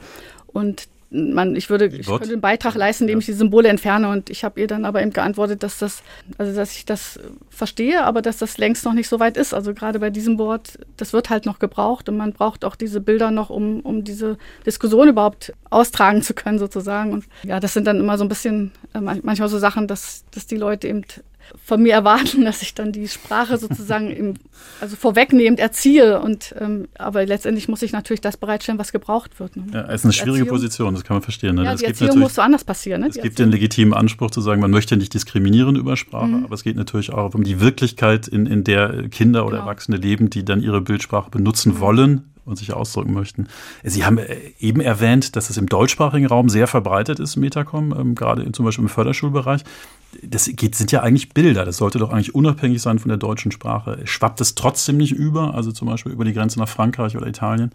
Und 0.47 0.87
man, 1.13 1.55
ich 1.55 1.69
würde, 1.69 1.85
ich 1.85 2.07
könnte 2.07 2.31
einen 2.31 2.41
Beitrag 2.41 2.75
leisten, 2.75 3.03
indem 3.03 3.19
ich 3.19 3.27
die 3.27 3.33
Symbole 3.33 3.69
entferne. 3.69 4.09
Und 4.09 4.29
ich 4.29 4.43
habe 4.43 4.59
ihr 4.59 4.67
dann 4.67 4.83
aber 4.83 5.01
eben 5.01 5.13
geantwortet, 5.13 5.61
dass 5.61 5.77
das, 5.77 6.01
also 6.37 6.55
dass 6.55 6.75
ich 6.75 6.85
das 6.85 7.19
verstehe, 7.49 8.03
aber 8.03 8.21
dass 8.21 8.37
das 8.37 8.57
längst 8.57 8.83
noch 8.83 8.93
nicht 8.93 9.07
so 9.07 9.19
weit 9.19 9.37
ist. 9.37 9.53
Also 9.53 9.73
gerade 9.73 9.99
bei 9.99 10.09
diesem 10.09 10.39
Wort, 10.39 10.79
das 10.97 11.13
wird 11.13 11.29
halt 11.29 11.45
noch 11.45 11.59
gebraucht 11.59 12.09
und 12.09 12.17
man 12.17 12.33
braucht 12.33 12.65
auch 12.65 12.75
diese 12.75 12.99
Bilder 12.99 13.29
noch, 13.29 13.51
um, 13.51 13.81
um 13.81 14.03
diese 14.03 14.37
Diskussion 14.65 15.07
überhaupt 15.07 15.53
austragen 15.69 16.23
zu 16.23 16.33
können, 16.33 16.57
sozusagen. 16.57 17.13
Und 17.13 17.25
ja, 17.43 17.59
das 17.59 17.73
sind 17.73 17.85
dann 17.85 17.99
immer 17.99 18.17
so 18.17 18.25
ein 18.25 18.29
bisschen 18.29 18.71
äh, 18.93 18.99
manchmal 18.99 19.49
so 19.49 19.59
Sachen, 19.59 19.87
dass, 19.87 20.25
dass 20.31 20.47
die 20.47 20.57
Leute 20.57 20.87
eben 20.87 21.03
von 21.63 21.81
mir 21.81 21.93
erwarten, 21.93 22.45
dass 22.45 22.61
ich 22.61 22.73
dann 22.73 22.91
die 22.91 23.07
Sprache 23.07 23.57
sozusagen 23.57 24.11
im, 24.11 24.33
also 24.81 24.95
vorwegnehmend 24.95 25.59
erziehe. 25.59 26.19
Und, 26.19 26.53
ähm, 26.59 26.87
aber 26.97 27.25
letztendlich 27.25 27.67
muss 27.67 27.81
ich 27.81 27.91
natürlich 27.91 28.21
das 28.21 28.37
bereitstellen, 28.37 28.79
was 28.79 28.91
gebraucht 28.91 29.39
wird. 29.39 29.55
Ne? 29.55 29.65
Ja, 29.73 29.85
es 29.85 30.01
ist 30.01 30.05
eine 30.05 30.13
schwierige 30.13 30.31
Erziehung. 30.39 30.47
Position, 30.49 30.93
das 30.93 31.03
kann 31.03 31.15
man 31.15 31.21
verstehen. 31.21 31.55
Ne? 31.55 31.63
Ja, 31.65 31.75
die 31.75 31.85
Erziehung 31.85 32.19
muss 32.19 32.35
so 32.35 32.41
anders 32.41 32.63
passieren. 32.63 33.01
Ne? 33.01 33.07
Es 33.07 33.21
gibt 33.21 33.39
den 33.39 33.51
legitimen 33.51 33.93
Anspruch 33.93 34.31
zu 34.31 34.41
sagen, 34.41 34.61
man 34.61 34.71
möchte 34.71 34.97
nicht 34.97 35.13
diskriminieren 35.13 35.75
über 35.75 35.97
Sprache, 35.97 36.27
mhm. 36.27 36.45
aber 36.45 36.55
es 36.55 36.63
geht 36.63 36.75
natürlich 36.75 37.11
auch 37.11 37.33
um 37.33 37.43
die 37.43 37.59
Wirklichkeit, 37.59 38.27
in, 38.27 38.45
in 38.45 38.63
der 38.63 39.09
Kinder 39.09 39.45
oder 39.45 39.57
genau. 39.57 39.67
Erwachsene 39.69 39.97
leben, 39.97 40.29
die 40.29 40.45
dann 40.45 40.61
ihre 40.61 40.81
Bildsprache 40.81 41.29
benutzen 41.29 41.73
mhm. 41.73 41.79
wollen 41.79 42.32
und 42.45 42.57
sich 42.57 42.73
ausdrücken 42.73 43.13
möchten. 43.13 43.47
Sie 43.83 44.05
haben 44.05 44.17
äh, 44.17 44.37
eben 44.59 44.81
erwähnt, 44.81 45.35
dass 45.35 45.49
es 45.49 45.57
im 45.57 45.67
deutschsprachigen 45.67 46.25
Raum 46.25 46.49
sehr 46.49 46.67
verbreitet 46.67 47.19
ist, 47.19 47.35
Metacom, 47.35 47.93
ähm, 47.97 48.15
gerade 48.15 48.51
zum 48.51 48.65
Beispiel 48.65 48.83
im 48.83 48.89
Förderschulbereich. 48.89 49.63
Das 50.21 50.49
geht, 50.53 50.75
sind 50.75 50.91
ja 50.91 51.01
eigentlich 51.01 51.29
Bilder. 51.29 51.65
Das 51.65 51.77
sollte 51.77 51.99
doch 51.99 52.11
eigentlich 52.11 52.35
unabhängig 52.35 52.81
sein 52.81 52.99
von 52.99 53.09
der 53.09 53.17
deutschen 53.17 53.51
Sprache. 53.51 53.99
Schwappt 54.05 54.41
es 54.41 54.55
trotzdem 54.55 54.97
nicht 54.97 55.11
über, 55.11 55.55
also 55.55 55.71
zum 55.71 55.87
Beispiel 55.87 56.11
über 56.11 56.25
die 56.25 56.33
Grenze 56.33 56.59
nach 56.59 56.69
Frankreich 56.69 57.17
oder 57.17 57.27
Italien? 57.27 57.71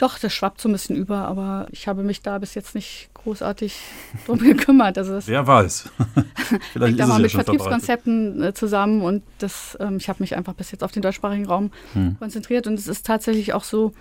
Doch, 0.00 0.18
das 0.18 0.32
schwappt 0.32 0.62
so 0.62 0.68
ein 0.70 0.72
bisschen 0.72 0.96
über, 0.96 1.28
aber 1.28 1.66
ich 1.72 1.86
habe 1.86 2.02
mich 2.02 2.22
da 2.22 2.38
bis 2.38 2.54
jetzt 2.54 2.74
nicht 2.74 3.10
großartig 3.12 3.76
drum 4.26 4.38
gekümmert. 4.38 4.96
Also 4.96 5.12
das 5.12 5.28
Wer 5.28 5.46
weiß. 5.46 5.90
Vielleicht 6.72 6.92
ist 6.92 7.00
da 7.00 7.06
mal 7.06 7.20
mit 7.20 7.30
ja 7.30 7.42
Vertriebskonzepten 7.42 8.42
äh, 8.42 8.54
zusammen 8.54 9.02
und 9.02 9.22
das, 9.40 9.76
ähm, 9.78 9.98
ich 9.98 10.08
habe 10.08 10.22
mich 10.22 10.34
einfach 10.34 10.54
bis 10.54 10.70
jetzt 10.70 10.82
auf 10.82 10.90
den 10.90 11.02
deutschsprachigen 11.02 11.44
Raum 11.44 11.70
hm. 11.92 12.16
konzentriert 12.18 12.66
und 12.66 12.78
es 12.78 12.88
ist 12.88 13.04
tatsächlich 13.04 13.52
auch 13.52 13.62
so, 13.62 13.92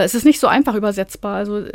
es 0.00 0.14
ist 0.14 0.24
nicht 0.24 0.40
so 0.40 0.48
einfach 0.48 0.74
übersetzbar. 0.74 1.36
Also 1.36 1.58
äh, 1.58 1.70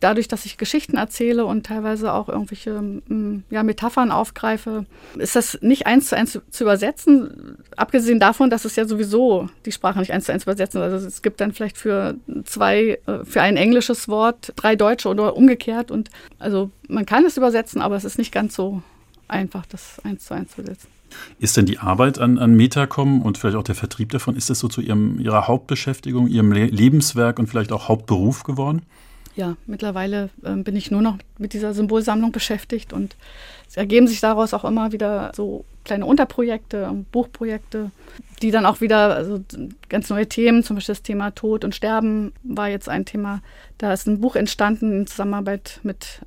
dadurch, 0.00 0.26
dass 0.26 0.46
ich 0.46 0.56
Geschichten 0.56 0.96
erzähle 0.96 1.44
und 1.44 1.66
teilweise 1.66 2.12
auch 2.14 2.28
irgendwelche 2.28 2.80
mm, 2.80 3.44
ja, 3.50 3.62
Metaphern 3.62 4.10
aufgreife, 4.10 4.86
ist 5.18 5.36
das 5.36 5.58
nicht 5.60 5.86
eins 5.86 6.08
zu 6.08 6.16
eins 6.16 6.40
zu 6.48 6.64
übersetzen. 6.64 7.58
Abgesehen 7.76 8.20
davon, 8.20 8.48
dass 8.48 8.64
es 8.64 8.76
ja 8.76 8.86
sowieso 8.86 9.50
die 9.66 9.72
Sprache 9.72 9.98
nicht 9.98 10.12
eins 10.12 10.24
zu 10.24 10.32
eins 10.32 10.44
übersetzen. 10.44 10.80
Also 10.80 11.06
es 11.06 11.20
gibt 11.20 11.40
dann 11.40 11.52
vielleicht 11.52 11.76
für 11.76 12.14
zwei, 12.44 13.00
äh, 13.06 13.24
für 13.24 13.42
ein 13.42 13.58
englisches 13.58 14.08
Wort 14.08 14.52
drei 14.56 14.74
deutsche 14.74 15.08
oder 15.08 15.36
umgekehrt. 15.36 15.90
Und 15.90 16.08
also 16.38 16.70
man 16.88 17.04
kann 17.04 17.26
es 17.26 17.36
übersetzen, 17.36 17.82
aber 17.82 17.96
es 17.96 18.04
ist 18.04 18.16
nicht 18.16 18.32
ganz 18.32 18.54
so 18.54 18.82
einfach, 19.28 19.66
das 19.66 20.00
eins 20.04 20.24
zu 20.24 20.32
eins 20.32 20.52
zu 20.52 20.62
übersetzen. 20.62 20.97
Ist 21.38 21.56
denn 21.56 21.66
die 21.66 21.78
Arbeit 21.78 22.18
an, 22.18 22.38
an 22.38 22.54
Metacom 22.54 23.22
und 23.22 23.38
vielleicht 23.38 23.56
auch 23.56 23.62
der 23.62 23.74
Vertrieb 23.74 24.10
davon, 24.10 24.36
ist 24.36 24.50
das 24.50 24.58
so 24.58 24.68
zu 24.68 24.80
ihrem, 24.80 25.20
Ihrer 25.20 25.48
Hauptbeschäftigung, 25.48 26.28
Ihrem 26.28 26.52
Le 26.52 26.66
Lebenswerk 26.66 27.38
und 27.38 27.48
vielleicht 27.48 27.72
auch 27.72 27.88
Hauptberuf 27.88 28.44
geworden? 28.44 28.82
Ja, 29.38 29.56
mittlerweile 29.66 30.30
äh, 30.42 30.56
bin 30.56 30.74
ich 30.74 30.90
nur 30.90 31.00
noch 31.00 31.16
mit 31.38 31.52
dieser 31.52 31.72
Symbolsammlung 31.72 32.32
beschäftigt 32.32 32.92
und 32.92 33.16
es 33.68 33.76
ergeben 33.76 34.08
sich 34.08 34.18
daraus 34.18 34.52
auch 34.52 34.64
immer 34.64 34.90
wieder 34.90 35.30
so 35.32 35.64
kleine 35.84 36.06
Unterprojekte, 36.06 37.04
Buchprojekte, 37.12 37.92
die 38.42 38.50
dann 38.50 38.66
auch 38.66 38.80
wieder 38.80 39.14
also 39.14 39.40
ganz 39.88 40.10
neue 40.10 40.28
Themen, 40.28 40.64
zum 40.64 40.76
Beispiel 40.76 40.94
das 40.94 41.02
Thema 41.02 41.30
Tod 41.30 41.64
und 41.64 41.74
Sterben 41.74 42.32
war 42.42 42.68
jetzt 42.68 42.88
ein 42.88 43.04
Thema. 43.04 43.40
Da 43.78 43.92
ist 43.92 44.08
ein 44.08 44.20
Buch 44.20 44.34
entstanden 44.34 44.92
in 44.92 45.06
Zusammenarbeit 45.06 45.78
mit 45.84 46.20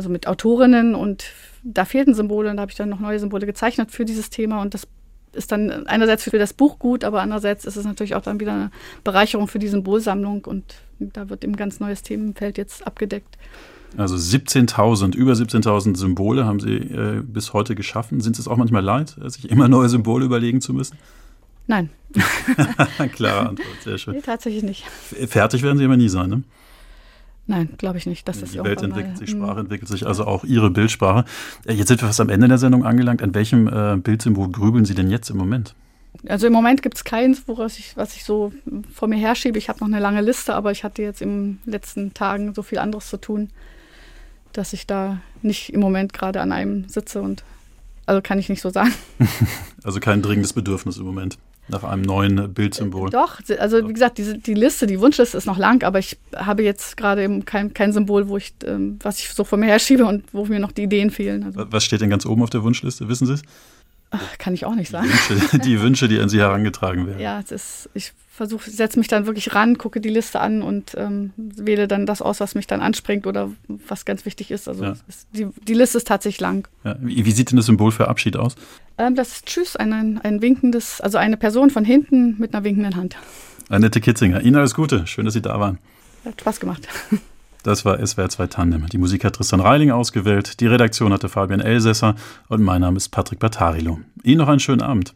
also 0.00 0.08
mit 0.08 0.26
Autorinnen 0.26 0.94
und 0.94 1.24
da 1.62 1.84
fehlten 1.84 2.14
Symbole 2.14 2.48
und 2.48 2.56
da 2.56 2.62
habe 2.62 2.70
ich 2.70 2.76
dann 2.78 2.88
noch 2.88 3.00
neue 3.00 3.18
Symbole 3.18 3.44
gezeichnet 3.44 3.90
für 3.90 4.06
dieses 4.06 4.30
Thema 4.30 4.62
und 4.62 4.72
das 4.72 4.88
ist 5.34 5.52
dann 5.52 5.86
einerseits 5.86 6.24
für 6.24 6.38
das 6.38 6.54
Buch 6.54 6.78
gut, 6.78 7.04
aber 7.04 7.20
andererseits 7.20 7.66
ist 7.66 7.76
es 7.76 7.84
natürlich 7.84 8.14
auch 8.14 8.22
dann 8.22 8.40
wieder 8.40 8.54
eine 8.54 8.70
Bereicherung 9.04 9.46
für 9.46 9.58
die 9.58 9.68
Symbolsammlung 9.68 10.46
und 10.46 10.64
da 10.98 11.28
wird 11.28 11.44
eben 11.44 11.54
ganz 11.54 11.80
neues 11.80 12.02
Themenfeld 12.02 12.56
jetzt 12.56 12.86
abgedeckt. 12.86 13.36
Also 13.98 14.16
17.000, 14.16 15.14
über 15.14 15.34
17.000 15.34 15.96
Symbole 15.96 16.46
haben 16.46 16.60
Sie 16.60 16.76
äh, 16.76 17.22
bis 17.22 17.52
heute 17.52 17.74
geschaffen. 17.74 18.20
Sind 18.20 18.38
es 18.38 18.48
auch 18.48 18.56
manchmal 18.56 18.82
leid, 18.82 19.16
sich 19.26 19.50
immer 19.50 19.68
neue 19.68 19.90
Symbole 19.90 20.24
überlegen 20.24 20.62
zu 20.62 20.72
müssen? 20.72 20.96
Nein. 21.66 21.90
Klare 23.14 23.50
Antwort, 23.50 23.82
sehr 23.84 23.98
schön. 23.98 24.14
Nee, 24.14 24.22
tatsächlich 24.22 24.62
nicht. 24.62 24.84
Fertig 25.28 25.62
werden 25.62 25.76
Sie 25.76 25.84
immer 25.84 25.98
nie 25.98 26.08
sein, 26.08 26.30
ne? 26.30 26.42
Nein, 27.46 27.70
glaube 27.78 27.98
ich 27.98 28.06
nicht. 28.06 28.28
Das 28.28 28.38
die 28.38 28.44
ist 28.44 28.64
Welt 28.64 28.82
entwickelt 28.82 29.18
sich, 29.18 29.30
Sprache 29.30 29.52
hm. 29.52 29.58
entwickelt 29.60 29.88
sich, 29.88 30.06
also 30.06 30.24
auch 30.24 30.44
Ihre 30.44 30.70
Bildsprache. 30.70 31.24
Äh, 31.66 31.74
jetzt 31.74 31.88
sind 31.88 32.00
wir 32.00 32.06
fast 32.06 32.20
am 32.20 32.28
Ende 32.28 32.48
der 32.48 32.58
Sendung 32.58 32.84
angelangt. 32.84 33.22
An 33.22 33.34
welchem 33.34 33.66
äh, 33.66 33.96
Bildsymbol 33.96 34.50
grübeln 34.50 34.84
Sie 34.84 34.94
denn 34.94 35.10
jetzt 35.10 35.30
im 35.30 35.36
Moment? 35.36 35.74
Also 36.28 36.46
im 36.46 36.52
Moment 36.52 36.82
gibt 36.82 36.96
es 36.96 37.04
keins, 37.04 37.44
woraus 37.46 37.78
ich, 37.78 37.96
was 37.96 38.14
ich 38.14 38.24
so 38.24 38.52
vor 38.92 39.08
mir 39.08 39.16
herschiebe. 39.16 39.58
Ich 39.58 39.68
habe 39.68 39.80
noch 39.80 39.86
eine 39.86 40.00
lange 40.00 40.20
Liste, 40.20 40.54
aber 40.54 40.70
ich 40.70 40.84
hatte 40.84 41.02
jetzt 41.02 41.22
in 41.22 41.58
den 41.64 41.72
letzten 41.72 42.14
Tagen 42.14 42.54
so 42.54 42.62
viel 42.62 42.78
anderes 42.78 43.08
zu 43.08 43.16
tun, 43.16 43.48
dass 44.52 44.72
ich 44.72 44.86
da 44.86 45.20
nicht 45.42 45.72
im 45.72 45.80
Moment 45.80 46.12
gerade 46.12 46.40
an 46.40 46.52
einem 46.52 46.88
sitze 46.88 47.22
und 47.22 47.44
also 48.06 48.20
kann 48.22 48.38
ich 48.38 48.48
nicht 48.48 48.60
so 48.60 48.70
sagen. 48.70 48.92
also 49.84 50.00
kein 50.00 50.20
dringendes 50.20 50.52
Bedürfnis 50.52 50.98
im 50.98 51.04
Moment 51.04 51.38
nach 51.70 51.84
einem 51.84 52.02
neuen 52.02 52.52
Bildsymbol. 52.52 53.10
Doch, 53.10 53.40
also 53.58 53.88
wie 53.88 53.92
gesagt, 53.92 54.18
die, 54.18 54.38
die 54.38 54.54
Liste, 54.54 54.86
die 54.86 55.00
Wunschliste 55.00 55.36
ist 55.36 55.46
noch 55.46 55.58
lang, 55.58 55.82
aber 55.84 55.98
ich 55.98 56.18
habe 56.36 56.62
jetzt 56.62 56.96
gerade 56.96 57.22
eben 57.22 57.44
kein, 57.44 57.72
kein 57.74 57.92
Symbol, 57.92 58.28
wo 58.28 58.36
ich, 58.36 58.54
ähm, 58.64 58.98
was 59.02 59.18
ich 59.18 59.30
so 59.30 59.44
vor 59.44 59.58
mir 59.58 59.66
herschiebe 59.66 60.04
und 60.04 60.24
wo 60.32 60.44
mir 60.46 60.60
noch 60.60 60.72
die 60.72 60.82
Ideen 60.82 61.10
fehlen. 61.10 61.44
Also. 61.44 61.66
Was 61.70 61.84
steht 61.84 62.00
denn 62.00 62.10
ganz 62.10 62.26
oben 62.26 62.42
auf 62.42 62.50
der 62.50 62.62
Wunschliste? 62.62 63.08
Wissen 63.08 63.26
Sie 63.26 63.34
es? 63.34 63.42
Kann 64.38 64.54
ich 64.54 64.64
auch 64.64 64.74
nicht 64.74 64.90
sagen. 64.90 65.08
Die 65.28 65.34
Wünsche, 65.34 65.58
die, 65.64 65.80
Wünsche, 65.80 66.08
die 66.08 66.18
an 66.18 66.28
Sie 66.28 66.38
herangetragen 66.38 67.06
werden. 67.06 67.20
Ja, 67.20 67.40
es 67.40 67.52
ist, 67.52 67.90
ich 67.94 68.12
versuche, 68.28 68.70
setze 68.70 68.98
mich 68.98 69.06
dann 69.06 69.26
wirklich 69.26 69.54
ran, 69.54 69.78
gucke 69.78 70.00
die 70.00 70.08
Liste 70.08 70.40
an 70.40 70.62
und 70.62 70.94
ähm, 70.96 71.32
wähle 71.36 71.86
dann 71.86 72.06
das 72.06 72.22
aus, 72.22 72.40
was 72.40 72.54
mich 72.54 72.66
dann 72.66 72.80
anspringt 72.80 73.26
oder 73.26 73.50
was 73.68 74.04
ganz 74.04 74.24
wichtig 74.24 74.50
ist. 74.50 74.66
Also 74.66 74.84
ja. 74.84 74.94
ist, 75.08 75.28
die, 75.32 75.46
die 75.68 75.74
Liste 75.74 75.98
ist 75.98 76.08
tatsächlich 76.08 76.40
lang. 76.40 76.66
Ja. 76.82 76.96
Wie, 77.00 77.24
wie, 77.24 77.32
sieht 77.32 77.50
denn 77.50 77.56
das 77.56 77.66
Symbol 77.66 77.92
für 77.92 78.08
Abschied 78.08 78.36
aus? 78.36 78.56
Ähm, 78.98 79.14
das 79.14 79.32
ist 79.32 79.46
Tschüss, 79.46 79.76
ein, 79.76 79.92
ein, 79.92 80.18
ein 80.18 80.42
winkendes, 80.42 81.00
also 81.00 81.18
eine 81.18 81.36
Person 81.36 81.70
von 81.70 81.84
hinten 81.84 82.36
mit 82.38 82.54
einer 82.54 82.64
winkenden 82.64 82.96
Hand. 82.96 83.16
Annette 83.68 84.00
Kitzinger, 84.00 84.40
Ihnen 84.40 84.56
alles 84.56 84.74
Gute. 84.74 85.06
Schön, 85.06 85.24
dass 85.24 85.34
Sie 85.34 85.42
da 85.42 85.60
waren. 85.60 85.78
Hat 86.24 86.40
Spaß 86.40 86.60
gemacht. 86.60 86.88
Das 87.62 87.84
war 87.84 88.04
SWR 88.04 88.28
2 88.28 88.46
Tandem. 88.46 88.86
Die 88.86 88.98
Musik 88.98 89.24
hat 89.24 89.36
Tristan 89.36 89.60
Reiling 89.60 89.90
ausgewählt, 89.90 90.60
die 90.60 90.66
Redaktion 90.66 91.12
hatte 91.12 91.28
Fabian 91.28 91.60
Elsässer 91.60 92.14
und 92.48 92.62
mein 92.62 92.80
Name 92.80 92.96
ist 92.96 93.10
Patrick 93.10 93.38
Battarilo. 93.38 94.00
Ihnen 94.22 94.38
noch 94.38 94.48
einen 94.48 94.60
schönen 94.60 94.82
Abend. 94.82 95.14